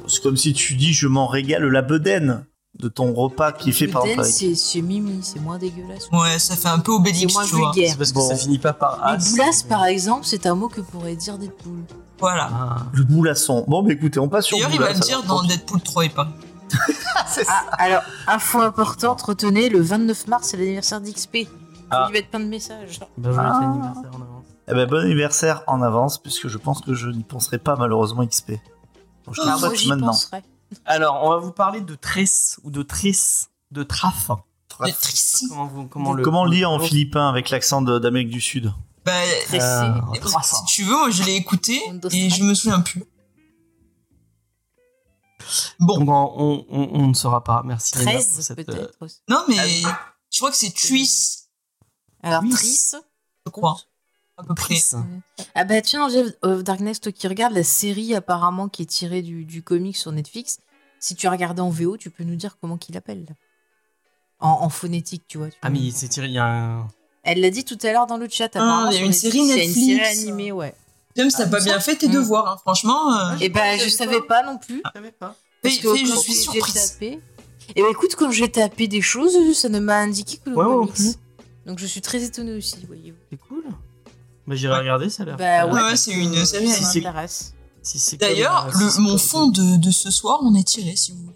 [0.08, 2.46] C'est comme si tu dis je m'en régale la bedaine.
[2.78, 4.34] De ton repas qui est fait par exemple avec.
[4.34, 6.08] c'est c'est mimi, c'est moins dégueulasse.
[6.12, 7.72] Ouais, ça fait un peu obélix, C'est moins tu vois.
[7.72, 7.92] vulgaire.
[7.92, 8.30] C'est parce que Bon.
[8.30, 9.32] ça finit pas par as.
[9.32, 11.80] boulasses, par exemple, c'est un mot que pourrait dire Deadpool.
[12.20, 12.50] Voilà.
[12.54, 12.76] Ah.
[12.94, 13.66] Le boulasson.
[13.68, 16.10] Bon, bah écoutez, on passe sur D'ailleurs, il va le dire dans Deadpool 3 et
[16.10, 16.30] pas.
[17.28, 17.52] C'est ça.
[17.72, 21.48] Ah, alors, info importante, retenez, le 29 mars, c'est l'anniversaire d'XP.
[21.90, 22.06] Ah.
[22.10, 23.00] Il va être plein de messages.
[23.18, 23.58] Joyeux Ah.
[23.64, 24.46] anniversaire en avance.
[24.68, 28.24] Eh ben, bon anniversaire en avance, puisque je pense que je n'y penserai pas malheureusement
[28.26, 28.52] XP.
[29.26, 30.08] Donc, je te Ah, le moi, souhaite j'y maintenant.
[30.08, 30.44] penserai.
[30.86, 34.30] Alors, on va vous parler de tresse ou de tresse, de traf.
[34.82, 35.50] De Tracy.
[35.50, 38.72] Comment, vous, comment, le, Comment le lire en philippin avec l'accent de- d'Amérique du Sud
[39.04, 39.12] Bah.
[39.54, 39.94] Euh,
[40.42, 43.04] si tu veux, moi je l'ai écouté Windows et je me souviens plus.
[45.80, 47.62] Bon, Donc, on, on, on ne saura pas.
[47.66, 47.98] Merci.
[47.98, 48.98] Léna, pour 13 cette, euh, peut-être.
[49.28, 49.56] non mais
[50.32, 51.40] je crois que c'est Tris,
[52.24, 52.52] Alors, oui.
[52.52, 52.96] Trice.
[53.46, 53.78] je crois,
[54.40, 54.76] à peu près.
[54.76, 54.96] tresse.
[55.56, 59.22] Ah bah tiens, Jeff of Darkness, toi qui regardes la série apparemment qui est tirée
[59.22, 60.60] du, du comic sur Netflix,
[61.00, 63.26] si tu as regardé en VO, tu peux nous dire comment qu'il appelle
[64.40, 65.50] en, en phonétique, tu vois.
[65.50, 66.28] tu Ah, mais c'est tiré.
[66.28, 66.88] Il y a un.
[67.24, 68.50] Elle l'a dit tout à l'heure dans le chat.
[68.56, 70.22] Ah, il y a une Netflix, série il y a une série Netflix.
[70.24, 70.74] animée, ouais.
[71.16, 72.12] James, t'as Ah, pas ça bien fait tes Mm.
[72.14, 72.58] devoirs, hein.
[72.62, 73.14] franchement.
[73.18, 74.82] euh, Et ben, je savais pas non plus.
[74.86, 75.36] Je savais pas.
[75.62, 76.92] fais- Parce que fais- je suis j'ai surprise.
[76.94, 77.20] tapé.
[77.76, 80.66] Et ben écoute, quand j'ai tapé des choses, ça ne m'a indiqué que le Ouais,
[80.66, 80.94] comics.
[80.94, 81.16] plus.
[81.66, 83.18] Donc je suis très étonnée aussi, voyez-vous.
[83.30, 83.64] C'est cool.
[84.50, 84.80] Bah, j'irai Ouais.
[84.80, 85.38] regarder, ça a l'air.
[85.38, 87.54] Bah ouais, Ouais, c'est une série m'intéresse.
[87.84, 90.68] Si D'ailleurs, comme, euh, le si c'est mon fond de, de ce soir, on est
[90.68, 91.36] tiré, si vous voulez.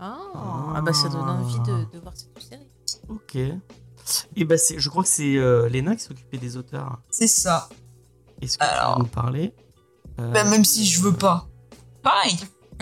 [0.00, 0.16] Ah,
[0.76, 2.66] ah bah ça donne envie de, de voir cette série.
[3.08, 3.36] Ok.
[4.36, 6.98] Et bah, c'est- je crois que c'est euh, Léna qui s'occupait des auteurs.
[7.10, 7.68] C'est ça.
[8.42, 8.92] Est-ce que tu Alors.
[8.94, 9.54] vas nous parler?
[10.18, 11.46] Euh, Bah, même si je veux pas.
[12.02, 12.36] Pareil.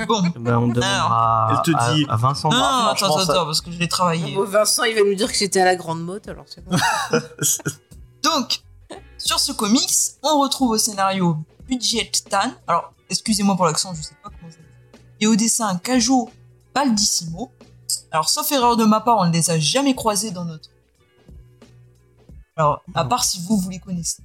[0.07, 0.23] Bon.
[0.39, 2.07] bah, on demandera Elle te à- dit.
[2.09, 2.49] à, Vincent.
[2.51, 4.35] Non, non, attends, ça- attends, parce que je l'ai travaillé.
[4.35, 6.77] Bon, Vincent, il va nous dire que c'était à la grande motte, alors c'est bon.
[8.23, 8.61] Donc,
[9.19, 9.91] sur ce comics,
[10.23, 11.37] on retrouve au scénario
[11.67, 12.53] Budget Tan.
[12.67, 14.59] Alors, excusez-moi pour l'accent, je sais pas comment ça.
[15.21, 16.31] Et au dessin Cajo
[16.75, 17.51] Baldissimo.
[18.11, 20.69] Alors, sauf erreur de ma part, on ne les a jamais croisés dans notre.
[22.57, 23.09] Alors, à Non.
[23.09, 24.23] part si vous, vous les connaissez.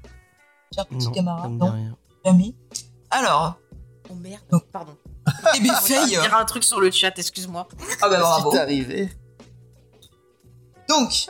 [0.91, 1.95] Non, camarades, me dit non,
[2.25, 2.55] jamais.
[3.11, 3.55] Alors,
[4.09, 4.41] Oh merde,
[4.71, 4.97] pardon.
[5.55, 6.09] eh bien, Je vais Faye.
[6.09, 7.67] dire un truc sur le chat, excuse-moi.
[8.01, 8.55] Ah bah bravo.
[8.57, 9.09] Arrivé
[10.89, 11.27] Donc,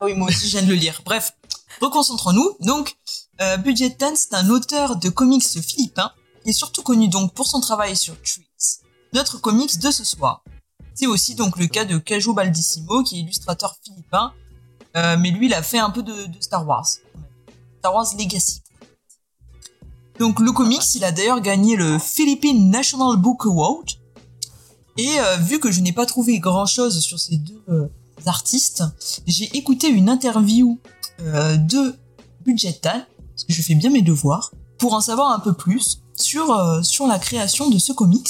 [0.00, 1.00] ah oui, moi aussi je viens de le lire.
[1.04, 1.32] Bref,
[1.80, 2.56] reconcentrons-nous.
[2.60, 2.96] Donc,
[3.40, 6.10] euh, Budget Tan, c'est un auteur de comics philippin
[6.46, 8.42] est surtout connu donc pour son travail sur Trees,
[9.12, 10.42] notre comics de ce soir.
[10.94, 14.32] C'est aussi donc le cas de Cajo Baldissimo, qui est illustrateur philippin,
[14.96, 16.86] euh, mais lui, il a fait un peu de, Star Wars.
[17.78, 18.62] Star Wars Legacy.
[20.18, 23.90] Donc le comics, il a d'ailleurs gagné le Philippine National Book Award.
[24.96, 27.90] Et euh, vu que je n'ai pas trouvé grand-chose sur ces deux
[28.24, 28.82] artistes,
[29.26, 30.80] j'ai écouté une interview
[31.20, 31.96] euh, de
[32.44, 33.00] Budgetan,
[33.34, 36.82] parce que je fais bien mes devoirs, pour en savoir un peu plus sur, euh,
[36.82, 38.28] sur la création de ce comics.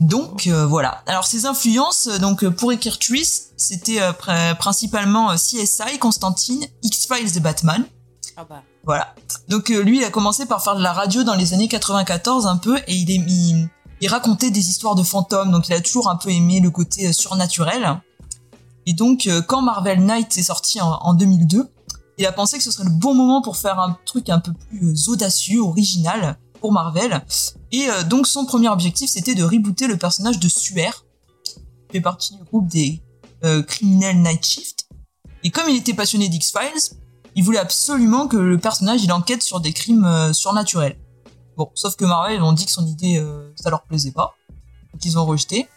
[0.00, 1.02] Donc euh, voilà.
[1.06, 7.36] Alors ses influences, euh, donc euh, pour Trees, c'était euh, pr- principalement CSI, Constantine, X-Files
[7.36, 7.84] et Batman.
[8.36, 8.62] Ah bah.
[8.84, 9.14] Voilà.
[9.48, 12.46] Donc euh, lui, il a commencé par faire de la radio dans les années 94
[12.46, 13.68] un peu, et il, est, il,
[14.00, 17.12] il racontait des histoires de fantômes, donc il a toujours un peu aimé le côté
[17.12, 18.00] surnaturel.
[18.86, 21.68] Et donc euh, quand Marvel Knight est sorti en 2002,
[22.20, 24.52] il a pensé que ce serait le bon moment pour faire un truc un peu
[24.52, 27.24] plus euh, audacieux, original pour Marvel.
[27.72, 30.90] Et euh, donc son premier objectif, c'était de rebooter le personnage de Suer,
[31.44, 31.54] qui
[31.92, 33.00] fait partie du groupe des
[33.44, 34.86] euh, criminels Night Shift.
[35.44, 36.98] Et comme il était passionné d'X-Files,
[37.36, 40.98] il voulait absolument que le personnage il enquête sur des crimes surnaturels.
[41.56, 43.24] Bon, sauf que Marvel ont dit que son idée
[43.56, 44.34] ça leur plaisait pas,
[44.92, 45.68] donc ils ont rejeté.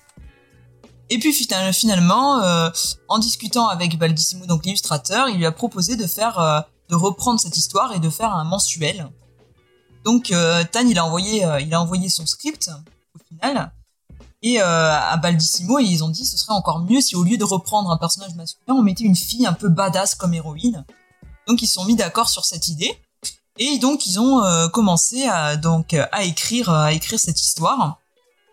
[1.09, 2.69] Et puis fina- finalement, euh,
[3.07, 6.59] en discutant avec Baldissimo, donc l'illustrateur, il lui a proposé de faire, euh,
[6.89, 9.09] de reprendre cette histoire et de faire un mensuel.
[10.05, 12.69] Donc euh, Tan il a envoyé, euh, il a envoyé son script
[13.15, 13.71] au final.
[14.41, 17.45] Et euh, à Baldissimo, ils ont dit ce serait encore mieux si au lieu de
[17.45, 20.83] reprendre un personnage masculin, on mettait une fille un peu badass comme héroïne.
[21.47, 22.91] Donc ils sont mis d'accord sur cette idée
[23.57, 27.99] et donc ils ont euh, commencé à donc à écrire à écrire cette histoire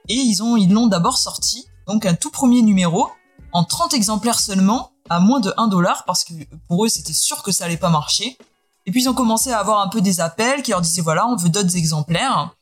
[0.09, 3.09] et ils ont ils l'ont d'abord sorti donc un tout premier numéro
[3.53, 6.33] en 30 exemplaires seulement à moins de 1 dollar parce que
[6.69, 8.39] pour eux c'était sûr que ça allait pas marcher.
[8.87, 11.27] Et puis ils ont commencé à avoir un peu des appels qui leur disaient voilà,
[11.27, 12.55] on veut d'autres exemplaires.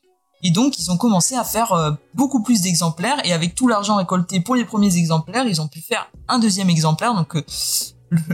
[0.43, 3.97] Et donc ils ont commencé à faire euh, beaucoup plus d'exemplaires et avec tout l'argent
[3.97, 7.45] récolté pour les premiers exemplaires, ils ont pu faire un deuxième exemplaire donc euh,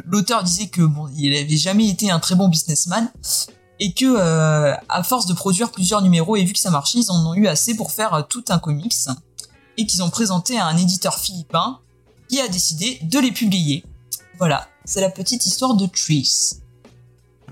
[0.06, 3.10] l'auteur disait que bon, il avait jamais été un très bon businessman
[3.80, 7.10] et que euh, à force de produire plusieurs numéros et vu que ça marchait, ils
[7.10, 8.94] en ont eu assez pour faire tout un comics
[9.76, 11.80] et qu'ils ont présenté à un éditeur philippin
[12.28, 13.84] qui a décidé de les publier.
[14.38, 16.54] Voilà, c'est la petite histoire de Trees.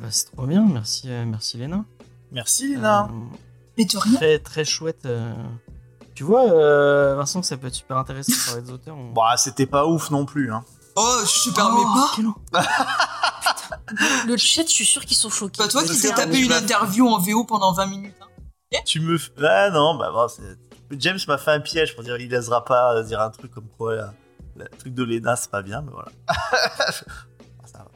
[0.01, 1.85] Bah, c'est trop bien, merci, euh, merci Léna.
[2.33, 3.05] Merci Léna.
[3.11, 3.37] Euh,
[3.79, 4.15] Mais de rien.
[4.17, 5.33] très très chouette, euh,
[6.15, 8.97] Tu vois, euh, Vincent, que ça peut être super intéressant pour les auteurs.
[8.97, 10.53] on- Bah, c'était pas ouf non plus.
[10.53, 10.65] Hein.
[10.97, 12.11] Oh, je te permets Oh, pas.
[12.15, 12.35] quel en-
[14.27, 15.57] Le chat, je suis sûr qu'ils sont choqués.
[15.63, 18.15] Pas toi Je qui t'es tapé une interview en VO pendant 20 minutes.
[18.21, 18.79] hein.
[18.87, 19.17] Tu me.
[19.17, 20.59] f- Ah non, bah bon, c'est-
[20.99, 24.13] James m'a fait un piège pour dire il laissera pas dire un truc comme quoi
[24.57, 26.11] le truc de Lena c'est pas bien, mais voilà.
[27.65, 27.89] Ça va.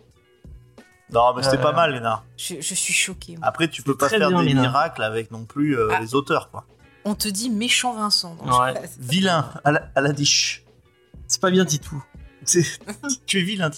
[1.10, 2.24] Non, mais c'était Euh, pas mal, Lena.
[2.36, 3.36] Je, je suis choquée.
[3.36, 3.46] moi.
[3.46, 4.62] Après, tu peux pas très faire bien, des Lena.
[4.62, 6.00] miracles avec non plus euh, Ah.
[6.00, 6.64] les auteurs, quoi.
[7.04, 8.36] On te dit méchant Vincent.
[8.44, 8.74] Ouais.
[8.98, 10.64] Vilain, à la, à la diche.
[11.28, 12.02] C'est pas bien dit tout.
[12.44, 12.80] C'est-
[13.26, 13.70] tu es vilain.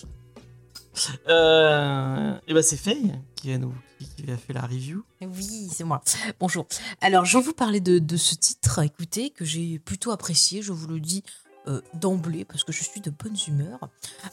[1.28, 5.04] Euh, et bah c'est Faye qui a, nous, qui, a fait la review.
[5.20, 6.02] Oui, c'est moi.
[6.40, 6.66] Bonjour.
[7.00, 10.72] Alors, je vais vous parler de, de ce titre, écoutez, que j'ai plutôt apprécié, je
[10.72, 11.22] vous le dis
[11.66, 13.88] euh, d'emblée, parce que je suis de bonne humeur.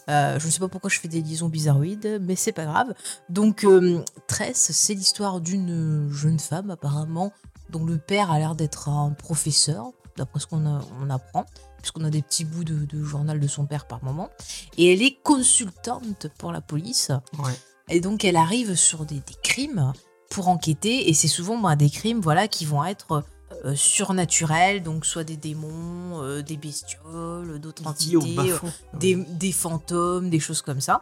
[0.09, 2.93] Euh, je ne sais pas pourquoi je fais des liaisons bizarroïdes, mais c'est pas grave.
[3.29, 7.33] Donc, euh, Tress, c'est l'histoire d'une jeune femme, apparemment,
[7.69, 11.45] dont le père a l'air d'être un professeur, d'après ce qu'on on apprend,
[11.79, 14.29] puisqu'on a des petits bouts de, de journal de son père par moment.
[14.77, 17.11] Et elle est consultante pour la police.
[17.37, 17.53] Ouais.
[17.89, 19.93] Et donc elle arrive sur des, des crimes
[20.29, 23.23] pour enquêter et c'est souvent bah, des crimes voilà qui vont être
[23.63, 28.57] euh, surnaturels, donc soit des démons, euh, des bestioles, d'autres entités, euh,
[28.93, 31.01] des, des fantômes, des choses comme ça.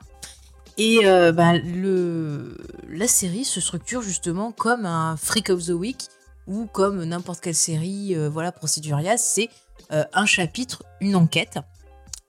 [0.77, 2.57] Et bah, le,
[2.89, 6.07] la série se structure justement comme un Freak of the Week
[6.47, 9.49] ou comme n'importe quelle série voilà procéduriale, c'est
[9.91, 11.59] un chapitre, une enquête.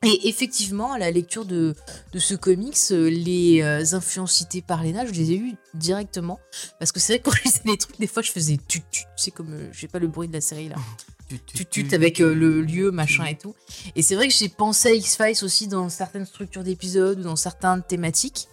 [0.05, 1.75] Et effectivement, à la lecture de,
[2.13, 6.39] de ce comics, euh, les euh, influences citées par Léna, je les ai eues directement.
[6.79, 8.83] Parce que c'est vrai que quand je lisais les trucs, des fois, je faisais tut
[8.91, 9.05] tut.
[9.17, 10.77] C'est comme, euh, j'ai pas le bruit de la série là.
[11.47, 13.55] Tut tut avec euh, le lieu, machin et tout.
[13.97, 17.37] Et c'est vrai que j'ai pensé à X-Files aussi dans certaines structures d'épisodes ou dans
[17.37, 18.49] certaines thématiques.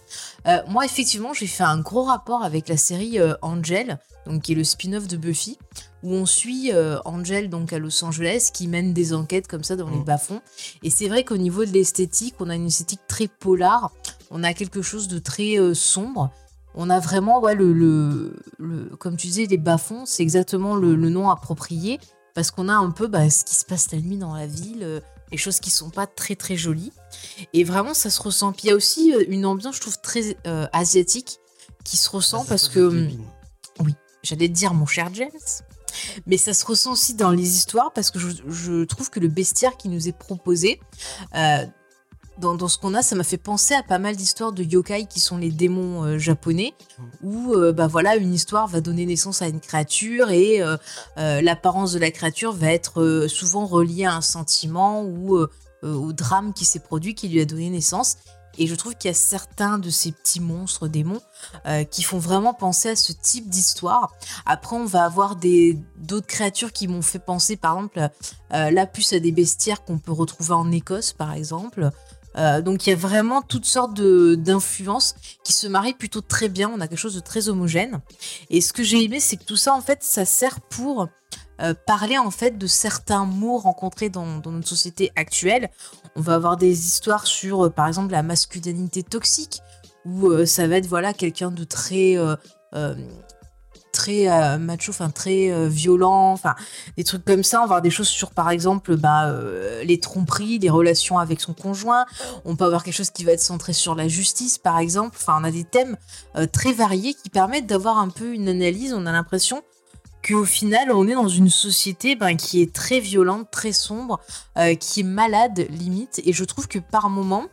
[0.46, 4.52] Euh, moi, effectivement, j'ai fait un gros rapport avec la série euh, Angel, donc qui
[4.52, 5.58] est le spin-off de Buffy,
[6.02, 9.76] où on suit euh, Angel donc à Los Angeles qui mène des enquêtes comme ça
[9.76, 10.04] dans les Mm.
[10.04, 10.40] bas-fonds.
[10.82, 13.92] Et c'est vrai qu'au niveau de l'esthétique, on a une esthétique très polar,
[14.30, 16.30] on a quelque chose de très euh, sombre.
[16.74, 20.94] On a vraiment, ouais, le, le, le- comme tu disais, les bas-fonds, c'est exactement le,
[20.96, 22.00] le nom approprié,
[22.34, 24.78] parce qu'on a un peu bah, ce qui se passe la nuit dans la ville,
[24.82, 25.00] euh,
[25.30, 26.92] les choses qui sont pas très très jolies.
[27.52, 28.52] Et vraiment, ça se ressent.
[28.52, 30.36] Puis il y a aussi une ambiance, je trouve, très
[30.72, 31.38] asiatique,
[31.84, 32.88] qui se ressent Ah, parce que...
[32.90, 33.24] ça devine.
[34.22, 35.30] j'allais te dire mon cher James,
[36.26, 39.28] mais ça se ressent aussi dans les histoires parce que je, je trouve que le
[39.28, 40.80] bestiaire qui nous est proposé,
[41.34, 41.64] euh,
[42.38, 45.06] dans, dans ce qu'on a, ça m'a fait penser à pas mal d'histoires de yokai
[45.06, 46.72] qui sont les démons euh, japonais,
[47.22, 50.62] où euh, bah voilà une histoire va donner naissance à une créature et
[51.16, 55.38] l'apparence de la créature va être souvent reliée à un sentiment ou
[55.82, 58.16] au drame qui s'est produit qui lui a donné naissance.
[58.58, 61.20] Et je trouve qu'il y a certains de ces petits monstres démons
[61.66, 64.12] euh, qui font vraiment penser à ce type d'histoire.
[64.46, 68.08] Après, on va avoir d'autres créatures qui m'ont fait penser, par exemple,
[68.52, 71.90] euh, la puce à des bestiaires qu'on peut retrouver en Écosse, par exemple.
[72.36, 75.14] Euh, donc il y a vraiment toutes sortes d'influences
[75.44, 76.70] qui se marient plutôt très bien.
[76.74, 78.00] On a quelque chose de très homogène.
[78.50, 81.08] Et ce que j'ai aimé, c'est que tout ça, en fait, ça sert pour
[81.60, 85.70] euh, parler en fait de certains mots rencontrés dans, notre société actuelle.
[86.16, 89.60] On va avoir des histoires sur, par exemple, la masculinité toxique,
[90.04, 92.36] où euh, ça va être voilà quelqu'un de très euh,
[92.74, 92.94] euh,
[93.92, 96.54] très macho, enfin très violent, enfin
[96.96, 97.58] des trucs comme ça.
[97.58, 99.30] On va avoir des choses sur par exemple bah,
[99.84, 102.06] les tromperies, les relations avec son conjoint.
[102.46, 105.18] On peut avoir quelque chose qui va être centré sur la justice par exemple.
[105.20, 105.98] Enfin on a des thèmes
[106.52, 108.94] très variés qui permettent d'avoir un peu une analyse.
[108.94, 109.62] On a l'impression
[110.26, 114.20] qu'au final on est dans une société ben, qui est très violente, très sombre,
[114.80, 116.22] qui est malade limite.
[116.24, 117.44] Et je trouve que par moment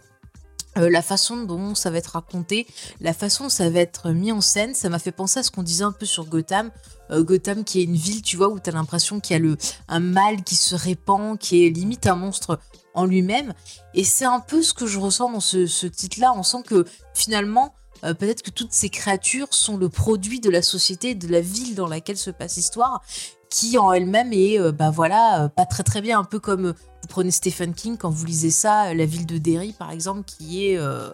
[0.80, 2.68] euh, la façon dont ça va être raconté,
[3.02, 5.52] la façon dont ça va être mis en scène, ça m'a fait penser à ce
[5.52, 6.72] qu'on disait un peu sur Gotham.
[7.12, 9.40] Euh, Gotham qui est une ville, tu vois, où tu as l'impression qu'il y a
[9.40, 9.58] le,
[9.88, 12.60] un mal qui se répand, qui est limite un monstre
[12.94, 13.54] en lui-même.
[13.94, 16.34] Et c'est un peu ce que je ressens dans ce, ce titre-là.
[16.36, 17.74] On sent que finalement,
[18.04, 21.76] euh, peut-être que toutes ces créatures sont le produit de la société, de la ville
[21.76, 23.04] dans laquelle se passe l'histoire,
[23.50, 26.20] qui en elle-même est, euh, bah voilà, euh, pas très très bien.
[26.20, 29.38] Un peu comme euh, vous prenez Stephen King quand vous lisez ça, la ville de
[29.38, 31.10] Derry par exemple, qui est, euh,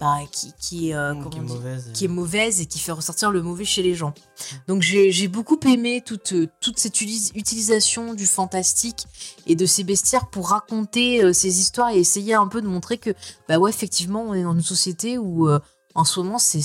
[0.00, 1.90] bah, qui, qui est, euh, comment qui est mauvaise.
[1.92, 4.14] qui est mauvaise et qui fait ressortir le mauvais chez les gens.
[4.68, 9.06] Donc j'ai beaucoup aimé toute, toute cette utilisation du fantastique
[9.46, 12.98] et de ces bestiaires pour raconter euh, ces histoires et essayer un peu de montrer
[12.98, 13.10] que,
[13.48, 15.48] bah ouais, effectivement, on est dans une société où
[15.94, 16.62] en ce moment c'est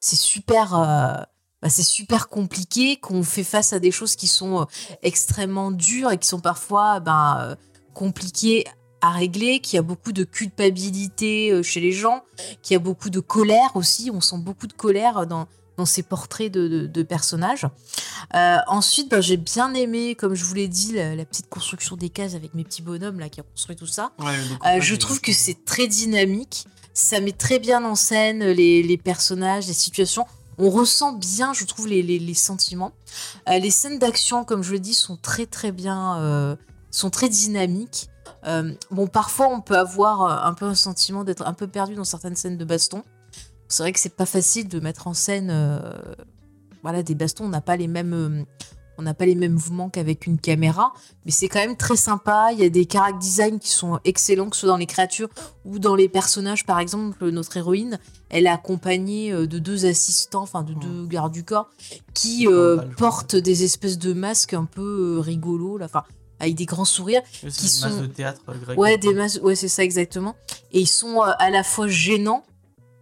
[0.00, 1.26] super.
[1.58, 4.64] Euh, bah, c'est super compliqué, qu'on fait face à des choses qui sont euh,
[5.02, 7.56] extrêmement dures et qui sont parfois ben, euh,
[7.94, 8.64] compliquées
[9.00, 12.22] à régler, qu'il y a beaucoup de culpabilité euh, chez les gens,
[12.62, 14.10] qu'il y a beaucoup de colère aussi.
[14.12, 17.64] On sent beaucoup de colère dans, dans ces portraits de, de- de personnages.
[18.34, 21.94] Euh, ensuite, bah, j'ai bien aimé, comme je vous l'ai dit, la, la petite construction
[21.96, 24.10] des cases avec mes petits bonhommes là qui ont construit tout ça.
[24.18, 24.34] Ouais,
[24.66, 26.66] Euh, je trouve que c'est très dynamique.
[26.92, 30.26] Ça met très bien en scène les, les personnages, les situations.
[30.58, 32.92] On ressent bien, je trouve, les, sentiments.
[33.48, 36.56] Euh, les scènes d'action, comme je le dis, sont très très bien, euh,
[36.90, 38.10] sont très dynamiques.
[38.44, 42.04] Euh, bon, parfois, on peut avoir un peu un sentiment d'être un peu perdu dans
[42.04, 43.04] certaines scènes de baston.
[43.68, 45.52] C'est vrai que c'est pas facile de mettre en scène,
[47.04, 47.44] des bastons.
[47.44, 48.44] On n'a pas les mêmes,
[48.98, 50.92] on n'a pas les mêmes mouvements qu'avec une caméra,
[51.24, 52.48] mais c'est quand même très sympa.
[52.52, 55.28] Il y a des character design qui sont excellents, que ce soit dans les créatures
[55.64, 56.66] ou dans les personnages.
[56.66, 57.98] Par exemple, notre héroïne,
[58.28, 61.70] elle est accompagnée euh, de deux assistants, enfin de deux gardes du corps,
[62.12, 66.02] qui euh, portent des espèces de masques un peu euh, rigolos, là, enfin
[66.40, 67.22] avec des grands sourires.
[67.32, 68.78] Qui masse sont- de théâtre grec.
[68.78, 70.36] Ouais, des masques, ouais, c'est ça exactement.
[70.72, 72.44] Et ils sont à la fois gênants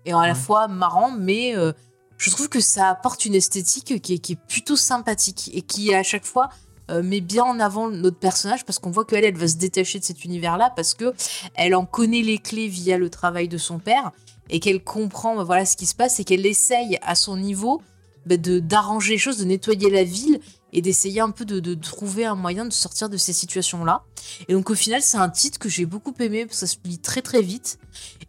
[0.04, 0.34] et à la Ouais.
[0.34, 1.72] fois marrants, mais euh,
[2.18, 6.24] je trouve que ça apporte une esthétique qui est, plutôt sympathique et qui à chaque
[6.24, 6.48] fois
[6.90, 9.98] euh, met bien en avant notre personnage parce qu'on voit qu'elle, elle va se détacher
[9.98, 11.12] de cet univers-là parce que
[11.54, 14.12] elle en connaît les clés via le travail de son père
[14.48, 17.82] et qu'elle comprend bah, voilà ce qui se passe et qu'elle essaye à son niveau
[18.24, 20.40] bah, de d'arranger les choses, de nettoyer la ville
[20.72, 24.04] et d'essayer un peu de, de trouver un moyen de sortir de ces situations-là.
[24.48, 26.78] Et donc au final, c'est un titre que j'ai beaucoup aimé parce que ça se
[26.84, 27.78] lit très très vite.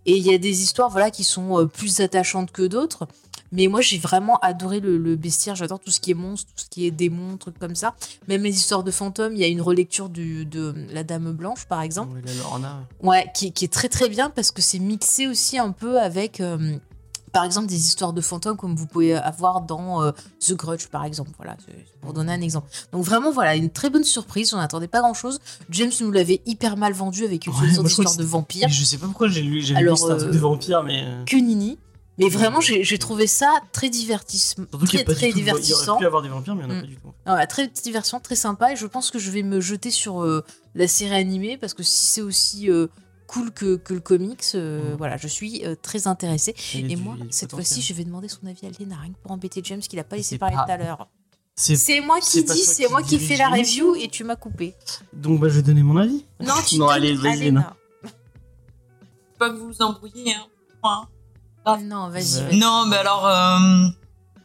[0.06, 3.08] Et il y a des histoires voilà qui sont euh, plus attachantes que d'autres.
[3.52, 5.56] Mais moi, j'ai vraiment adoré le, le bestiaire.
[5.56, 7.95] J'adore tout ce qui est monstre, tout ce qui est démons, trucs comme ça.
[8.28, 9.34] Même les histoires de fantômes.
[9.34, 12.15] Il y a une relecture du, de La Dame Blanche, par exemple.
[12.15, 12.88] Ouais, la Lorna.
[13.02, 16.41] Ouais, qui, qui est très très bien parce que c'est mixé aussi un peu avec,
[16.41, 16.78] euh,
[17.32, 20.11] par exemple, des histoires de fantômes comme vous pouvez avoir dans euh,
[20.45, 21.32] The Grudge, par exemple.
[21.38, 21.56] Voilà,
[22.02, 22.68] pour donner un exemple.
[22.91, 24.53] Donc vraiment, voilà, une très bonne surprise.
[24.53, 25.40] On n'attendait pas grand chose.
[25.69, 28.68] James nous l'avait hyper mal vendu avec une Ouais, solution d'histoire de vampires.
[28.68, 31.03] Et Je sais pas pourquoi j'ai lu, j'ai lu euh, de vampire, mais.
[31.06, 31.78] euh, Que Nini.
[32.19, 33.89] Mais vraiment, j'ai trouvé ça très
[34.89, 35.91] qu'il y très a pas très du tout de- Il divertissant.
[35.91, 36.81] aurait pu avoir des vampires, mais il y en a Mm.
[36.81, 37.14] pas du tout.
[37.27, 38.73] Ouais, très divertissant, très sympa.
[38.73, 40.44] Et je pense que je vais me jeter sur euh,
[40.76, 42.88] la série animée parce que si c'est aussi euh,
[43.27, 44.98] cool que, que le comics, euh, Mm.
[44.98, 46.56] voilà, je suis euh, très intéressée.
[46.73, 49.18] Et du- moi, du cette fois-ci, je vais demander son avis à Léna, rien que
[49.22, 51.07] pour embêter James, qui l'a pas laissé parler tout à l'heure.
[51.56, 54.76] C'est moi qui dis, c'est moi qui fais la review et tu m'as coupé.
[55.14, 56.23] Donc, bah, je vais donner mon avis.
[56.39, 57.76] Non, tu Non, allez, vas-y, Léna.
[59.39, 61.07] Pas que vous vous embrouillez, hein.
[61.68, 61.77] Ah.
[61.84, 62.57] Non, vas-y.
[62.57, 63.88] Non, mais alors, euh,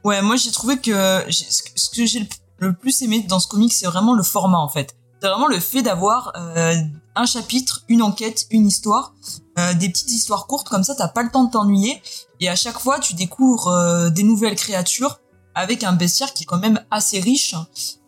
[0.04, 2.28] ouais, moi j'ai trouvé que ce que- j'ai
[2.58, 4.96] le, plus aimé dans ce comic, c'est vraiment le format en fait.
[5.20, 6.74] C'est vraiment le fait d'avoir euh,
[7.14, 9.14] un chapitre, une enquête, une histoire,
[9.58, 12.02] euh, des petites histoires courtes comme ça, t'as pas le temps de t'ennuyer.
[12.40, 15.20] Et à chaque fois, tu découvres euh, des nouvelles créatures
[15.54, 17.54] avec un bestiaire qui est quand même assez riche.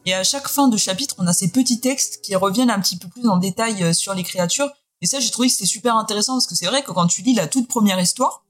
[0.07, 2.97] Et à chaque fin de chapitre, on a ces petits textes qui reviennent un petit
[2.97, 4.71] peu plus en détail sur les créatures.
[5.01, 7.23] Et ça, j'ai trouvé que c'était super intéressant parce que c'est vrai que quand tu
[7.23, 8.44] lis la toute première histoire,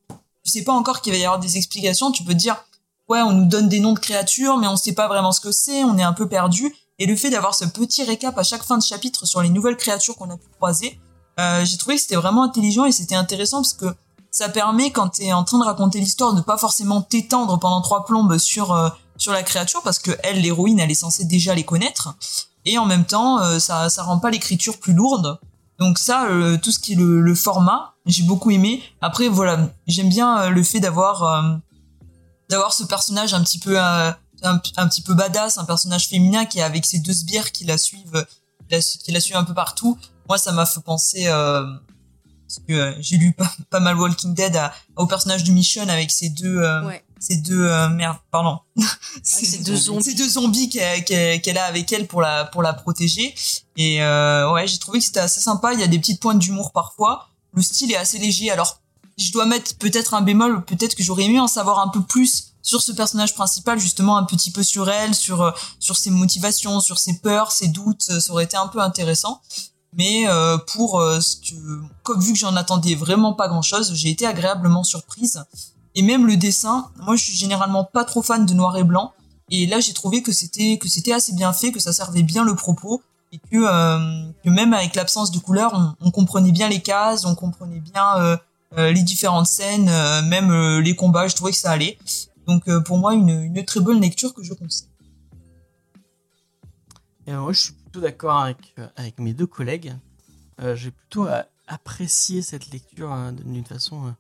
[0.45, 2.57] tu sais pas encore qu'il va y avoir des explications, tu peux dire
[3.09, 5.53] ouais, on nous donne des noms de créatures, mais on sait pas vraiment ce que
[5.53, 6.75] c'est, on est un peu perdu.
[6.99, 9.77] Et le fait d'avoir ce petit récap à chaque fin de chapitre sur les nouvelles
[9.77, 10.99] créatures qu'on a pu croiser,
[11.41, 13.87] euh, j'ai trouvé que c'était vraiment intelligent et c'était intéressant parce que
[14.31, 18.05] ça permet quand t'es en train de raconter l'histoire de pas forcément t'étendre pendant trois
[18.05, 21.65] plombes sur euh, sur la créature parce que elle, l'héroïne, elle est censée déjà les
[21.65, 22.15] connaître.
[22.65, 25.39] Et en même temps, euh, ça ça rend pas l'écriture plus lourde.
[25.79, 28.83] Donc ça, euh, tout ce qui est le, format, j'ai beaucoup aimé.
[29.01, 31.57] Après, voilà, j'aime bien euh, le fait d'avoir euh,
[32.49, 34.17] d'avoir ce personnage un petit peu un,
[34.89, 38.27] petit peu badass, un personnage féminin qui est avec ses deux sbires qui la suivent,
[38.69, 39.99] qui la, suivent un peu partout.
[40.29, 43.35] Moi, ça m'a fait penser parce que j'ai lu
[43.71, 44.61] pas, mal Walking Dead
[44.97, 46.63] au personnage du Mission avec ses deux.
[47.25, 48.59] Ces deux euh, merde pardon.
[49.23, 50.05] Ces deux zombies.
[50.05, 53.35] ces deux zombies qu'elle a avec elle pour la pour la protéger.
[53.77, 55.73] Et euh, ouais j'ai trouvé que c'était assez sympa.
[55.73, 57.29] Il y a des petites pointes d'humour parfois.
[57.53, 58.51] Le style est assez léger.
[58.51, 58.81] Alors
[59.17, 60.65] je dois mettre peut-être un bémol.
[60.65, 64.25] Peut-être que j'aurais aimé en savoir un peu plus sur ce personnage principal justement un
[64.25, 68.03] petit peu sur elle sur euh, sur ses motivations sur ses peurs ses doutes.
[68.03, 69.41] Ça aurait été un peu intéressant.
[69.97, 73.95] Mais euh, pour euh, ce que comme vu que j'en attendais vraiment pas grand chose
[73.95, 75.43] j'ai été agréablement surprise
[75.95, 79.13] et même le dessin moi je suis généralement pas trop fan de noir et blanc.
[79.51, 82.45] Et là j'ai trouvé que c'était que c'était assez bien fait que ça servait bien
[82.45, 83.03] le propos.
[83.33, 87.81] Et que, euh, même avec l'absence de couleur on, comprenait bien les cases on comprenait
[87.81, 88.37] bien euh,
[88.79, 89.91] euh, les différentes scènes
[90.29, 91.29] même les combats.
[91.29, 91.99] Je trouvais que ça allait.
[92.47, 94.89] Donc pour moi une, très bonne lecture que je conseille.
[97.27, 99.95] Et moi, je suis plutôt d'accord avec, avec mes deux collègues.
[100.75, 101.27] J'ai plutôt
[101.67, 104.15] apprécié cette lecture hein, d'une façon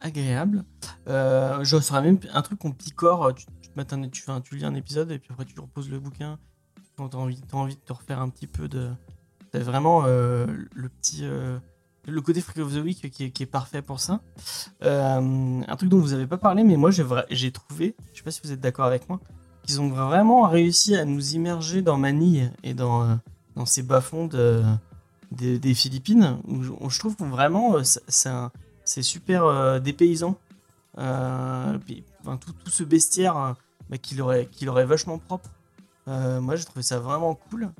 [0.00, 0.64] agréable.
[1.08, 3.34] Euh, je ferais même un truc qu'on picore.
[3.34, 6.38] Tu, tu, te tu, tu lis un épisode et puis après tu reposes le bouquin.
[6.96, 8.90] Quand tu as envie, t'as envie de te refaire un petit peu de,
[9.50, 11.20] T'as vraiment euh, le petit.
[11.22, 11.58] euh,
[12.08, 14.20] le côté Freak of the Week qui est, parfait pour ça.
[14.82, 18.30] Euh, un truc dont vous avez pas parlé, mais moi j'ai trouvé, je sais pas
[18.30, 19.20] si vous êtes d'accord avec moi,
[19.62, 23.14] qu'ils ont vraiment réussi à nous immerger dans Manille et dans, euh,
[23.54, 24.64] dans ces bas-fonds de-
[25.30, 26.38] des- Philippines.
[26.48, 28.50] Où je, où je trouve que vraiment euh, c'est- c'est un-
[28.92, 30.36] c'est super euh, dépaysant.
[30.98, 31.78] Euh,
[32.24, 33.52] tout, ce bestiaire euh,
[33.88, 35.48] bah, qu'il aurait, vachement propre.
[36.08, 37.70] Euh, moi j'ai trouvé ça vraiment cool.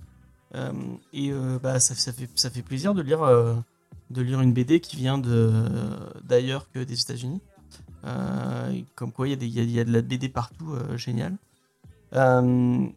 [1.12, 1.32] Et
[1.62, 5.18] bah, ça, fait, plaisir de lire, une BD qui vient
[6.22, 7.40] d'ailleurs que des États-Unis.
[8.94, 11.36] Comme quoi il y, a de la BD partout, génial.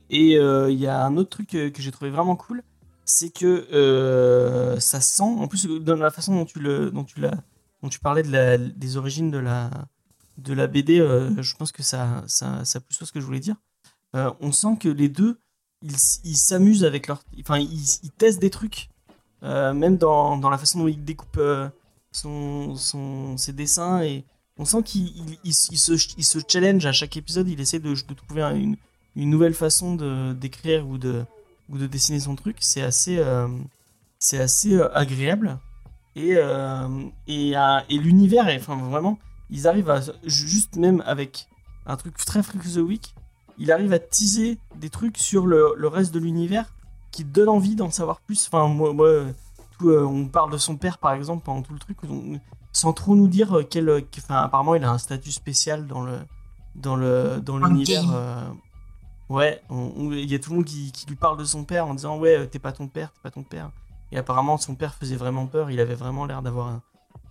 [0.09, 2.61] Et il y a un autre truc que j'ai trouvé vraiment cool,
[3.05, 7.31] c'est que ça sent, en plus dans la façon dont tu, l'as-
[7.85, 9.69] dont tu parlais de la, des origines de la,
[10.39, 13.39] de la BD, euh, je pense que ça, ça, ça plus ce que je voulais
[13.39, 13.57] dire.
[14.15, 15.39] Euh, on sent que les deux,
[15.83, 17.21] ils s'amusent avec leur.
[17.41, 18.89] Enfin, ils, testent des trucs.
[19.43, 21.39] Euh, même dans, dans la façon dont il découpe
[22.11, 24.01] son, son, ses dessins.
[24.01, 24.25] Et
[24.57, 27.47] on sent qu'il il, il se- il se, challenge à chaque épisode.
[27.47, 28.77] Il essaie de, de trouver un- une,
[29.15, 29.95] une nouvelle façon
[30.33, 31.23] d'écrire ou de,
[31.69, 32.57] ou de dessiner son truc.
[32.61, 33.23] C'est assez,
[34.17, 35.59] c'est assez agréable.
[36.15, 36.87] Et, euh,
[37.27, 37.51] et,
[37.89, 39.19] et l'univers, enfin vraiment,
[39.49, 39.99] ils arrivent à.
[40.23, 41.47] Juste même avec
[41.85, 43.13] un truc très Freak of the Week,
[43.57, 46.73] il arrive à teaser des trucs sur le, le reste de l'univers
[47.11, 48.47] qui te donnent envie d'en savoir plus.
[48.47, 49.09] Enfin, moi, moi
[49.77, 52.39] tout, euh, on parle de son père par exemple pendant tout le truc, on-
[52.71, 54.03] sans trop nous dire euh, quel.
[54.11, 56.17] qu'- Enfin, apparemment, il a un statut spécial dans le
[56.75, 58.03] dans le dans l'univers.
[58.13, 58.49] euh,
[59.29, 61.93] ouais, il y a tout le monde qui, qui lui parle de son père en
[61.93, 63.71] disant ouais, t'es pas ton père, t'es pas ton père.
[64.11, 65.71] Et apparemment, son père faisait vraiment peur.
[65.71, 66.81] Il avait vraiment l'air d'avoir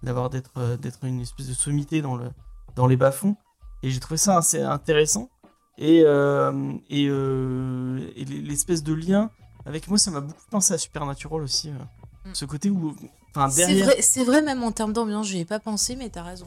[0.03, 2.31] d'avoir d'être euh, d'être une espèce de sommité dans le
[2.77, 3.37] dans les bas-fonds.
[3.83, 5.29] Et j'ai trouvé ça assez intéressant.
[5.77, 9.31] Et, euh, et, euh, et l'espèce de lien
[9.67, 11.71] avec moi, ça m'a beaucoup pensé à Supernatural aussi.
[11.71, 12.29] euh.
[12.31, 12.35] Mm.
[12.35, 12.95] Ce côté où,
[13.35, 16.09] enfin C'est derrière, vrai, c'est vrai, même en termes d'ambiance, j'y ai pas pensé, mais
[16.11, 16.47] t'as raison.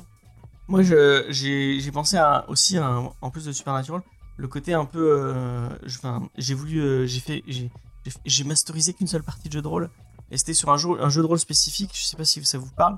[0.69, 4.01] moi je- j'ai j'ai pensé à, aussi à, en plus de Supernatural,
[4.37, 7.69] le côté un peu, euh, enfin j'ai voulu, euh, j'ai fait, j'ai
[8.05, 9.89] j'ai fait- j'ai masterisé qu'une seule partie de jeu de rôle.
[10.31, 12.97] Et c'était sur un jeu, de rôle spécifique, je sais pas si ça vous parle.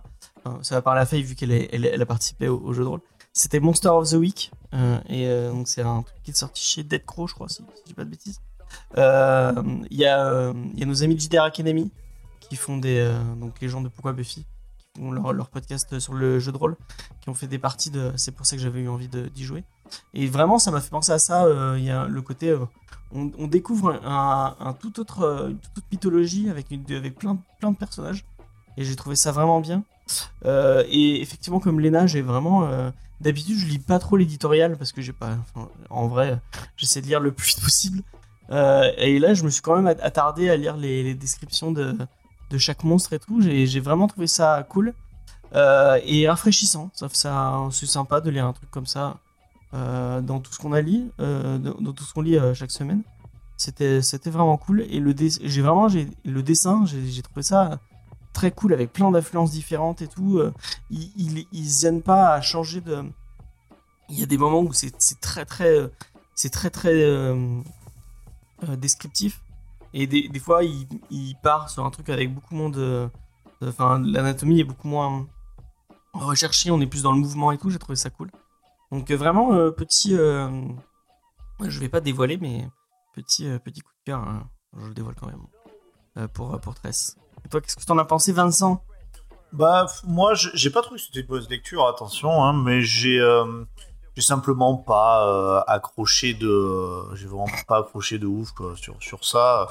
[0.62, 3.02] Ça va parler à Faye vu qu'elle a participé au, jeu de rôle.
[3.34, 4.52] C'était Monster of the Week.
[4.74, 7.48] euh, et euh, donc c'est un truc qui est sorti chez Dead Crow, je crois,
[7.48, 8.42] si, si je dis pas de bêtises.
[8.98, 9.54] Euh,
[9.92, 11.92] Il y, a, nos amis de JDR Academy
[12.40, 13.08] qui font des.
[13.38, 14.46] donc les gens de Pourquoi Buffy,
[14.80, 16.76] qui font leur, podcast sur le jeu de rôle,
[17.22, 18.12] qui ont fait des parties de.
[18.16, 19.64] C'est pour ça que j'avais eu envie d'y jouer.
[20.14, 21.48] Et vraiment, ça m'a fait penser à ça.
[21.78, 22.56] Il y a le côté.
[23.12, 28.26] On, découvre un, tout autre, une toute autre mythologie avec, une, avec plein, de- personnages.
[28.78, 29.84] Et j'ai trouvé ça vraiment bien.
[30.46, 32.66] Euh, et effectivement, comme Léna, j'ai vraiment.
[32.66, 32.92] euh,
[33.22, 35.38] D'habitude, je lis pas trop l'éditorial parce que j'ai pas.
[35.90, 36.40] en vrai,
[36.78, 38.02] j'essaie de lire le plus vite possible.
[38.52, 41.98] Euh, et là, je me suis quand même attardé à lire les, descriptions de,
[42.58, 43.42] chaque monstre et tout.
[43.42, 44.94] J'ai vraiment trouvé ça cool
[45.54, 46.92] et rafraîchissant.
[46.94, 49.18] Ça, ça, c'est sympa de lire un truc comme ça
[49.74, 53.04] dans tout ce qu'on a lu, euh, dans, tout ce qu'on lit euh, chaque semaine.
[53.58, 54.82] C'était, vraiment cool.
[54.90, 55.88] Et le, j'ai vraiment,
[56.24, 57.80] le dessin, j'ai, trouvé ça
[58.32, 60.40] très cool avec plein d'influences différentes et tout.
[60.40, 60.54] Euh,
[60.90, 63.04] Ils, ils, ils pas à changer de.
[64.10, 65.88] Il y a des moments où c'est, très très, euh,
[66.36, 67.62] c'est très très euh,
[68.68, 69.42] euh, descriptif.
[69.94, 73.10] Et des, fois, il, il part sur un truc avec beaucoup moins de-
[73.62, 75.28] Enfin, l'anatomie est beaucoup moins
[76.14, 78.32] recherchée, on est plus dans le mouvement et tout, j'ai trouvé ça cool.
[78.92, 80.16] Donc, euh, vraiment, euh, petit.
[80.16, 80.50] euh,
[81.62, 82.68] je vais pas dévoiler, mais
[83.14, 84.50] petit, euh, petit coup de cœur, hein.
[84.78, 86.28] je le dévoile quand même.
[86.30, 87.16] pour, pour Tress.
[87.46, 88.84] Et toi, qu'est-ce que t'en as pensé, Vincent?
[89.52, 93.20] Bah, moi, j'ai pas trouvé que c'était une mauvaise lecture, attention, hein, mais j'ai
[94.16, 97.16] j'ai simplement pas accroché de.
[97.16, 99.68] J'ai vraiment pas accroché de ouf sur, sur ça.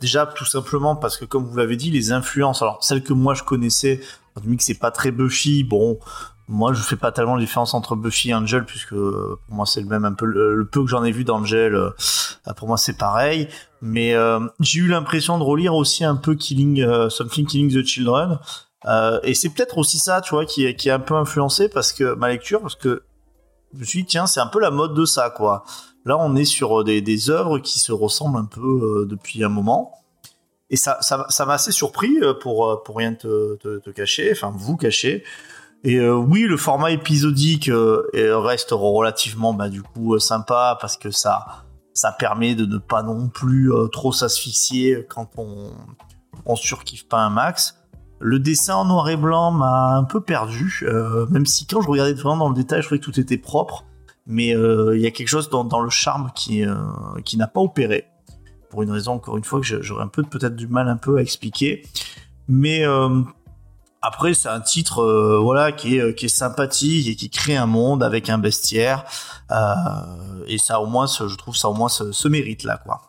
[0.00, 3.34] Déjà, tout simplement parce que, comme vous l'avez dit, les influences, alors celles que moi
[3.34, 4.00] je connaissais,
[4.36, 5.98] on dit que c'est pas très Buffy, bon.
[6.48, 9.80] Moi, je fais pas tellement la différence entre Buffy et Angel, puisque pour moi, c'est
[9.80, 10.26] le même un peu.
[10.26, 11.90] Le, peu que j'en ai vu d'Angel, euh,
[12.56, 13.48] pour moi, c'est pareil.
[13.80, 17.86] Mais euh, j'ai eu l'impression de relire aussi un peu Killing, euh, Something Killing the
[17.86, 18.38] Children.
[19.22, 22.14] Et c'est peut-être aussi ça, tu vois, qui qui est un peu influencé parce que
[22.14, 23.04] ma lecture, parce que
[23.72, 25.64] je me suis dit, tiens, c'est un peu la mode de ça, quoi.
[26.04, 29.92] Là, on est sur des, des œuvres qui se ressemblent un peu depuis un moment.
[30.68, 35.22] Et ça, ça, m'a assez surpris pour, pour rien te, te cacher, enfin, vous cacher.
[35.84, 40.96] Et euh, oui, le format épisodique euh, reste relativement, bah, du coup, euh, sympa parce
[40.96, 45.72] que ça, ça permet de ne pas non plus trop s'asphyxier quand on,
[46.46, 47.78] on surkiffe pas un max.
[48.20, 50.86] Le dessin en noir et blanc m'a un peu perdu,
[51.30, 53.84] même si quand je regardais vraiment dans le détail, je trouvais que tout était propre.
[54.26, 56.64] Mais il y a quelque chose dans, dans le charme qui,
[57.24, 58.06] qui n'a pas opéré.
[58.70, 61.18] pour une raison encore une fois que j'aurais un peu peut-être du mal un peu
[61.18, 61.82] à expliquer.
[62.46, 62.84] Mais
[64.02, 67.66] après, c'est un titre euh, voilà qui est qui est sympathique et qui crée un
[67.66, 69.04] monde avec un bestiaire.
[69.50, 73.00] Euh, et ça au moins, je trouve ça au moins se, se mérite là quoi.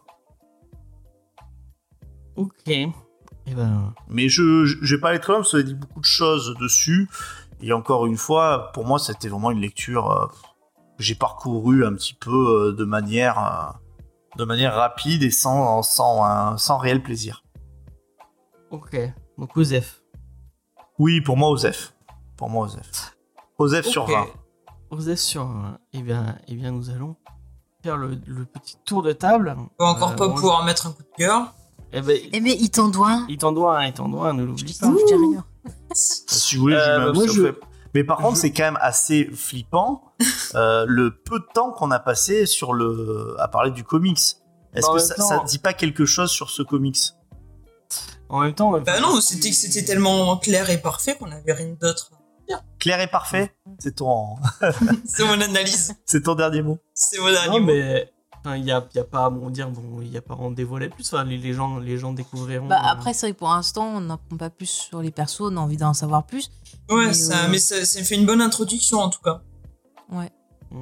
[2.35, 2.67] Ok.
[2.67, 5.99] Et ben, Mais je, je, je vais pas aller très loin parce que dit beaucoup
[5.99, 7.09] de choses dessus.
[7.61, 10.27] Et encore une fois, pour moi, c'était vraiment une lecture euh,
[10.97, 12.31] que j'ai parcourue un petit peu
[12.69, 13.71] euh, de manière, euh,
[14.37, 17.43] de manière rapide et sans, sans, un- sans réel plaisir.
[18.71, 18.97] ok.
[19.37, 20.02] Donc Osef.
[21.03, 21.93] Oui, pour moi, Osef.
[22.37, 23.17] Pour moi, Osef.
[23.57, 24.11] Osef sur Ok.
[24.11, 24.25] 20.
[24.91, 25.77] Osef sur 20.
[25.91, 27.17] Eh bien, eh bien, nous allons
[27.83, 29.53] faire le, le petit tour de table.
[29.79, 31.53] On va encore Euh, pas pouvoir mettre un coup de cœur.
[31.91, 33.25] Eh ben, Eh mais il t'en doit un.
[33.27, 34.87] il t'en doit un, il t'en doit un, ne l'oublie pas.
[34.87, 35.43] Non, je dis rien.
[35.93, 37.53] Si vous voulez, Euh, je je-.
[37.93, 40.13] Mais par contre, je- c'est quand même assez flippant
[40.55, 44.37] euh, le peu de temps qu'on a passé sur le à parler du comics.
[44.73, 46.97] Est-ce En que ça, temps- ça dit pas quelque chose sur ce comics?
[48.29, 51.75] En même temps, Bah non, c'était que c'était tellement clair et parfait qu'on avait rien
[51.79, 52.11] d'autre.
[52.77, 54.35] Clair et parfait C'est ton,
[55.05, 55.95] C'est mon analyse.
[56.05, 56.77] c'est ton dernier mot.
[56.93, 57.65] C'est mon dernier Non, mot.
[57.65, 60.21] mais enfin, il y a, y a pas à bon dire, bon, il y a
[60.21, 61.07] pas à en dévoiler plus.
[61.13, 62.67] Enfin, les, les gens, les gens découvriront.
[62.67, 65.41] Bah euh, après c'est vrai que pour l'instant on n'apprend pas plus sur les persos,
[65.41, 66.51] on a envie d'en savoir plus.
[66.89, 69.41] Ouais, mais, ça, euh, mais ça, ça fait une bonne introduction en tout cas.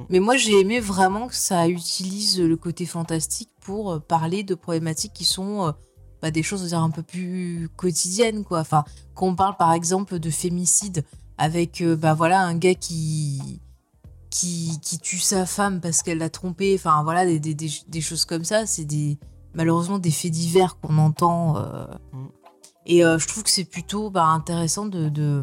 [0.08, 4.54] Mais moi j'ai aimé vraiment que ça utilise le côté fantastique pour euh, parler de
[4.54, 5.72] problématiques qui sont euh,
[6.22, 8.60] bah, des choses dire, un peu plus quotidiennes quoi.
[8.60, 8.84] Enfin,
[9.14, 11.04] quand on parle par exemple de fémicide
[11.36, 13.60] avec euh, bah voilà un gars qui
[14.30, 18.00] qui, qui tue sa femme parce qu'elle l'a trompé, enfin voilà des, des, des, des
[18.00, 19.18] choses comme ça, c'est des
[19.54, 21.58] malheureusement des faits divers qu'on entend.
[21.58, 21.86] euh.
[22.12, 22.28] Mm.
[22.86, 25.42] Et euh, je trouve que c'est plutôt bah, intéressant de, de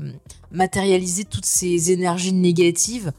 [0.52, 3.14] matérialiser toutes ces énergies négatives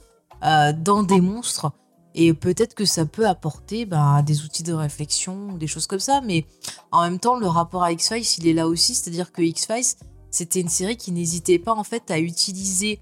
[0.45, 1.73] euh, dans des monstres.
[2.15, 6.21] Et peut-être que ça peut apporter bah, des outils de réflexion, des choses comme ça.
[6.21, 6.47] Mais
[6.91, 8.95] en même temps, le rapport à X-Files, il est là aussi.
[8.95, 9.97] C'est-à-dire que X-Files,
[10.31, 13.01] c'était une série qui n'hésitait pas en fait à utiliser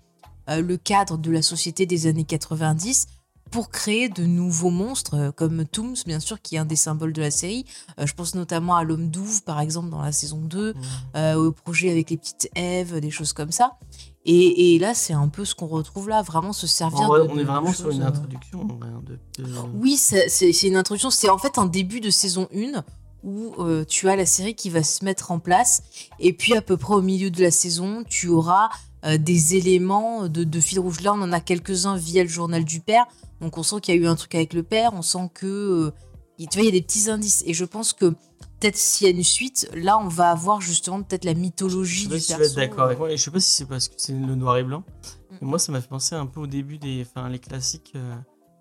[0.49, 3.07] euh, le cadre de la société des années 90
[3.51, 7.13] pour créer de nouveaux monstres, euh, comme Tooms, bien sûr, qui est un des symboles
[7.13, 7.65] de la série.
[7.99, 10.77] Euh, je pense notamment à l'homme douve, par exemple, dans la saison 2 mm.
[11.17, 13.79] euh, au projet avec les petites Èves, des choses comme ça.
[14.25, 17.29] Et, et là, c'est un peu ce qu'on retrouve là, vraiment se servir de.
[17.33, 18.69] on est vraiment sur une euh, introduction.
[18.83, 21.11] hein, de- de- Oui, c'est une introduction.
[21.11, 22.85] C'est en fait un début de saison 1
[23.25, 25.83] où euh, tu as la série qui va se mettre en place.
[26.19, 28.69] Et puis, à peu près au milieu de la saison, tu auras
[29.05, 31.01] euh, des éléments de, de fil rouge.
[31.01, 33.07] Là, on en a quelques-uns via le journal du père.
[33.41, 34.93] Donc, on sent qu'il y a eu un truc avec le père.
[34.95, 35.47] On sent que.
[35.47, 35.91] euh,
[36.39, 37.43] il- tu vois, il y a des petits indices.
[37.47, 38.15] Et je pense que
[38.61, 42.05] peut-être s'il y a une suite, là, on va avoir justement peut-être la Je mythologie
[42.05, 42.53] sais pas du si tu vas perso.
[42.53, 43.11] être d'accord avec moi.
[43.13, 44.81] Et je sais pas si c'est parce que c'est le noir et blanc.
[44.81, 45.37] Mm.
[45.41, 48.15] Mais moi, ça m'a fait penser un peu au début des, enfin, les classiques, euh,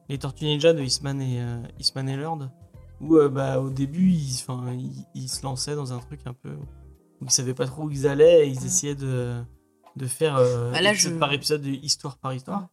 [0.10, 2.50] les Tortues Ninja de Eastman et euh, Eastman et Lord,
[3.02, 6.34] où euh, bah, au début, ils, enfin, ils, ils se lançaient dans un truc un
[6.34, 8.66] peu où ils savaient pas trop où ils allaient et ils Mm.
[8.66, 9.42] essayaient de,
[9.96, 12.68] de faire euh, Bah là, épisode je- par épisode, de histoire par histoire.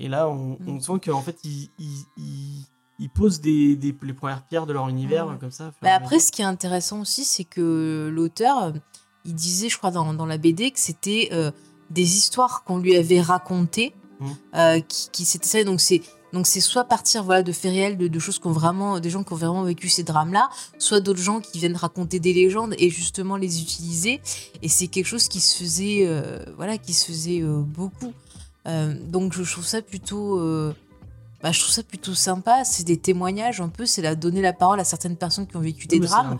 [0.00, 0.68] Et là, on, Mm.
[0.68, 2.64] on sent qu'en fait, ils, ils,
[2.98, 5.36] ils, posent des, des, les premières pierres de leur univers Ouais.
[5.38, 5.72] comme ça.
[5.82, 8.72] Bah après, ce qui est intéressant aussi, c'est que l'auteur,
[9.24, 11.50] il disait, je crois, dans, dans la BD, que c'était euh,
[11.90, 14.36] des histoires qu'on lui avait racontées, Mhm.
[14.56, 15.62] euh, qui, qui s'étaient ça.
[15.64, 16.02] Donc c'est
[16.32, 19.22] donc c'est soit partir voilà de faits réels, de, de choses qu'on vraiment, des gens
[19.24, 22.90] qui ont vraiment vécu ces drames-là, soit d'autres gens qui viennent raconter des légendes et
[22.90, 24.20] justement les utiliser.
[24.60, 28.12] Et c'est quelque chose qui se faisait, euh, voilà, qui se faisait beaucoup.
[29.06, 30.38] Donc je trouve ça plutôt
[31.42, 32.64] bah, je trouve ça plutôt sympa.
[32.64, 35.60] C'est des témoignages un peu, c'est la donner la parole à certaines personnes qui ont
[35.60, 36.36] vécu des Oui, drames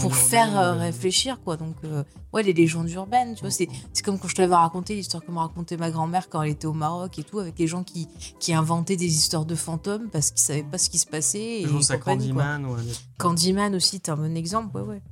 [0.00, 1.56] pour faire euh, euh, réfléchir quoi.
[1.56, 2.02] Donc euh,
[2.34, 5.30] ouais, les légendes urbaines, tu vois, c'est c'est comme quand je t'avais raconté l'histoire que
[5.30, 8.08] m'a racontait ma grand-mère quand elle était au Maroc et tout, avec les gens qui
[8.40, 11.62] qui inventaient des histoires de fantômes parce qu'ils savaient pas ce qui se passait.
[11.64, 11.96] Je pense à.
[11.96, 12.66] Candyman.
[12.66, 12.76] ou
[13.18, 15.02] Candyman aussi, t'es un bon exemple, ouais ouais.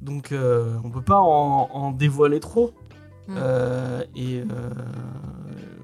[0.00, 2.72] Donc euh, on peut pas en, en dévoiler trop.
[3.28, 3.34] Mm.
[3.36, 4.42] Euh, et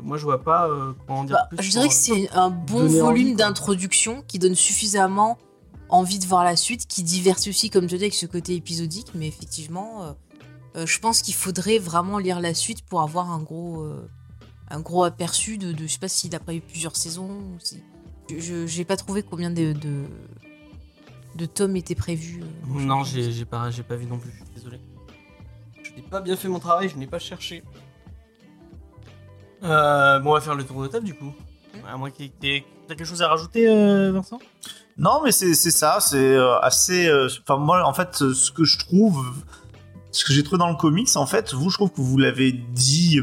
[0.02, 1.64] moi je vois pas euh, comment en dire Bah, plus.
[1.64, 5.38] je dirais que c'est un bon volume d'introduction qui donne suffisamment
[5.88, 9.08] envie de voir la suite, qui diversifie aussi, comme je dis, avec ce côté épisodique.
[9.14, 10.12] Mais effectivement, euh,
[10.76, 14.08] euh, je pense qu'il faudrait vraiment lire la suite pour avoir un gros, euh,
[14.70, 15.82] un gros aperçu de, de.
[15.86, 17.28] Je sais pas s'il a prévu plusieurs saisons.
[17.30, 17.82] ou si-
[18.34, 20.04] je j'ai pas trouvé combien de, de,
[21.34, 22.40] de tomes étaient prévus.
[22.42, 24.30] euh, euh, Non, j'ai pas, j'ai pas vu non plus.
[24.30, 24.80] Je suis désolé.
[25.82, 26.88] Je n'ai pas bien fait mon travail.
[26.88, 27.62] Je n'ai pas cherché.
[29.64, 31.32] Euh, bon, on va faire le tour de table du coup.
[31.88, 34.38] À moins t'as quelque chose à rajouter, euh, Vincent?
[34.98, 37.08] Non, mais c'est c'est ça, c'est euh, assez.
[37.08, 39.24] euh, Enfin, moi, en fait, ce que je trouve,
[40.10, 42.52] ce que j'ai trouvé dans le comics, en fait, vous, je trouve que vous l'avez
[42.52, 43.20] dit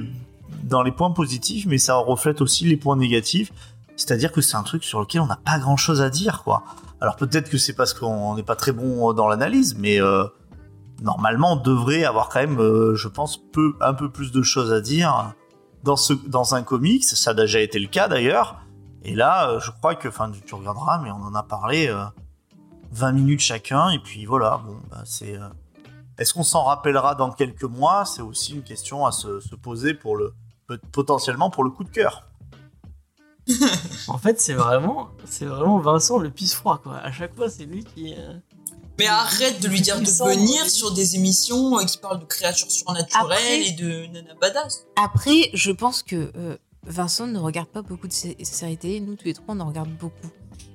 [0.64, 3.52] dans les points positifs, mais ça reflète aussi les points négatifs.
[3.96, 6.64] C'est-à-dire que c'est un truc sur lequel on n'a pas grand-chose à dire, quoi.
[7.02, 10.26] Alors peut-être que c'est parce qu'on n'est pas très bon dans l'analyse, mais euh,
[11.02, 14.74] normalement on devrait avoir quand même, euh, je pense, peu, un peu plus de choses
[14.74, 15.34] à dire
[15.84, 17.04] dans, un comics.
[17.04, 18.62] Ça a déjà été le cas d'ailleurs.
[19.04, 22.04] Et là, euh, je crois que, enfin, tu regarderas, mais on en a parlé euh,
[22.92, 25.38] 20 minutes chacun, et puis voilà, bon, bah, c'est.
[25.38, 25.48] euh,
[26.18, 28.04] Est-ce qu'on s'en rappellera dans quelques mois?
[28.06, 30.34] C'est aussi une question à se, se poser pour le
[30.92, 32.26] potentiellement pour le coup de cœur.
[34.08, 36.98] En fait, c'est vraiment, c'est vraiment Vincent le pisse froid quoi.
[36.98, 38.14] À chaque fois, c'est lui qui.
[38.18, 38.34] euh,
[39.00, 42.70] Mais arrête de lui dire de venir sur des émissions euh, qui parlent de créatures
[42.72, 44.86] surnaturelles Après- et de nana badass.
[44.96, 49.00] Après, je pense que euh, Vincent ne regarde pas beaucoup de sé- séries télé.
[49.00, 50.28] Nous, tous les trois, on en regarde beaucoup.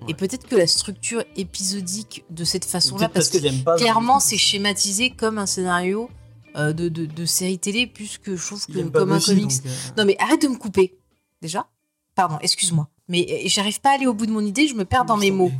[0.03, 0.09] Ouais.
[0.11, 5.11] Et peut-être que la structure épisodique de cette façon-là, parce que pas clairement, c'est schématisé
[5.11, 6.11] comme un scénario
[6.57, 9.43] euh, de, de, de série télé, plus que je trouve que comme un comics.
[9.45, 10.99] donc, euh, Non, mais arrête de me couper.
[11.43, 11.67] Déjà
[12.15, 12.89] Pardon, excuse-moi.
[13.09, 15.17] Mais euh, j'arrive pas à aller au bout de mon idée, je me perds dans
[15.17, 15.51] mes mots.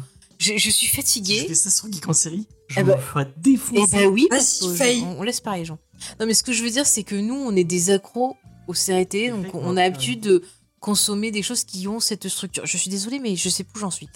[0.45, 1.45] Je, je suis Si je fatiguée.
[1.49, 3.97] fais ça sur Geek en série, je Eh me ben- défoncer.
[3.97, 5.01] ben oui, parce que Faye.
[5.03, 5.79] on, on laisse parler les gens.
[6.21, 8.37] Non, mais ce que je veux dire, c'est que nous, on est des accros
[8.69, 10.43] aux séries télé, donc Effectivement, on a l'habitude de
[10.81, 12.67] consommer des choses qui ont cette structure.
[12.67, 14.09] Je suis désolée, mais je sais plus où j'en suis.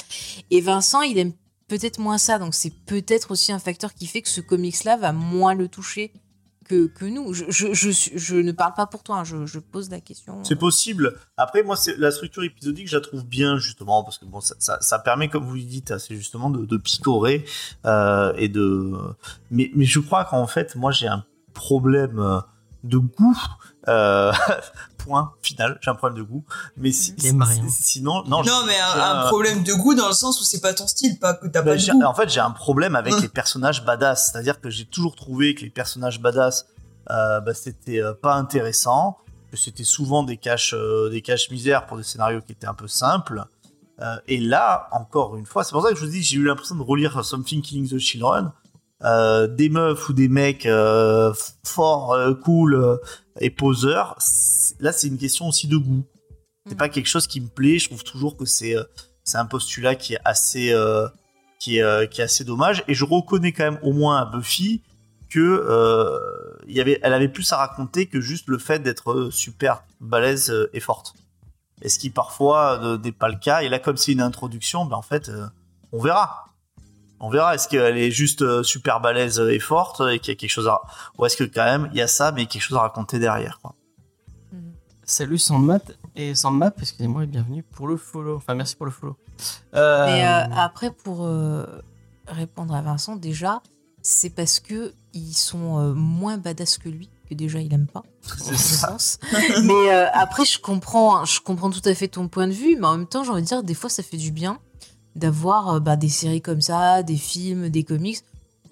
[0.51, 1.33] Et Vincent, il aime
[1.67, 5.13] peut-être moins ça, donc c'est peut-être aussi un facteur qui fait que ce comics-là va
[5.13, 6.13] moins le toucher
[6.69, 7.33] que, nous.
[7.33, 10.45] Je, je, je, ne parle pas pour toi, hein, je, pose la question.
[10.45, 11.15] C'est possible.
[11.37, 14.99] Après, moi, la structure épisodique, je la trouve bien justement parce que bon, ça, ça,
[14.99, 17.45] permet, comme vous le dites, c'est justement de, picorer
[17.87, 18.93] euh, et de.
[19.51, 21.25] Mais, mais je crois qu'en fait, moi, j'ai un
[21.55, 22.43] problème
[22.85, 23.37] de goût.
[23.89, 24.33] Euh,
[24.99, 25.79] point final.
[25.81, 26.45] J'ai un problème de goût.
[26.77, 28.43] Mais si, si- sinon, non.
[28.45, 31.19] Non, mais un, un problème de goût dans le sens où c'est pas ton style,
[31.19, 32.03] pas que t'as Ben, pas de goût.
[32.05, 33.19] en fait, j'ai un problème avec Hein.
[33.23, 34.31] les personnages badass.
[34.33, 36.67] C'est-à-dire que j'ai toujours trouvé que les personnages badass,
[37.11, 39.19] euh, bah, c'était euh, pas intéressant,
[39.51, 42.75] que c'était souvent des caches, euh, des caches misères pour des scénarios qui étaient un
[42.75, 43.45] peu simples.
[44.01, 46.45] Euh, et là, encore une fois, c'est pour ça que je vous dis, j'ai eu
[46.45, 48.53] l'impression de relire Something Killing the Children.
[49.05, 51.33] Euh, des meufs ou des mecs euh,
[51.65, 52.99] forts, euh, cool
[53.41, 54.19] et poseurs.
[54.81, 56.05] Là, c'est une question aussi de goût.
[56.67, 56.79] C'est Mm.
[56.79, 57.79] pas quelque chose qui me plaît.
[57.79, 58.75] Je trouve toujours que c'est
[59.25, 60.75] c'est un postulat qui est assez
[61.59, 62.83] qui est qui est assez dommage.
[62.89, 64.83] Et je reconnais quand même au moins à Buffy
[65.31, 66.19] que euh,
[66.67, 70.53] il y avait, elle avait plus à raconter que juste le fait d'être super balèze
[70.73, 71.15] et forte.
[71.83, 73.63] Et ce qui parfois euh, n'est pas le cas.
[73.63, 75.47] Et là, comme c'est une introduction, ben en fait, euh,
[75.93, 76.47] on verra.
[77.21, 77.55] On verra.
[77.55, 80.69] Est-ce qu'elle est juste euh, super balèze et forte et qu'il y a quelque chose
[80.69, 80.81] à,
[81.17, 83.59] ou est-ce que quand même il y a ça, mais quelque chose à raconter derrière.
[83.61, 83.75] Quoi.
[84.53, 84.73] Mhm.
[85.05, 85.81] Salut Sandmat
[86.15, 88.37] et Sandmap, excusez-moi et bienvenue pour le follow.
[88.37, 89.17] Enfin, merci pour le follow.
[89.75, 91.65] Euh, Mais euh, après, pour euh,
[92.27, 93.63] répondre à Vincent, déjà,
[94.03, 98.03] c'est parce que ils sont euh, moins badass que lui, que déjà il aime pas.
[98.39, 98.89] C'est ça.
[98.89, 99.19] pense.
[99.63, 102.87] mais euh, après, je comprends, je comprends tout à fait ton point de vue, mais
[102.87, 104.59] en même temps, j'ai envie de dire, des fois, ça fait du bien
[105.19, 108.21] d'avoir euh, bah, des séries comme ça, des films, des comics,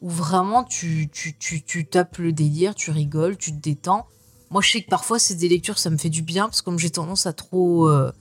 [0.02, 4.06] où vraiment tu, tu, tu, tu tapes le délire, tu rigoles, tu te détends.
[4.50, 6.66] Moi, je sais que parfois, c'est des lectures, ça me fait du bien, parce que
[6.66, 8.12] comme j'ai tendance à trop, euh,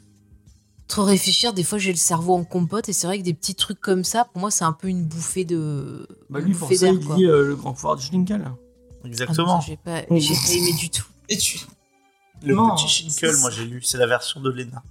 [0.87, 3.55] trop réfléchir, des fois, j'ai le cerveau en compote, et c'est vrai que des petits
[3.55, 6.07] trucs comme ça, pour moi, c'est un peu une bouffée de.
[6.29, 7.15] bah, lui, pour ça, d'air, il quoi.
[7.17, 8.07] lit euh, le grand pouvoir du.
[8.11, 8.57] Ah non,
[9.05, 9.61] Exactement.
[9.61, 11.05] ça, j'ai pas, aimé du tout.
[11.29, 11.59] Et tu.
[12.43, 14.81] le Non, petit Shinkle, moi j'ai lu, c'est la version de Lena.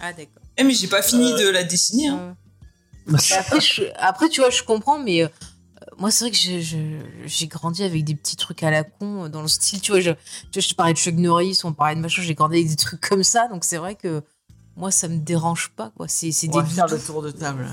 [0.00, 0.42] Ah, d'accord.
[0.56, 2.08] Eh, mais j'ai pas fini Euh, de la dessiner.
[2.08, 2.36] hein.
[3.06, 5.28] Mais après, je- après, tu vois, je comprends, mais euh,
[5.98, 6.36] moi, c'est vrai que
[7.26, 10.00] j'ai grandi avec des petits trucs à la con euh, dans le style, tu vois.
[10.00, 12.68] Je, tu vois, je parlais de Chuck Norris, on parlait de machin, j'ai grandi avec
[12.68, 14.22] des trucs comme ça, donc c'est vrai que
[14.76, 16.08] moi, ça me dérange pas, quoi.
[16.08, 17.66] C'est c'est On des va faire le tour de table.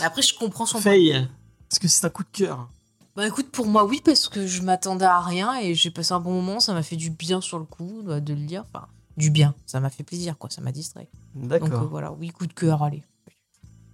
[0.00, 0.78] Après, je comprends son.
[0.80, 2.68] Faye, est-ce que c'est un coup de cœur
[3.16, 6.20] Bah écoute, pour moi, oui, parce que je m'attendais à rien et j'ai passé un
[6.20, 8.64] bon moment, ça m'a fait du bien sur le coup de, de le lire.
[8.72, 8.86] Enfin,
[9.16, 11.08] du bien, ça m'a fait plaisir, quoi, ça m'a distrait.
[11.34, 11.88] Donc euh, D'accord.
[11.88, 13.04] voilà, oui, coup de cœur, allez.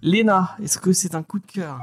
[0.01, 1.79] Léna, est-ce que c'est un coup de cœur?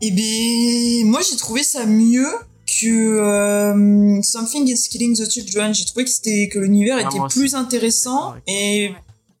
[0.00, 2.28] Eh bien, moi j'ai trouvé ça mieux
[2.66, 5.74] que euh, Something is Killing the Children.
[5.74, 8.92] J'ai trouvé que c'était que l'univers Ah, était plus intéressant et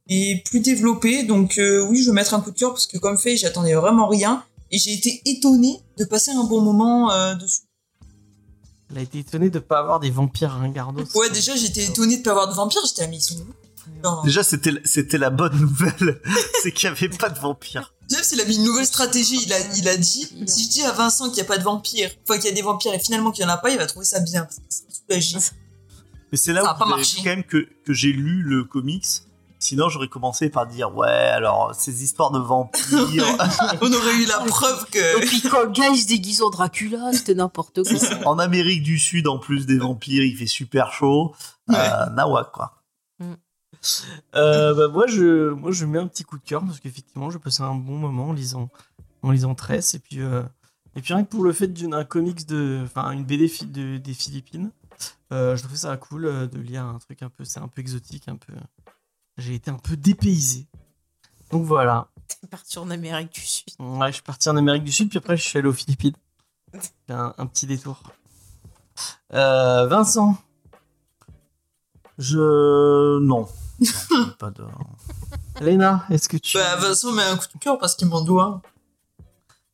[0.08, 1.24] et plus développé.
[1.24, 3.74] Donc euh, oui, je vais mettre un coup de cœur parce que comme fait, j'attendais
[3.74, 7.62] vraiment rien et j'ai été étonnée de passer un bon moment euh, dessus.
[8.90, 11.04] Elle a été étonnée de pas avoir des vampires ringardos.
[11.14, 12.82] Ouais, déjà j'étais étonnée de pas avoir de vampires.
[12.86, 13.52] J'étais à où
[14.02, 16.20] Genre, Déjà, c'était c'était la bonne nouvelle,
[16.62, 17.94] c'est qu'il y avait pas de vampires.
[18.12, 19.42] Jeff, il a mis une nouvelle stratégie.
[19.44, 21.62] Il a, il a dit, si je dis à Vincent qu'il n'y a pas de
[21.62, 23.78] vampires, enfin qu'il y a des vampires et finalement qu'il n'y en a pas, il
[23.78, 24.46] va trouver ça bien.
[25.08, 25.38] soulagé.
[26.30, 27.18] Mais c'est là Ça où pas marché.
[27.18, 29.06] quand même que, que j'ai lu le comics.
[29.58, 32.82] Sinon, j'aurais commencé par dire ouais, alors ces histoires de vampires.
[33.80, 35.22] On aurait eu la preuve que.
[35.22, 38.26] Et puis quand le gars il se déguise en Dracula, c'était n'importe quoi.
[38.26, 41.32] en Amérique du Sud, en plus des vampires, il fait super chaud.
[41.70, 42.81] Euh, Nawak, quoi.
[44.34, 47.38] Euh, bah, moi, je, moi, je mets un petit coup de cœur parce qu'effectivement, je
[47.38, 48.68] passais un bon moment en lisant,
[49.22, 49.94] en lisant Tress.
[49.94, 50.42] Et puis, euh,
[50.94, 52.80] et puis rien que pour le fait d'un comics de.
[52.84, 54.70] Enfin, une BD fi- de, des Philippines,
[55.32, 57.44] euh, je trouvais ça cool euh, de lire un truc un peu.
[57.44, 58.52] C'est un peu exotique, un peu.
[59.38, 60.66] J'ai été un peu dépaysé.
[61.50, 62.08] Donc voilà.
[62.28, 63.64] T'es parti en Amérique du Sud.
[63.78, 66.14] Ouais, je suis parti en Amérique du Sud, puis après, je suis allé aux Philippines.
[66.72, 66.80] Fait
[67.12, 68.02] Un, un petit détour.
[69.34, 70.36] Euh, Vincent,
[72.18, 73.18] Je.
[73.20, 73.48] Non.
[74.10, 74.62] Non, pas de...
[75.60, 76.56] Léna, est-ce que tu.
[76.56, 78.60] Bah, Vincent met un coup de cœur parce qu'il m'en doit.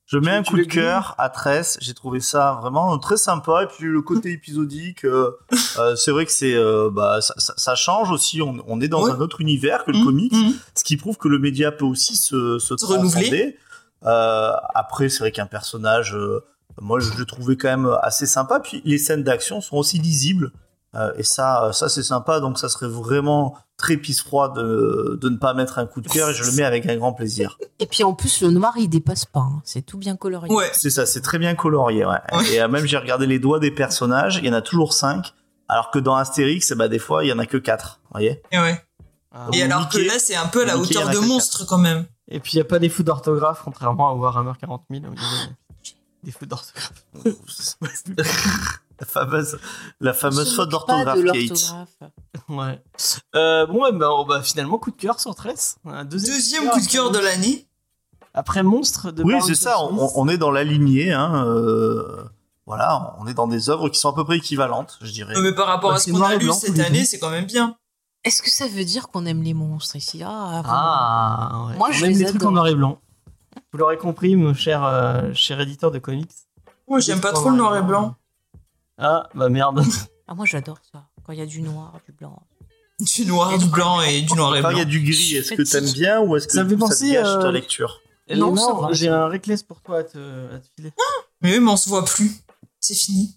[0.06, 1.76] Je mets Tu- un tu coup de cœur à Tress.
[1.82, 3.64] J'ai trouvé ça vraiment très sympa.
[3.64, 5.32] Et puis le côté épisodique, euh,
[5.78, 8.40] euh, c'est vrai que c'est, euh, bah, ça, ça- ça change aussi.
[8.40, 9.10] On, on est dans Ouais.
[9.12, 10.52] un autre univers que le Mmh, comics, mmh.
[10.74, 13.58] ce qui prouve que le média peut aussi se, se, Se renouveler.
[14.06, 16.42] Euh, après, c'est vrai qu'un personnage, euh,
[16.80, 18.60] moi, je le trouvais quand même assez sympa.
[18.60, 20.52] Puis les scènes d'action sont aussi lisibles.
[20.94, 22.40] Euh, et ça, ça c'est sympa.
[22.40, 26.08] Donc ça serait vraiment très pisse froid de, de ne pas mettre un coup de
[26.08, 26.30] cœur.
[26.30, 27.58] Et je le mets avec un grand plaisir.
[27.78, 29.40] Et puis en plus, le noir, il dépasse pas.
[29.40, 29.60] hein.
[29.64, 30.48] C'est tout bien coloré.
[30.50, 30.70] Ouais.
[30.72, 32.04] C'est ça, c'est très bien colorié.
[32.06, 32.16] Ouais.
[32.32, 32.52] Ouais.
[32.52, 35.32] Et euh, même j'ai regardé les doigts des personnages, il y en a toujours 5,
[35.68, 38.00] alors que dans Astérix, bah, des fois, il y en a que 4.
[38.12, 38.82] Voyez Et ouais.
[39.30, 39.98] Ah, Et alors Mickey.
[40.04, 42.06] que là, c'est un peu à la Mickey, hauteur a de monstre quand même.
[42.30, 45.02] Et puis il n'y a pas des fautes d'orthographe, contrairement à Warhammer 40 000.
[45.04, 45.54] où il y avait
[46.24, 47.04] des fautes d'orthographe.
[49.00, 49.58] la fameuse,
[50.00, 51.74] la fameuse se faute d'orthographe, Kate.
[52.48, 52.82] ouais.
[53.34, 55.76] Euh, bon, ouais, bah, bah, finalement, coup de cœur sur Tress.
[55.84, 57.66] Un deuxième, Deuxième coup de cœur de l'année.
[58.34, 61.12] Après Monstre de Oui, c'est ça, on, est dans la lignée.
[61.12, 62.24] Hein, euh,
[62.66, 65.34] voilà, on est dans des œuvres qui sont à peu près équivalentes, je dirais.
[65.40, 67.46] Mais par rapport Bah, à ce qu'on a lu blanc, cette année, c'est quand même
[67.46, 67.76] bien.
[68.24, 70.22] Est-ce que ça veut dire qu'on aime les monstres ici?
[70.24, 70.62] Ah.
[70.66, 71.76] Ah, ouais.
[71.76, 72.50] Moi, on je aime les les trucs adore.
[72.50, 72.98] en noir et blanc.
[73.72, 76.30] Vous l'aurez compris, mon cher, euh, cher éditeur de comics.
[76.88, 78.14] Moi, j'aime pas trop le noir et blanc.
[78.98, 79.82] Ah, bah merde.
[80.26, 81.04] Ah, moi, j'adore ça.
[81.24, 82.42] Quand il y a du noir, du blanc.
[83.00, 84.82] Du noir, du blanc et du noir et Quand il y blanc.
[84.82, 87.12] a du gris, est-ce que t'aimes bien ou est-ce que Ça me fait te penser,
[87.12, 88.00] gâche euh, ta lecture
[88.34, 88.88] Non, ça.
[88.92, 90.92] J'ai un reckless pour toi à te, à te filer.
[91.40, 92.32] Mais oui, mais on se voit plus.
[92.80, 93.36] C'est fini.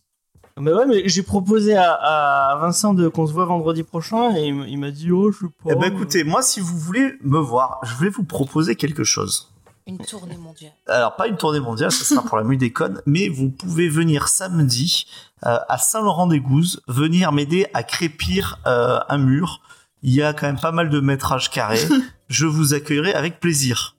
[0.59, 4.47] Mais ouais, mais j'ai proposé à, à Vincent de qu'on se voit vendredi prochain et
[4.47, 5.69] il m'a dit oh je sais pas.
[5.71, 9.53] Eh ben écoutez, moi si vous voulez me voir, je vais vous proposer quelque chose.
[9.87, 10.73] Une tournée mondiale.
[10.87, 15.07] Alors pas une tournée mondiale, ce sera pour la Codes, mais vous pouvez venir samedi
[15.45, 19.61] euh, à Saint-Laurent-des-Gouzes, venir m'aider à crépir euh, un mur.
[20.03, 21.87] Il y a quand même pas mal de métrages carrés.
[22.29, 23.95] je vous accueillerai avec plaisir.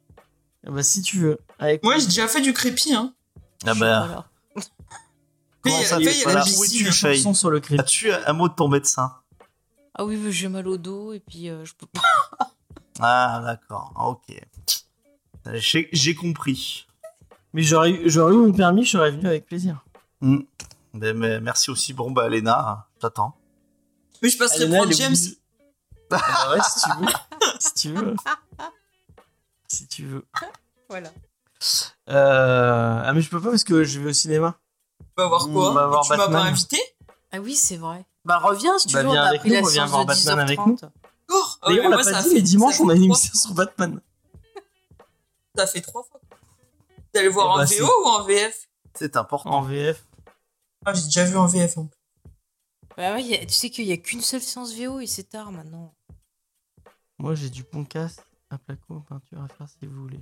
[0.66, 1.38] Eh ben, si tu veux.
[1.58, 3.12] Avec Moi, j'ai déjà fait du crépi, hein.
[3.66, 4.26] Ah ben, Voilà.
[5.62, 6.92] Comment ça, il est à pas la là Où es-tu, piscine.
[6.92, 7.78] Faye chanson sur le cri.
[7.78, 9.12] as-tu un mot de ton médecin?
[9.94, 12.00] Ah oui, j'ai mal au dos et puis euh, je peux pas.
[13.00, 14.40] Ah d'accord, Ah, ok.
[15.54, 16.86] J'ai j'ai compris.
[17.52, 19.84] Mais j'aurais eu, j'aurais mon permis, je serais venu avec plaisir.
[20.20, 20.40] Hmm.
[20.94, 21.92] Ben, mais merci aussi.
[21.92, 23.34] Bon bah Léna, j'attends.
[24.22, 25.16] Mais je passerai Alena, prendre James.
[26.10, 27.06] Ah bah ouais, si tu veux.
[27.58, 28.16] si tu veux.
[29.68, 30.24] Si tu veux.
[30.88, 31.10] Voilà.
[32.08, 33.02] Euh...
[33.04, 34.56] Ah mais je peux pas parce que je vais au cinéma.
[35.16, 36.78] On va voir quoi On va voir Tu m'as pas invité
[37.32, 38.04] Ah oui, c'est vrai.
[38.24, 39.10] Bah reviens si tu Bah, veux.
[39.10, 40.66] viens on a avec pris nous, la reviens voir Batman avec 10h30.
[40.68, 40.78] nous.
[41.30, 43.34] Oh, D'ailleurs, ouais, on l'a pas ça dit, fait- mais dimanche on a une émission
[43.34, 44.00] sur Batman.
[45.56, 46.20] Ça fait trois fois.
[47.12, 49.50] T'allais voir Eh en bah, VO ou en VF C'est important.
[49.50, 50.06] En VF.
[50.84, 51.78] Ah, j'ai déjà vu en VF.
[51.78, 51.98] en plus.
[52.96, 55.50] Bah ouais, a- tu sais qu'il y a qu'une seule séance VO et c'est tard
[55.52, 55.94] maintenant.
[57.18, 60.20] Moi j'ai du Poncast à placo peinture à faire si vous voulez.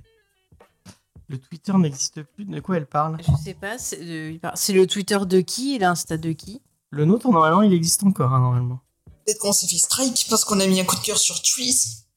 [1.27, 2.45] Le Twitter n'existe plus.
[2.45, 3.17] De quoi elle parle?
[3.25, 6.61] Je sais pas, c'est le, Twitter de qui et l'Insta de qui?
[6.91, 8.79] Le nôtre normalement il existe encore hein, normalement.
[9.25, 12.07] Peut-être qu'on s'est fait strike parce qu'on a mis un coup de cœur sur Twist.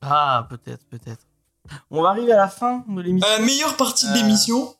[0.00, 1.26] Ah peut-être peut-être.
[1.90, 3.28] On va arriver à la fin de l'émission.
[3.28, 4.74] À la meilleure partie de Euh, l'émission.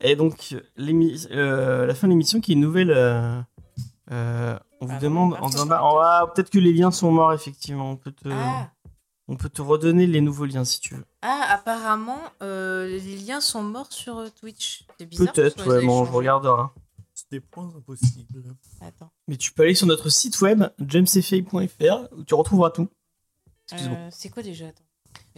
[0.00, 2.90] Et donc, euh, la fin de l'émission qui est une nouvelle.
[2.90, 3.40] euh,
[4.10, 5.36] euh, on vous Ah, demande.
[5.40, 7.90] on bas- Peut-être que les liens sont morts, effectivement.
[7.92, 8.70] On peut, te, ah.
[9.28, 11.04] on peut te redonner les nouveaux liens si tu veux.
[11.22, 14.84] ah, apparemment, euh, les liens sont morts sur euh, Twitch.
[14.98, 15.32] C'est bizarre.
[15.32, 16.64] Peut-être, ouais, bon, je regarderai.
[17.14, 18.42] C'est des points impossibles.
[18.82, 19.10] Attends.
[19.28, 22.88] Mais tu peux aller sur notre site web, jamesfay.fr, où tu retrouveras tout.
[23.70, 23.98] Excuse-moi.
[23.98, 24.84] Euh, c'est quoi déjà Attends?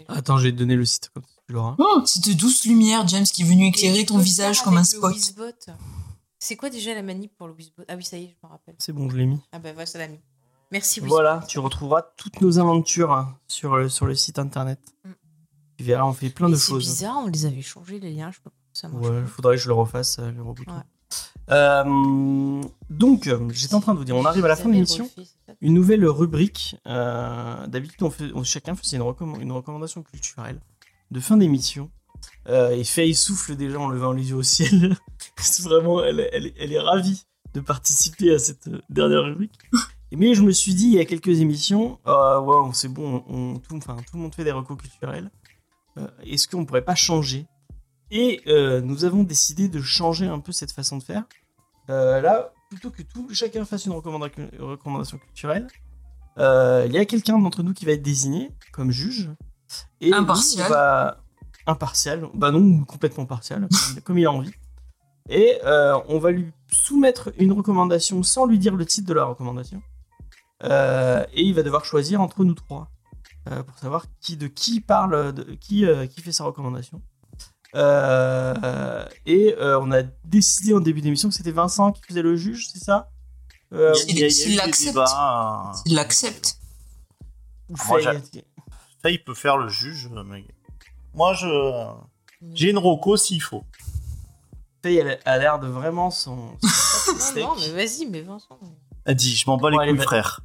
[0.08, 1.76] Attends, j'ai donné le site comme ça, tu l'auras.
[1.78, 5.14] Oh, cette douce lumière, James, qui est venu éclairer ton visage comme un spot.
[5.14, 5.72] Wizbot.
[6.38, 7.84] C'est quoi déjà la manip pour le Wizbot?
[7.88, 8.74] Ah oui, ça y est, je me rappelle.
[8.78, 9.40] C'est bon, je l'ai mis.
[9.52, 10.20] Ah bah voilà, ça l'a mis.
[10.70, 11.14] Merci Wizbot.
[11.14, 14.80] Voilà, tu retrouveras toutes nos aventures hein, sur le, sur le site internet.
[15.04, 15.10] Mm.
[15.78, 16.86] Tu verras, on fait plein Mais de C'est choses.
[16.86, 19.06] bizarre, on les avait changés les liens, je sais pas ça marche.
[19.06, 19.26] Ouais, pas.
[19.26, 20.66] faudrait que je le refasse, euh, le reboot.
[20.66, 20.74] Ouais.
[21.50, 24.74] Euh, donc, euh, j'étais en train de vous dire, on arrive à la fin de
[24.74, 25.08] l'émission.
[25.60, 26.76] Une nouvelle rubrique.
[26.86, 28.02] Euh, D'habitude,
[28.34, 30.60] on chacun faisait une, recomm- une recommandation culturelle
[31.10, 31.90] de fin d'émission.
[32.48, 34.96] Euh, et Faye souffle déjà en levant les yeux au ciel.
[35.62, 37.24] Vraiment, elle, est ravie
[37.54, 39.58] de participer à cette dernière rubrique.
[40.12, 43.78] Mais je me suis dit il y a quelques émissions, euh, c'est bon, on, tout,
[43.78, 45.30] tout le monde fait des recours culturels.
[45.98, 47.46] Euh, Est-ce qu'on pourrait pas changer?
[48.10, 48.40] Et
[48.84, 51.24] nous avons décidé de changer un peu cette façon de faire.
[51.88, 54.28] Là, plutôt que tout, chacun fasse une recommanda-
[54.58, 55.66] recommandation culturelle,
[56.38, 59.30] euh, il y a quelqu'un d'entre nous qui va être désigné comme juge.
[60.02, 60.70] Et Impartial.
[60.70, 61.22] va-
[61.66, 62.28] Impartial.
[62.34, 63.66] Bah non, complètement partial,
[64.04, 64.52] comme- il a envie.
[65.30, 69.24] Et euh, on va lui soumettre une recommandation sans lui dire le titre de la
[69.24, 69.82] recommandation.
[70.64, 72.90] Euh, et il va devoir choisir entre nous trois
[73.66, 77.00] pour savoir qui de qui parle, de, qui, qui fait sa recommandation.
[77.74, 82.36] Euh, et euh, on a décidé en début d'émission que c'était Vincent qui faisait le
[82.36, 83.10] juge, c'est ça?
[83.72, 84.20] Euh, Il
[84.56, 84.98] l'accepte.
[85.84, 86.58] Il l'accepte.
[87.76, 90.08] Ça, il peut faire le juge.
[90.26, 90.44] Mais...
[91.14, 91.46] Moi, je
[92.52, 93.64] j'ai une roco s'il faut.
[94.82, 96.56] Faye, elle a l'air de vraiment son.
[97.36, 98.58] Non, mais vas-y, mais Vincent.
[99.04, 100.40] Elle dit, je m'en bats les couilles, frère.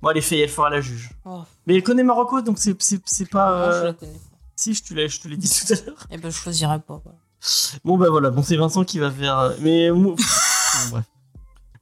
[0.00, 1.10] Bon, allez, Faye, elle fera la juge.
[1.24, 1.42] Oh.
[1.66, 2.74] Mais elle connaît Marocco, donc c'est
[3.30, 3.66] pas.
[3.66, 4.25] Non, je la connais pas.
[4.56, 6.06] Si, je te l'ai je te l'ai dit tout à l'heure.
[6.10, 7.00] Eh ben, je choisirais pas.
[7.04, 7.18] voilà.
[7.84, 9.38] Bon, bah voilà, bon, c'est Vincent qui va faire.
[9.38, 9.90] euh, Mais.
[9.90, 11.04] moi- bon, bref.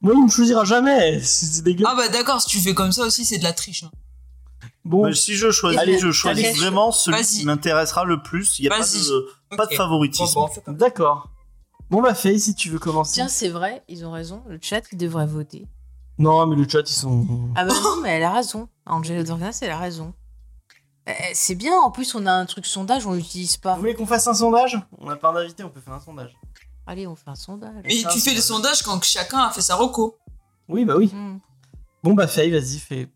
[0.01, 1.19] Moi, il me choisira jamais.
[1.21, 1.85] C'est c'est dégueu.
[1.87, 3.83] Ah bah d'accord, si tu fais comme ça aussi, c'est de la triche.
[3.83, 3.91] hein.
[4.83, 8.59] Bon, Mais si je choisis, Allez, je choisis allez, vraiment celui qui m'intéressera le plus.
[8.59, 9.01] Il n'y a pas Vas-y.
[9.07, 9.27] de,
[9.57, 9.77] pas de Ok.
[9.77, 10.33] favoritisme.
[10.35, 11.29] Bon, bon, on fait comme- d'accord.
[11.89, 13.13] Bon, bah, Faye, si tu veux commencer.
[13.13, 14.43] Tiens, c'est vrai, ils ont raison.
[14.47, 15.65] Le chat, il devrait voter.
[16.19, 17.25] Non, mais le chat, ils sont.
[17.55, 18.67] Ah bah non, mais elle a raison.
[18.85, 20.13] Angela Dornas, elle a raison.
[21.07, 23.73] Eh, C'est bien, en plus, on a un truc sondage, on l'utilise pas.
[23.75, 24.79] Vous voulez qu'on fasse un sondage?
[24.97, 26.35] On n'a pas d'invité, on peut faire un sondage.
[26.87, 27.83] Allez, on fait un sondage.
[27.83, 30.17] Mais Ça, tu fais le sondage quand chacun a fait sa reco.
[30.67, 31.11] Oui, bah oui.
[31.13, 31.37] Hmm.
[32.03, 33.09] Bon, bah, Faye, vas-y, fais.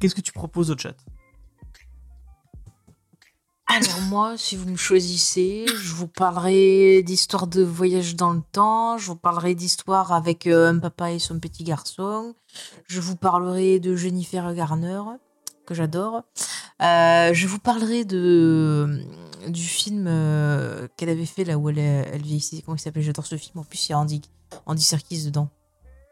[0.00, 0.94] Qu'est-ce que tu proposes au chat?
[3.68, 8.96] Alors moi, si vous me choisissez, je vous parlerai d'histoire de voyage dans le temps,
[8.96, 12.36] je vous parlerai d'histoire avec euh, un papa et son petit garçon,
[12.86, 15.00] je vous parlerai de Jennifer Garner,
[15.66, 16.22] que j'adore,
[16.82, 19.00] Euh, je vous parlerai de
[19.48, 23.26] du film euh, qu'elle avait fait là où elle, elle vieillissait, comment il s'appelait, j'adore
[23.26, 24.20] ce film, en plus il y a Andy,
[24.66, 25.48] Andy Serkis dedans.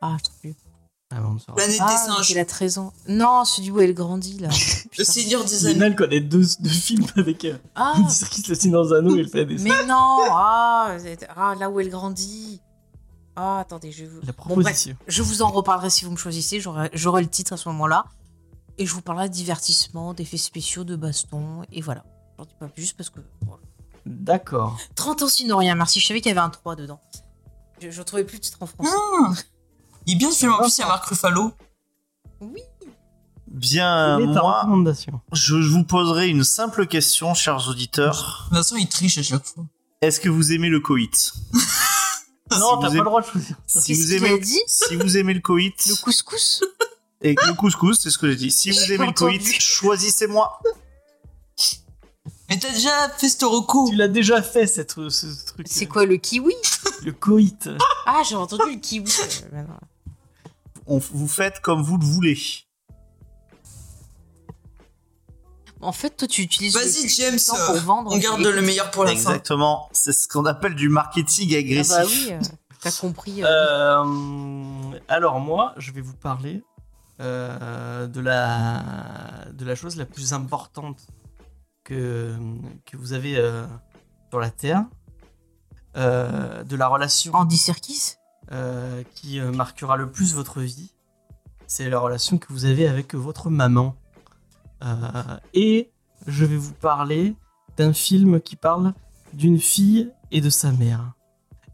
[0.00, 0.54] Ah, je trouve plus.
[1.10, 1.36] Ah, bon.
[1.54, 2.32] Planète des Ah, singes.
[2.32, 2.92] elle a 13 ans.
[3.08, 4.48] Non, celui où elle grandit là.
[4.84, 5.04] Le Putain.
[5.04, 5.84] Seigneur des Anneaux.
[5.84, 9.22] Elle connaît deux, deux films avec euh, Ah, Andy Serkis, le Seigneur des Anneaux et
[9.22, 10.96] le Planète des Mais non ah,
[11.36, 12.60] ah, là où elle grandit.
[13.36, 14.20] Ah, attendez, je vous...
[14.22, 14.96] La Bon, bref, proposition.
[15.06, 16.60] je vous en reparlerai si vous me choisissez.
[16.60, 18.04] J'aurai j'aurai le titre à ce moment-là.
[18.78, 21.62] Et je vous parlerai de divertissement, d'effets spéciaux, de baston.
[21.72, 22.04] Et voilà.
[22.38, 23.20] J'en dis pas plus parce que...
[23.46, 23.62] voilà.
[24.06, 24.78] D'accord.
[24.96, 26.00] 30 ans sinon rien, merci.
[26.00, 27.00] Je savais qu'il y avait un 3 dedans.
[27.80, 28.90] Je ne trouvais plus de titre en français.
[28.94, 29.32] Ah.
[30.06, 31.52] Il est bien ce film, en plus il y a Marc Ruffalo.
[33.46, 38.46] Bien, est ta moi, recommandation je je vous poserai une simple question, chers auditeurs.
[38.50, 39.64] De toute façon, il triche à chaque fois.
[40.00, 41.32] Est-ce que vous aimez le coït
[42.58, 43.56] Non, vous t'as pas aimez- le droit de choisir.
[43.66, 46.62] Si Qu'est-ce vous aimez, dit si vous aimez le coït Le couscous
[47.24, 48.50] et le couscous, c'est ce que j'ai dit.
[48.50, 50.60] Si vous aimez le coït, choisissez-moi.
[52.50, 53.88] Mais t'as déjà fait ce reco.
[53.88, 55.66] Tu l'as déjà fait, cette, ce truc.
[55.68, 56.54] C'est quoi, le kiwi
[57.02, 57.68] Le coït.
[58.06, 59.10] Ah, j'ai entendu le kiwi.
[59.50, 59.60] Bah.
[60.86, 62.38] On, vous faites comme vous le voulez.
[65.80, 68.12] En fait, toi, tu utilises Vas-y, le James, temps pour vendre.
[68.12, 69.16] On garde le meilleur pour la fin.
[69.16, 69.88] Exactement.
[69.92, 71.94] C'est ce qu'on appelle du marketing Ah agressif.
[71.96, 72.40] bah oui, euh,
[72.82, 73.42] t'as compris.
[73.42, 73.46] euh.
[73.46, 76.62] Euh, alors moi, je vais vous parler
[77.20, 78.82] euh, de la
[79.52, 81.06] de la chose la plus importante
[81.84, 82.34] que
[82.86, 83.64] que vous avez euh,
[84.30, 84.84] sur la Terre,
[85.96, 88.16] euh, de la relation Andy Serkis
[89.14, 90.92] qui marquera le plus votre vie.
[91.66, 93.96] C'est la relation que vous avez avec votre maman.
[95.54, 95.90] Et
[96.26, 97.36] je vais vous parler
[97.78, 98.92] d'un film qui parle
[99.32, 101.14] d'une fille et de sa mère.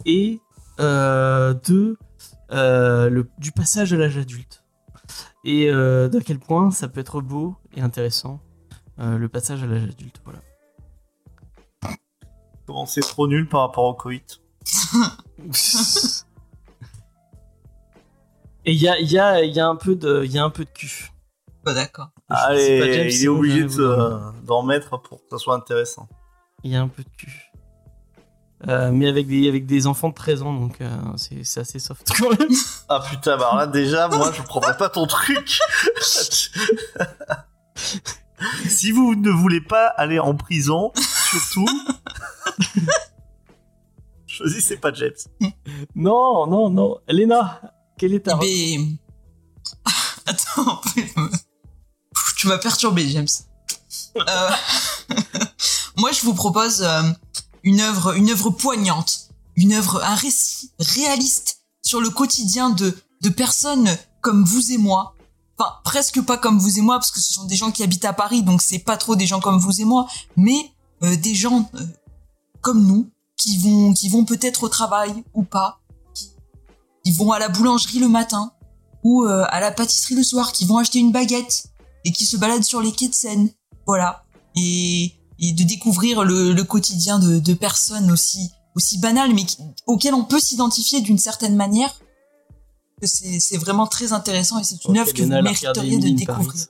[0.07, 0.41] Et
[0.79, 1.99] de,
[2.49, 4.60] le, du passage à l'âge adulte.
[5.45, 8.41] Et euh, d'à quel point ça peut être beau et intéressant,
[8.99, 10.21] euh, le passage à l'âge adulte.
[10.25, 10.41] Voilà.
[12.67, 14.41] Comment c'est trop nul par rapport au coït.
[18.65, 20.39] et il y a, il y, a, il y, a un peu de- il y
[20.39, 21.11] a un peu de cul.
[21.65, 22.11] Bah d'accord.
[22.29, 26.09] Allez, James, il est obligé de d'en mettre pour que ça soit intéressant.
[26.63, 27.50] Il y a un peu de cul.
[28.69, 32.07] Euh, mais avec des, avec des enfants de 13 ans, donc euh, c'est assez soft
[32.19, 32.49] quand même.
[32.89, 35.59] Ah putain, bah alors là déjà, moi je prendrais pas ton truc.
[38.69, 40.93] si vous ne voulez pas aller en prison,
[41.31, 41.67] surtout,
[44.27, 45.15] choisissez pas James.
[45.95, 46.99] Non, non, non.
[47.09, 47.63] Léna,
[47.97, 48.77] quelle est ta Mais...
[50.27, 50.83] Attends,
[52.37, 53.27] tu m'as perturbé, James.
[54.17, 54.51] Euh,
[55.97, 57.03] Moi, je vous propose euh,
[57.63, 63.29] une œuvre, une œuvre poignante, une œuvre, un récit réaliste sur le quotidien de, de
[63.29, 63.89] personnes
[64.21, 65.15] comme vous et moi.
[65.59, 68.05] Enfin, presque pas comme vous et moi, parce que ce sont des gens qui habitent
[68.05, 70.07] à Paris, donc c'est pas trop des gens comme vous et moi,
[70.37, 70.73] mais
[71.03, 71.85] euh, des gens euh,
[72.63, 75.81] comme nous, qui vont, qui vont peut-être au travail ou pas,
[76.15, 76.31] qui,
[77.05, 78.53] qui vont à la boulangerie le matin
[79.03, 81.67] ou euh, à la pâtisserie le soir, qui vont acheter une baguette
[82.05, 83.51] et qui se baladent sur les quais de Seine.
[83.87, 84.25] Voilà.
[84.57, 89.57] Et, et de découvrir le, le quotidien de, de personnes aussi, aussi banales, mais qui,
[89.87, 91.99] auxquelles on peut s'identifier d'une certaine manière.
[93.03, 96.67] C'est c'est vraiment très intéressant et c'est une œuvre que vous mériteriez de découvrir.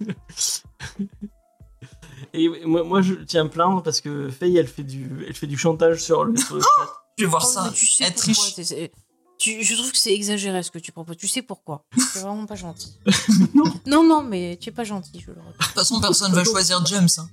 [2.34, 5.34] Et moi, moi, je tiens à me plaindre parce que Faye, elle fait du, elle
[5.34, 6.92] fait du chantage sur le, sur le chat.
[7.18, 7.72] Je vais voir Oh, ça.
[7.74, 8.12] tu sais
[9.38, 11.16] tu- je trouve que c'est exagéré ce que tu proposes.
[11.18, 11.84] Tu sais pourquoi?
[12.12, 12.96] C'est vraiment pas gentil.
[13.86, 15.36] non, non, mais tu es pas gentil, je le.
[15.36, 17.08] De toute façon, personne va choisir James.
[17.18, 17.28] Hein.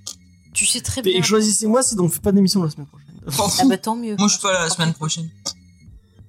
[0.54, 1.22] Tu sais très Et bien.
[1.24, 3.08] choisissez-moi sinon on fait pas d'émission la semaine prochaine.
[3.28, 3.68] Ah fous.
[3.70, 4.16] bah tant mieux.
[4.18, 5.30] Moi, je suis pas là la semaine prochaine.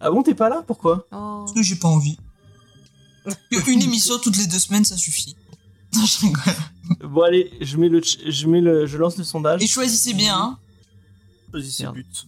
[0.01, 0.63] Ah bon, t'es pas là?
[0.67, 1.07] Pourquoi?
[1.13, 1.41] Oh.
[1.45, 2.17] Parce que j'ai pas envie.
[3.67, 5.37] Une émission toutes les deux semaines, ça suffit.
[5.95, 6.43] Non, je rigole.
[7.09, 9.63] Bon allez, je mets le, ch- je mets le, je lance le sondage.
[9.63, 10.59] Et choisissez bien, hein.
[11.51, 11.95] Choisissez Merde.
[11.97, 12.27] but.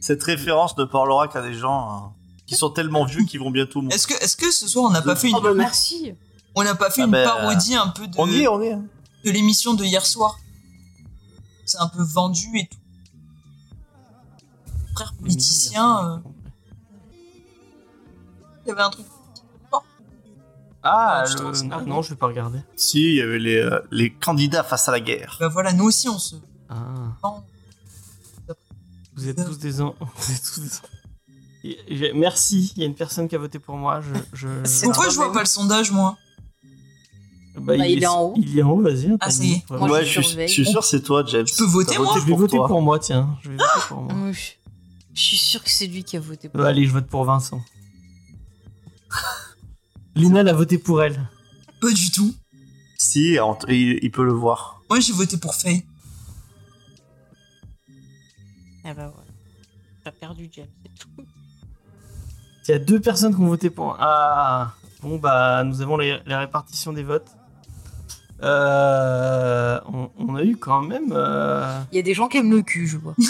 [0.00, 2.12] Cette référence ne parlera qu'à des gens hein,
[2.46, 3.94] qui sont tellement vieux qu'ils vont bientôt mourir.
[3.94, 6.12] Est-ce que, est-ce que ce soir on n'a pas fait une, Oh bah merci.
[6.54, 8.62] on n'a pas fait Ah une ben, parodie un peu de, On y est, on
[8.62, 8.72] y est.
[8.72, 8.84] hein.
[9.24, 10.38] De l'émission de hier soir
[11.64, 12.78] C'est un peu vendu et tout.
[14.94, 16.18] Frère politicien, euh,
[18.64, 19.06] il y avait un truc.
[19.72, 22.58] Ah, Ah, je le- trouve ça ah, non, je vais pas regarder.
[22.76, 25.38] Si, il y avait les, euh, les candidats face à la guerre.
[25.40, 26.36] Bah voilà, nous aussi on se
[26.68, 27.14] Ah,
[29.16, 29.94] vous êtes tous des ans.
[30.00, 30.80] Vous êtes tous des ans.
[31.64, 34.00] Et- et j'ai- Merci, il y a une personne qui a voté pour moi.
[34.02, 35.34] Je, je, C'est Pourquoi trop je vois bien.
[35.34, 36.18] pas le sondage, moi
[37.56, 38.34] Bah, Bah, il est en haut.
[38.36, 39.10] Il est en haut, vas-y.
[39.12, 39.50] Ah, t'as ça mis.
[39.50, 39.66] y est.
[39.68, 39.86] Vraiment.
[39.86, 41.46] Moi, ouais, je je suis, je suis sûr que c'est toi, James.
[41.46, 43.38] Je peux voter, moi Je vais pour voter pour moi, tiens.
[43.42, 44.14] Je vais voter pour moi.
[44.28, 44.36] Oui.
[45.14, 47.24] Je suis sûre que c'est lui qui a voté pour Bah, allez, je vote pour
[47.24, 47.60] Vincent.
[50.16, 51.28] Lina, elle a voté pour elle.
[51.80, 52.34] Pas du tout.
[52.98, 53.36] Si,
[53.68, 54.80] il, il peut le voir.
[54.90, 55.84] Moi j'ai voté pour Faye.
[58.84, 59.30] Ah bah voilà.
[60.04, 61.08] T'as perdu James, c'est tout.
[62.66, 63.96] Il y a deux personnes qui ont voté pour.
[64.00, 67.28] Ah Bon, bah, nous avons les, les répartitions des votes.
[68.42, 71.12] Euh, on, on a eu quand même.
[71.12, 73.14] euh, Il y a des gens qui aiment le cul, je vois.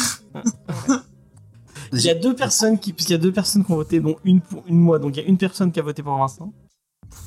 [1.93, 4.17] Il y a deux personnes qui, puisqu'il y a deux personnes qui ont voté, dont
[4.25, 4.99] une pour une moi.
[4.99, 6.53] Donc il y a une personne qui a voté pour Vincent,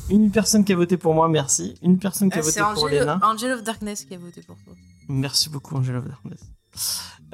[0.10, 1.76] une personne qui a voté pour moi, merci.
[1.82, 3.20] Une personne qui a Ah, voté c'est pour Angel, Léna.
[3.24, 4.74] Angel of Darkness qui a voté pour toi.
[5.08, 6.40] Merci beaucoup, Angela of Darkness.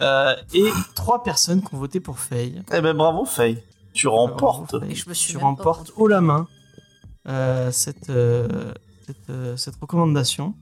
[0.01, 2.61] Euh, et trois personnes qui ont voté pour Faye.
[2.71, 3.63] Eh ben bravo, Faye.
[3.93, 4.69] Tu remportes.
[4.71, 4.91] Bravo, Faye.
[4.91, 6.47] Et je me suis Tu remportes haut la main
[7.27, 8.73] euh, cette, euh,
[9.05, 10.53] cette, euh, cette recommandation.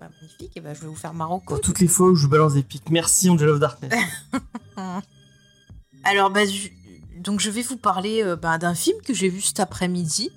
[0.00, 1.54] Bah, magnifique, et bah, je vais vous faire Marocco.
[1.54, 2.90] Pour toutes les fois où je balance des pics.
[2.90, 3.92] Merci, Angela of Darkness.
[6.04, 6.68] Alors, bah, je-
[7.20, 10.30] donc je vais vous parler euh, bah, d'un film que j'ai vu cet après-midi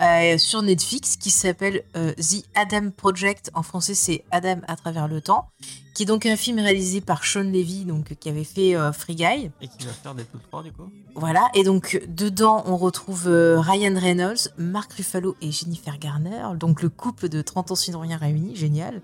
[0.00, 3.50] euh, sur Netflix qui s'appelle euh, The Adam Project.
[3.54, 5.48] En français, c'est Adam à travers le temps,
[5.96, 9.14] qui est donc un film réalisé par Sean Levy, donc qui avait fait euh, Free
[9.14, 9.50] Guy.
[9.62, 10.90] Et qui va faire des tout trois, du coup.
[11.14, 16.82] Voilà, et donc dedans, on retrouve euh, Ryan Reynolds, Mark Ruffalo et Jennifer Garner, donc
[16.82, 19.00] le couple de 30 ans sinon rien réunis, génial.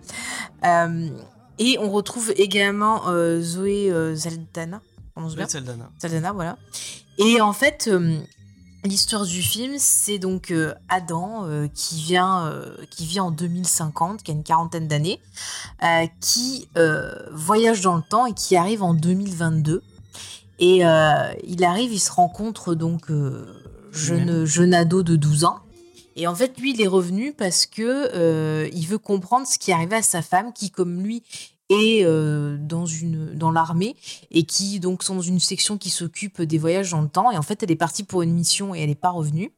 [0.67, 1.09] Euh,
[1.59, 3.05] et on retrouve également
[3.41, 4.83] Zoé Zaldana,
[5.17, 5.91] bien Saldana.
[5.99, 6.59] Saldana, voilà.
[7.17, 7.91] Et en fait,
[8.85, 14.23] l'histoire du film, c'est donc euh, Adam euh, qui vient, euh, qui vit en 2050,
[14.23, 15.21] qui a une quarantaine d'années,
[15.83, 16.69] euh, qui
[17.33, 19.83] voyage dans le temps et qui arrive en 2022.
[20.59, 23.11] Et il arrive, il se rencontre donc
[23.91, 25.59] jeune, jeune ado de 12 ans.
[26.15, 29.97] Et en fait, lui, il est revenu parce que il veut comprendre ce qui arrivait
[29.97, 31.25] à sa femme, qui, comme lui,
[31.73, 33.97] est euh, dans, une, dans l'armée
[34.31, 37.31] et qui donc sont dans une section qui s'occupe des voyages dans le temps.
[37.31, 39.53] Et en fait, elle est partie pour une mission et elle n'est pas revenue.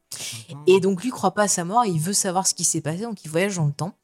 [0.67, 2.81] Et donc lui croit pas à sa mort et il veut savoir ce qui s'est
[2.81, 3.95] passé, donc il voyage dans le temps.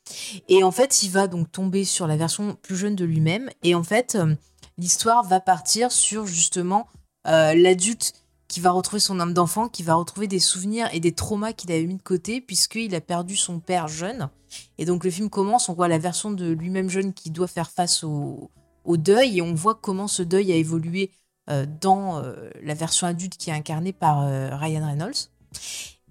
[0.50, 3.50] Et en fait, il va donc tomber sur la version plus jeune de lui-même.
[3.64, 4.36] Et en fait, euh,
[4.78, 6.88] l'histoire va partir sur justement
[7.28, 8.14] euh, l'adulte
[8.52, 11.72] qui va retrouver son âme d'enfant, qui va retrouver des souvenirs et des traumas qu'il
[11.72, 14.30] avait mis de côté puisqu'il a perdu son père jeune.
[14.78, 17.72] Et donc le film commence, on voit la version de lui-même jeune qui doit faire
[17.72, 18.52] face au,
[18.86, 21.12] deuil et on voit comment ce deuil a évolué
[21.50, 25.30] euh, dans euh, la version adulte qui est incarnée par euh, Ryan Reynolds.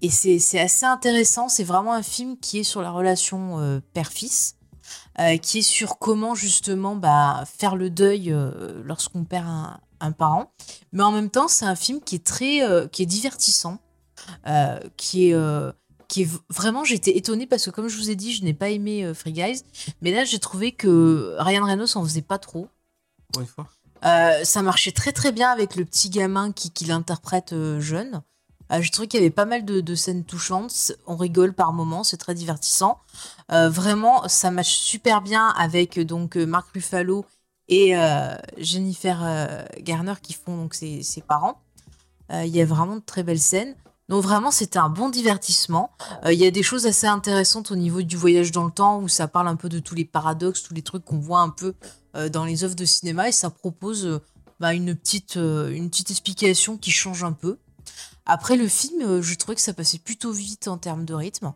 [0.01, 4.55] Et c'est assez intéressant, c'est vraiment un film qui est sur la relation père-fils,
[5.43, 8.35] qui est sur comment justement bah, faire le deuil
[8.83, 10.51] lorsqu'on perd un, un parent.
[10.91, 13.79] Mais en même temps, c'est un film qui est très, euh, qui est divertissant,
[14.47, 15.71] euh, qui est, euh,
[16.07, 18.69] qui est vraiment, j'étais étonnée parce que comme je vous ai dit, je n'ai pas
[18.69, 19.63] aimé Free Guys,
[20.01, 22.67] mais là j'ai trouvé que Ryan Reynolds en faisait pas trop.
[24.01, 28.21] Ça marchait très très bien avec le petit gamin qui, qui l'interprète jeune.
[28.77, 30.93] Je trouve qu'il y avait pas mal de, de scènes touchantes.
[31.07, 32.99] On rigole par moments, c'est très divertissant.
[33.49, 37.25] Vraiment, ça match super bien avec donc Mark Ruffalo
[37.67, 41.61] et euh, Jennifer euh, Garner qui font donc ses, parents.
[42.31, 43.75] Euh, Il y a vraiment de très belles scènes.
[44.09, 45.89] Donc vraiment, c'était un bon divertissement.
[46.25, 49.07] Il y a des choses assez intéressantes au niveau du voyage dans le temps où
[49.07, 51.75] ça parle un peu de tous les paradoxes, tous les trucs qu'on voit un peu
[52.29, 54.19] dans les œuvres de cinéma et ça propose
[54.59, 57.57] bah, une, petite, une petite explication qui change un peu.
[58.25, 61.53] Après le film, je trouvais que ça passait plutôt vite en termes de rythme.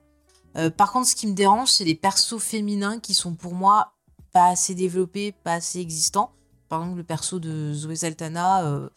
[0.77, 3.94] Par contre, ce qui me dérange, c'est les persos féminins qui sont pour moi
[4.35, 6.33] pas assez développés, pas assez existants.
[6.67, 8.89] Par exemple, le perso de Zoé Saltana, euh,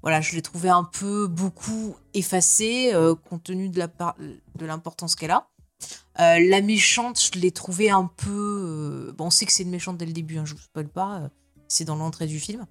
[0.00, 5.48] voilà, je l'ai trouvé un peu beaucoup effacé euh, compte tenu de l'importance qu'elle a.
[6.18, 9.12] Euh, la méchante, je l'ai trouvée un peu.
[9.18, 11.28] bon, on sait que c'est une méchante dès le début, hein, je vous spoil pas,
[11.68, 12.66] c'est dans l'entrée du film.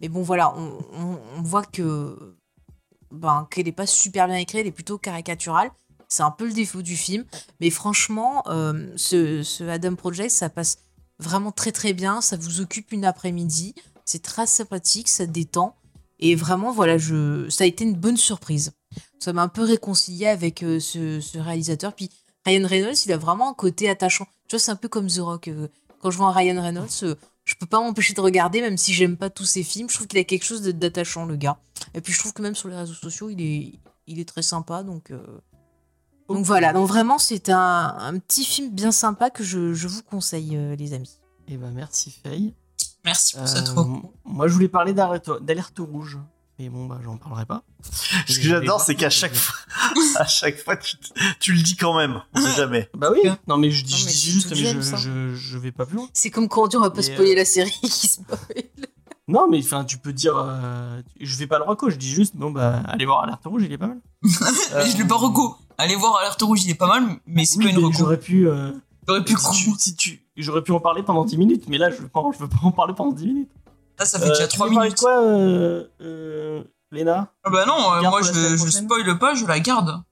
[0.00, 2.34] Mais bon, voilà, on, voit que
[3.12, 5.70] ben, qu'elle n'est pas super bien écrite, elle est plutôt caricaturale.
[6.08, 7.24] C'est un peu le défaut du film.
[7.60, 10.78] Mais franchement, ce Adam Project, ça passe
[11.22, 12.20] vraiment très très bien.
[12.20, 13.74] Ça vous occupe une après-midi.
[14.04, 15.76] C'est très sympathique, ça détend.
[16.18, 17.48] Et vraiment, voilà, je...
[17.48, 18.72] ça a été une bonne surprise.
[19.18, 21.94] Ça m'a un peu réconcilié avec euh, ce, réalisateur.
[21.94, 22.10] Puis
[22.44, 24.26] Ryan Reynolds, il a vraiment un côté attachant.
[24.48, 25.48] Tu vois, c'est un peu comme The Rock.
[25.48, 25.68] euh,
[26.00, 28.92] Quand je vois un Ryan Reynolds, euh, je peux pas m'empêcher de regarder, même si
[28.92, 29.88] j'aime pas tous ses films.
[29.90, 31.58] Je trouve qu'il a quelque chose d'attachant, le gars.
[31.94, 33.72] Et puis je trouve que même sur les réseaux sociaux, il est,
[34.06, 34.82] il est très sympa.
[34.82, 35.18] Donc, euh,
[36.34, 36.72] donc voilà.
[36.72, 40.76] Donc vraiment, c'est un, un petit film bien sympa que je, je vous conseille, euh,
[40.76, 41.18] les amis.
[41.48, 42.54] Et ben merci Faye.
[43.04, 44.12] Merci pour Euh, cette reco.
[44.24, 46.18] moi je voulais parler d'alerte rouge.
[46.58, 47.62] Mais bon bah j'en parlerai pas.
[48.28, 49.56] Ce que j'adore, c'est qu'à chaque fois,
[50.16, 50.96] à chaque fois, tu,
[51.40, 52.22] tu le dis quand même.
[52.34, 52.88] On sait jamais.
[52.94, 53.28] Bah oui.
[53.48, 54.96] Non mais je dis, Non, je mais dis c'est juste, mais je, ça.
[54.96, 56.08] je, je vais pas plus loin.
[56.12, 58.38] C'est comme quand on dit on va pas spoiler euh, la série qui spoil.
[59.28, 62.36] Non mais enfin tu peux dire, euh, je vais pas le reco, je dis juste
[62.36, 64.00] bon bah allez voir alerte rouge, il est pas mal.
[64.22, 64.30] Mais
[64.90, 65.56] je l'ai pas reco.
[65.82, 67.98] Allez voir Alerte Rouge, il est pas mal, mais c'est Oui, pas une mais reco.
[67.98, 68.70] j'aurais pu, euh,
[69.08, 71.90] J'aurais pu si tu- si tu- j'aurais pu en parler pendant 10 minutes, mais là
[71.90, 73.50] je veux pas, je veux pas en parler pendant 10 minutes.
[73.98, 74.98] Là, ça fait Euh, déjà tu 3 veux parler minutes.
[74.98, 77.32] de quoi, euh, euh, Léna?
[77.42, 80.02] Ah bah non, euh, moi je, je spoil pas, je la garde.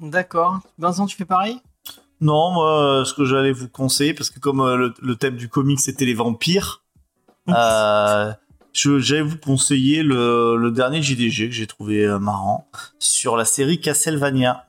[0.00, 0.60] D'accord.
[0.78, 1.60] Vincent, tu fais pareil?
[2.20, 5.36] Non, moi, euh, ce que j'allais vous conseiller, parce que comme euh, le, le thème
[5.36, 6.82] du comic c'était les vampires,
[7.48, 8.32] euh,
[8.72, 13.44] je- j'allais vous conseiller le, le dernier JDG que j'ai trouvé euh, marrant sur la
[13.44, 14.63] série Castlevania.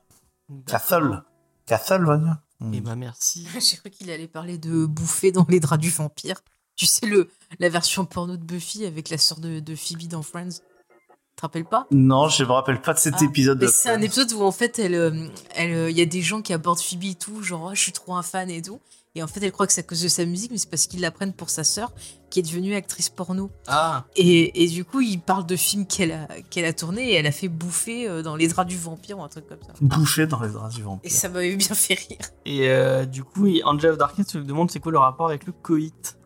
[0.66, 1.24] Castle.
[1.66, 2.42] Castlevania.
[2.74, 3.48] Et bah merci.
[3.60, 6.42] J'ai cru qu'il allait parler de bouffer dans les draps du vampire.
[6.76, 10.22] Tu sais, le, la version porno de Buffy avec la sœur de, de Phoebe dans
[10.22, 10.50] Friends.
[10.50, 11.88] Tu te rappelles pas?
[11.92, 14.42] Non, je me rappelle pas de cet Ah, épisode Mais de c'est un épisode où
[14.42, 17.16] en fait, elle, euh, elle, euh, il y a des gens qui abordent Phoebe et
[17.16, 18.80] tout, genre oh, je suis trop un fan et tout.
[19.18, 20.88] Et en fait, elle croit que c'est à cause de sa musique, mais c'est parce
[20.88, 21.94] qu'ils la prennent pour sa sœur,
[22.30, 23.50] qui est devenue actrice porno.
[23.68, 27.14] Ah, Et, et du coup, il parle de films qu'elle a, qu'elle a tourné et
[27.16, 29.72] elle a fait bouffer euh, dans les draps du vampire ou un truc comme ça.
[29.80, 31.10] Bouffé dans les draps du vampire.
[31.10, 32.18] Et ça m'avait bien fait rire.
[32.46, 35.54] et euh, du coup, Angel of Darkness se demande c'est quoi le rapport avec le
[35.54, 36.18] coït?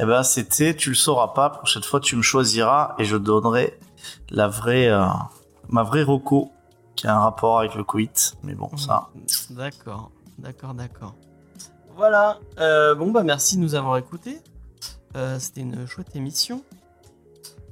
[0.00, 1.50] Eh ben, c'était, tu le sauras pas.
[1.50, 3.76] Prochaine fois, tu me choisiras et je donnerai
[4.30, 5.04] la vraie, euh,
[5.68, 6.52] ma vraie roco
[6.94, 8.34] qui a un rapport avec le coït.
[8.44, 9.08] Mais bon, ça.
[9.50, 11.14] D'accord, d'accord, d'accord.
[11.98, 12.38] Voilà.
[12.60, 14.40] Euh, bon bah merci de nous avoir écoutés.
[15.16, 16.62] Euh, C'était une chouette émission.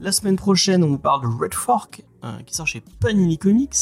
[0.00, 3.72] La semaine prochaine, on vous parle de Red Fork, euh, qui sort chez Panini Comics.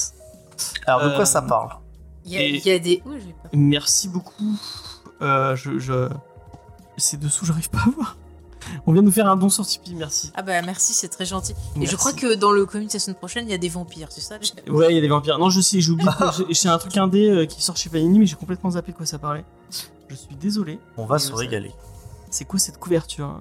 [0.87, 1.71] Alors, de Euh, quoi ça parle
[2.27, 2.37] Il y
[2.71, 3.03] a, y des.
[3.07, 4.55] Ouh, j'ai pas- Merci beaucoup.
[5.23, 6.09] Euh, je, je...
[6.99, 8.17] C'est dessous, j'arrive pas à voir.
[8.87, 10.31] On vient de nous faire un don sur Tipeee, merci.
[10.35, 11.55] Ah bah merci, c'est très gentil.
[11.81, 14.09] Et je crois que dans le comic la semaine prochaine, il y a des vampires,
[14.11, 14.37] c'est ça
[14.69, 15.39] Ouais, il y a des vampires.
[15.39, 18.27] Non, je sais, que j'ai- C'est un truc indé euh, qui sort chez Panini, mais
[18.27, 19.45] j'ai complètement zappé de quoi ça parlait.
[20.09, 20.79] Je suis désolé.
[20.97, 21.73] On va se ça- régaler.
[22.31, 23.41] C'est quoi cette couverture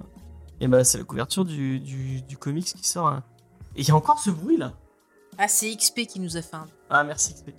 [0.60, 3.08] Et bah, c'est la couverture du, du, du comics qui sort.
[3.08, 3.22] hein.
[3.76, 4.72] Et il y a encore ce bruit là.
[5.38, 6.66] Ah, c'est XP qui nous a fait un.
[6.90, 7.34] Ah, merci.
[7.34, 7.50] XP.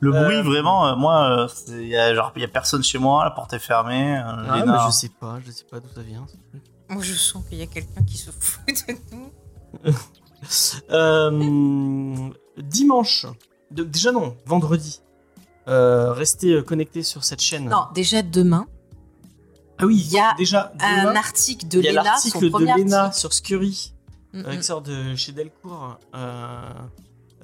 [0.00, 2.82] Le Euh, bruit, vraiment, euh, moi, euh, il y a, genre, il y a personne
[2.82, 4.18] chez moi, la porte est fermée.
[4.18, 6.26] euh, Ah, bah, je sais pas, je sais pas d'où ça vient.
[6.90, 9.30] Moi, je sens qu'il y a quelqu'un qui se fout de nous.
[10.90, 13.26] Euh, dimanche.
[13.70, 15.00] De- déjà non, vendredi.
[15.68, 17.68] Euh, restez euh, connectés sur cette chaîne.
[17.68, 18.66] Non, déjà demain,
[19.78, 22.50] Ah oui, il y a déjà un article de il y a Léna, son l'article
[22.50, 22.68] de
[23.00, 23.18] article.
[23.18, 23.92] sur Scurry
[24.34, 24.56] Mm, euh, mm.
[24.58, 26.70] qui sort de chez Delcourt, euh,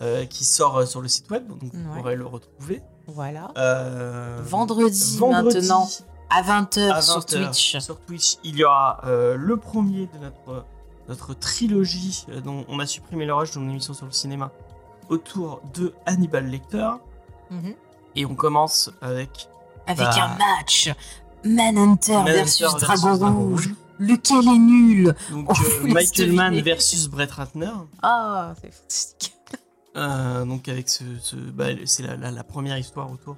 [0.01, 1.97] euh, qui sort sur le site web, donc vous Ouais.
[1.99, 2.81] pourrez le retrouver.
[3.07, 3.53] Voilà.
[4.43, 5.87] Vendredi, vendredi, maintenant,
[6.31, 7.79] à 20h à sur 20h Twitch.
[7.79, 10.65] Sur Twitch, il y aura le premier de notre,
[11.09, 14.51] notre trilogie dont on a supprimé le rush dans une émission sur le cinéma
[15.11, 16.91] autour de Hannibal Lecter.
[17.51, 17.75] Mhm.
[18.17, 19.49] Et on commence avec
[19.87, 20.25] Avec Bah.
[20.25, 20.91] un match.
[21.45, 23.71] Manhunter Manhunter versus, versus Dragon, Dragon Rouge.
[24.01, 27.71] Lequel est nul Donc On euh, Michael Mann versus Brett Ratner.
[28.03, 29.35] Ah, c'est fantastique.
[29.97, 33.37] Euh, donc avec ce, ce- bah, c'est la, la- la première histoire autour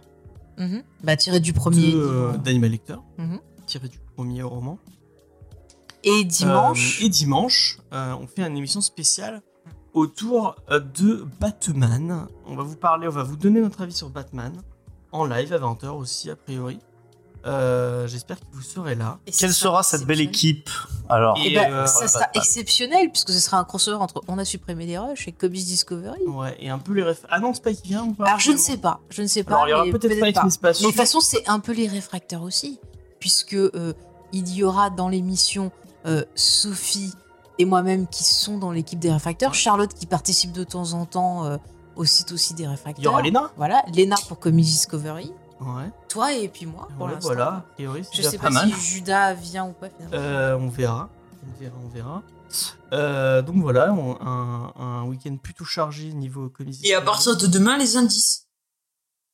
[0.58, 0.82] Mhm.
[1.02, 1.92] Bah, tiré du premier.
[1.94, 3.38] euh, d'Animal Lecteur, Mhm.
[3.66, 4.78] tiré du premier roman.
[6.04, 7.00] Et dimanche.
[7.00, 9.40] Euh, et dimanche, on fait une émission spéciale
[9.94, 12.26] autour euh, de Batman.
[12.46, 14.52] On va vous parler, on va vous donner notre avis sur Batman
[15.12, 16.78] en live à 20h aussi a priori.
[17.46, 19.18] Euh, J'espère que vous serez là.
[19.26, 20.68] Et Quelle sera cette belle équipe
[21.08, 22.42] Alors, Eh Et, ben, euh, ça sera Batman.
[22.42, 26.20] exceptionnel puisque ce sera un crossover entre On a supprimé les rushs et Comics Discovery.
[26.26, 27.24] Ouais, et un peu les ref...
[27.30, 29.54] Ah non, Spike vient ou pas Alors je ne sais pas, je ne sais pas.
[29.54, 31.48] Alors il y aura mais peut-être Spike, mais c'est pas Mais de toute façon, c'est
[31.48, 32.78] un peu les réfracteurs aussi,
[33.20, 33.94] puisque euh,
[34.32, 35.72] il y aura dans l'émission
[36.04, 37.14] euh, Sophie
[37.60, 41.44] et moi-même qui sont dans l'équipe des réfracteurs, Charlotte qui participe de temps en temps
[41.44, 41.56] euh,
[41.96, 43.02] au site aussi des réfracteurs.
[43.02, 47.06] Il y aura Léna Voilà, Léna pour Comics Discovery, Ouais, toi et puis moi pour
[47.06, 48.72] ouais, voilà, c'est Je déjà sais pas, pas mal.
[48.72, 50.16] si Judas vient ou pas finalement.
[50.16, 51.10] Euh, on verra,
[51.46, 52.22] on verra, on verra.
[52.94, 56.78] Euh, donc voilà, on- un, un week-end plutôt chargé niveau comics.
[56.84, 58.46] Et à partir de demain, les indices.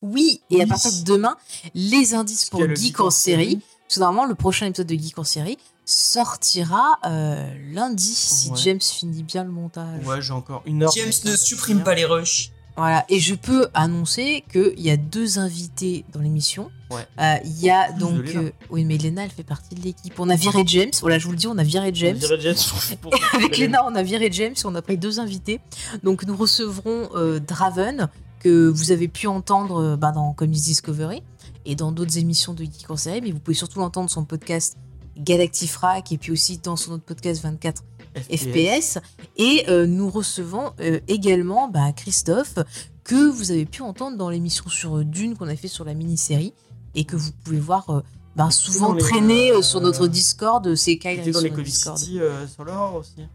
[0.01, 1.37] Oui, et à partir de demain,
[1.73, 3.61] les indices pour Geek en série.
[3.87, 5.57] Parce que normalement, le prochain épisode de Geek en série
[5.87, 8.57] sortira euh, lundi si Ouais.
[8.63, 10.05] James finit bien le montage.
[10.05, 10.91] Ouais, j'ai encore une heure.
[10.95, 12.51] James ne supprime pas les rushs.
[12.75, 16.69] Voilà, et je peux annoncer qu'il y a deux invités dans l'émission.
[16.91, 17.07] Ouais.
[17.19, 18.25] Euh, Il y a Plus donc.
[18.35, 20.13] euh, oui, mais Léna, elle fait partie de l'équipe.
[20.19, 20.91] On a viré James.
[21.01, 22.17] Voilà, je vous le dis, on a viré On James.
[22.17, 22.55] dirait James
[23.01, 25.59] pour- pour- Avec Léna, on a viré James et on a pris deux invités.
[26.03, 28.09] Donc nous recevrons euh, Draven,
[28.41, 31.23] que vous avez pu entendre bah, dans Comics Discovery
[31.65, 34.25] et dans d'autres émissions de Geek en série, mais vous pouvez surtout l'entendre sur son
[34.25, 34.77] podcast
[35.17, 37.83] Galactifrac et puis aussi dans son autre podcast 24
[38.31, 38.99] FPS.
[39.37, 42.55] Et euh, nous recevons euh, également bah, Christophe,
[43.03, 45.93] que vous avez pu entendre dans l'émission sur euh, Dune qu'on a fait sur la
[45.93, 46.53] mini-série
[46.95, 48.01] et que vous pouvez voir euh,
[48.35, 50.75] bah, souvent traîner sur notre Discord.
[50.75, 51.97] C'est Kyle dans sur les Discord.
[51.97, 52.19] City
[52.53, 53.27] sur l'or aussi.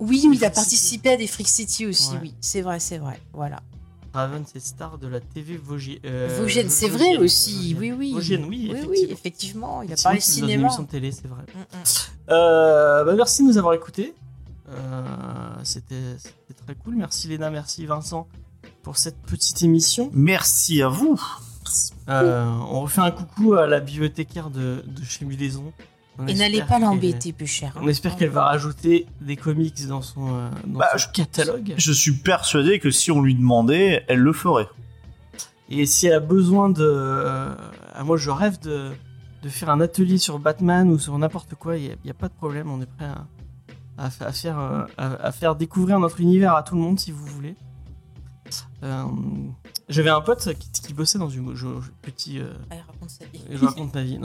[0.00, 2.18] Oui, oui, il a participé à des Freak City aussi, Ouais.
[2.22, 2.34] oui.
[2.40, 3.20] C'est vrai, c'est vrai.
[3.32, 3.60] Voilà.
[4.12, 7.74] Raven, c'est star de la TV Vosgi- euh, Vosgienne, c'est vrai Vosgienne, aussi.
[7.74, 7.78] Vosgienne.
[7.78, 8.12] Oui, oui.
[8.12, 8.90] Vosgienne, oui, Oui, effectivement.
[8.90, 9.82] oui, effectivement.
[9.82, 10.52] Il a parlé cinéma.
[10.66, 11.42] émission de télé, c'est vrai.
[11.54, 11.82] Mm, mm.
[12.30, 14.14] Euh, bah, merci de nous avoir écoutés.
[14.68, 15.02] Euh,
[15.64, 16.16] C'était
[16.66, 16.94] très cool.
[16.96, 18.26] Merci Léna, merci Vincent
[18.82, 20.10] pour cette petite émission.
[20.12, 21.20] merci à vous.
[22.08, 25.72] Euh, on refait un coucou à la bibliothécaire de, de chez Mulaison.
[26.18, 27.72] On Et n'allez pas l'embêter, plus cher.
[27.80, 31.74] On espère qu'elle va rajouter des comics dans son, euh, dans Bah, son je- catalogue.
[31.76, 34.68] Je suis persuadé que si on lui demandait, elle le ferait.
[35.70, 36.82] Et si elle a besoin de.
[36.82, 37.54] euh,
[37.94, 38.90] ah, moi, je rêve de,
[39.42, 41.78] de faire un atelier sur Batman ou sur n'importe quoi.
[41.78, 42.70] Il n'y a, pas de problème.
[42.70, 43.26] On est prêt à,
[43.96, 47.00] à fa- à faire, euh, à, à faire découvrir notre univers à tout le monde
[47.00, 47.56] si vous voulez.
[48.82, 49.04] Euh,
[49.88, 51.54] J'avais un pote qui, qui bossait dans une.
[51.54, 52.38] je- je- petit.
[52.40, 53.40] euh, Allez, raconte sa vie.
[53.50, 54.18] je raconte ma vie.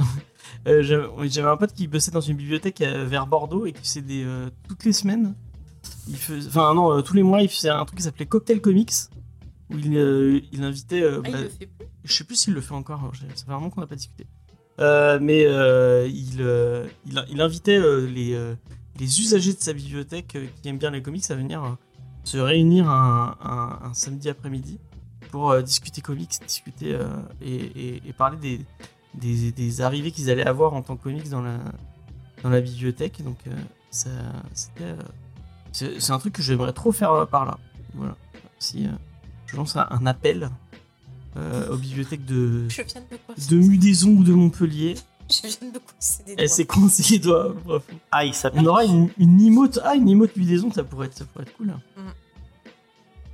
[0.68, 4.26] Euh, J'avais un pote qui bossait dans une bibliothèque vers Bordeaux et qui faisait des,
[4.68, 5.36] toutes les semaines.
[6.08, 8.94] Il faisait, enfin non, tous les mois, il faisait un truc qui s'appelait Cocktail Comics
[9.70, 11.04] où il, il invitait.
[11.06, 11.88] Ah, il bah, le fait plus?
[12.04, 14.26] je sais plus s'il le fait encore, hein, ça fait vraiment qu'on n'a pas discuté.
[14.80, 15.44] Mais
[16.10, 16.42] il,
[17.06, 18.38] il, il invitait les,
[19.00, 21.78] les usagers de sa bibliothèque qui aiment bien les comics à venir
[22.28, 24.80] se réunir un, un- un samedi après-midi
[25.32, 27.08] pour euh, discuter comics, discuter euh,
[27.42, 28.60] et, et- et parler des,
[29.14, 31.58] des, des arrivées qu'ils allaient avoir en tant que comics dans la,
[32.44, 33.24] dans la bibliothèque.
[33.24, 33.52] Donc euh,
[33.92, 34.10] ça,
[34.54, 34.94] c'était,
[35.72, 37.58] c'est c'est un truc que j'aimerais trop faire par là.
[37.94, 38.16] Voilà.
[38.60, 38.88] Si
[39.46, 40.50] je lance un, appel
[41.72, 43.50] aux bibliothèques de, Je viens de me coincer.
[43.56, 44.96] de Mudaison ou de Montpellier.
[45.44, 47.54] Je viens de me coincer des Elle s'est coincée les doigts.
[47.66, 47.84] Bref.
[48.12, 49.80] Aïe, ça On aura une, une emote.
[49.84, 51.68] Ah, une emote Mudaison, ça pourrait être, ça pourrait être cool.
[51.68, 52.02] Mm.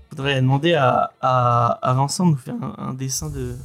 [0.10, 3.56] Faudrait demander à, à, à Vincent de nous faire un, un dessin de,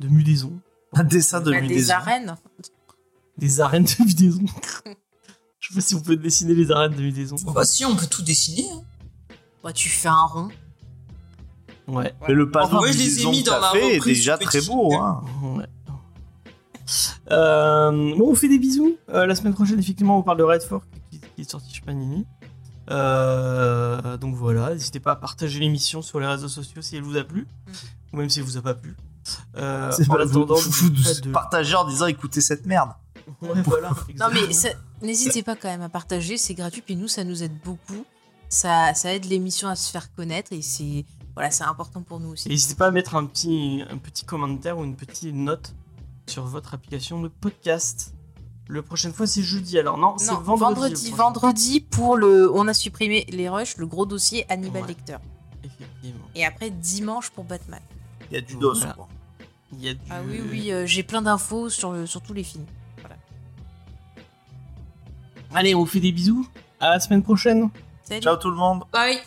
[0.00, 0.52] de Mudaison.
[0.94, 2.36] Un dessin de Bah, des arènes.
[3.38, 4.44] Des arènes de Mudaison.
[5.60, 7.36] Je sais pas si on peut dessiner les arènes de Mudaison.
[7.54, 8.66] Bah si, on peut tout dessiner.
[8.70, 8.82] hein.
[9.62, 10.48] Bah, tu fais un rond.
[11.86, 12.14] Ouais.
[12.28, 14.60] Mais le panneau de je les ai mis que dans ma fait est déjà très
[14.62, 14.94] beau.
[14.94, 15.22] Hein.
[15.42, 15.66] Ouais.
[17.30, 18.96] Euh, bon, on fait des bisous.
[19.10, 21.82] Euh, la semaine prochaine, effectivement, on parle de Red Fork qui, qui est sorti chez
[21.82, 22.26] Panini.
[22.90, 27.16] Euh, donc voilà, n'hésitez pas à partager l'émission sur les réseaux sociaux si elle vous
[27.16, 27.46] a plu,
[28.12, 28.96] ou même si elle vous a pas plu.
[29.56, 30.90] Euh, C'est en pas vous, attendant, vous, vous
[31.20, 32.90] de- partagez en disant écoutez cette merde.
[33.42, 34.70] Ouais, voilà, Non, mais ça-
[35.02, 36.36] n'hésitez pas quand même à partager.
[36.36, 36.82] C'est gratuit.
[36.82, 38.04] Puis nous, ça nous aide beaucoup.
[38.48, 40.52] Ça, ça aide l'émission à se faire connaître.
[40.52, 41.04] Et c'est
[41.36, 42.48] voilà, c'est important pour nous aussi.
[42.48, 45.74] Et N'hésitez pas à mettre un petit, un petit commentaire ou une petite note
[46.30, 48.14] sur votre application de podcast.
[48.68, 49.78] Le prochaine fois, c'est jeudi.
[49.78, 51.10] Alors non, c'est vendredi.
[51.10, 52.50] vendredi, pour le.
[52.54, 54.88] On a supprimé les rushs, le gros dossier Hannibal Ouais.
[54.88, 55.16] Lecter.
[55.64, 56.24] Effectivement.
[56.36, 57.80] Et après, dimanche pour Batman.
[58.30, 58.74] Il y a du dos.
[58.74, 58.92] Voilà.
[58.94, 59.08] quoi.
[59.72, 60.00] Il y a du...
[60.10, 62.66] Ah oui, oui, euh, j'ai plein d'infos sur, le- sur tous les films.
[65.52, 66.46] Allez, on vous fait des bisous.
[66.78, 67.70] À la semaine prochaine.
[68.04, 68.84] Salut Ciao tout le monde.
[68.92, 69.18] Bye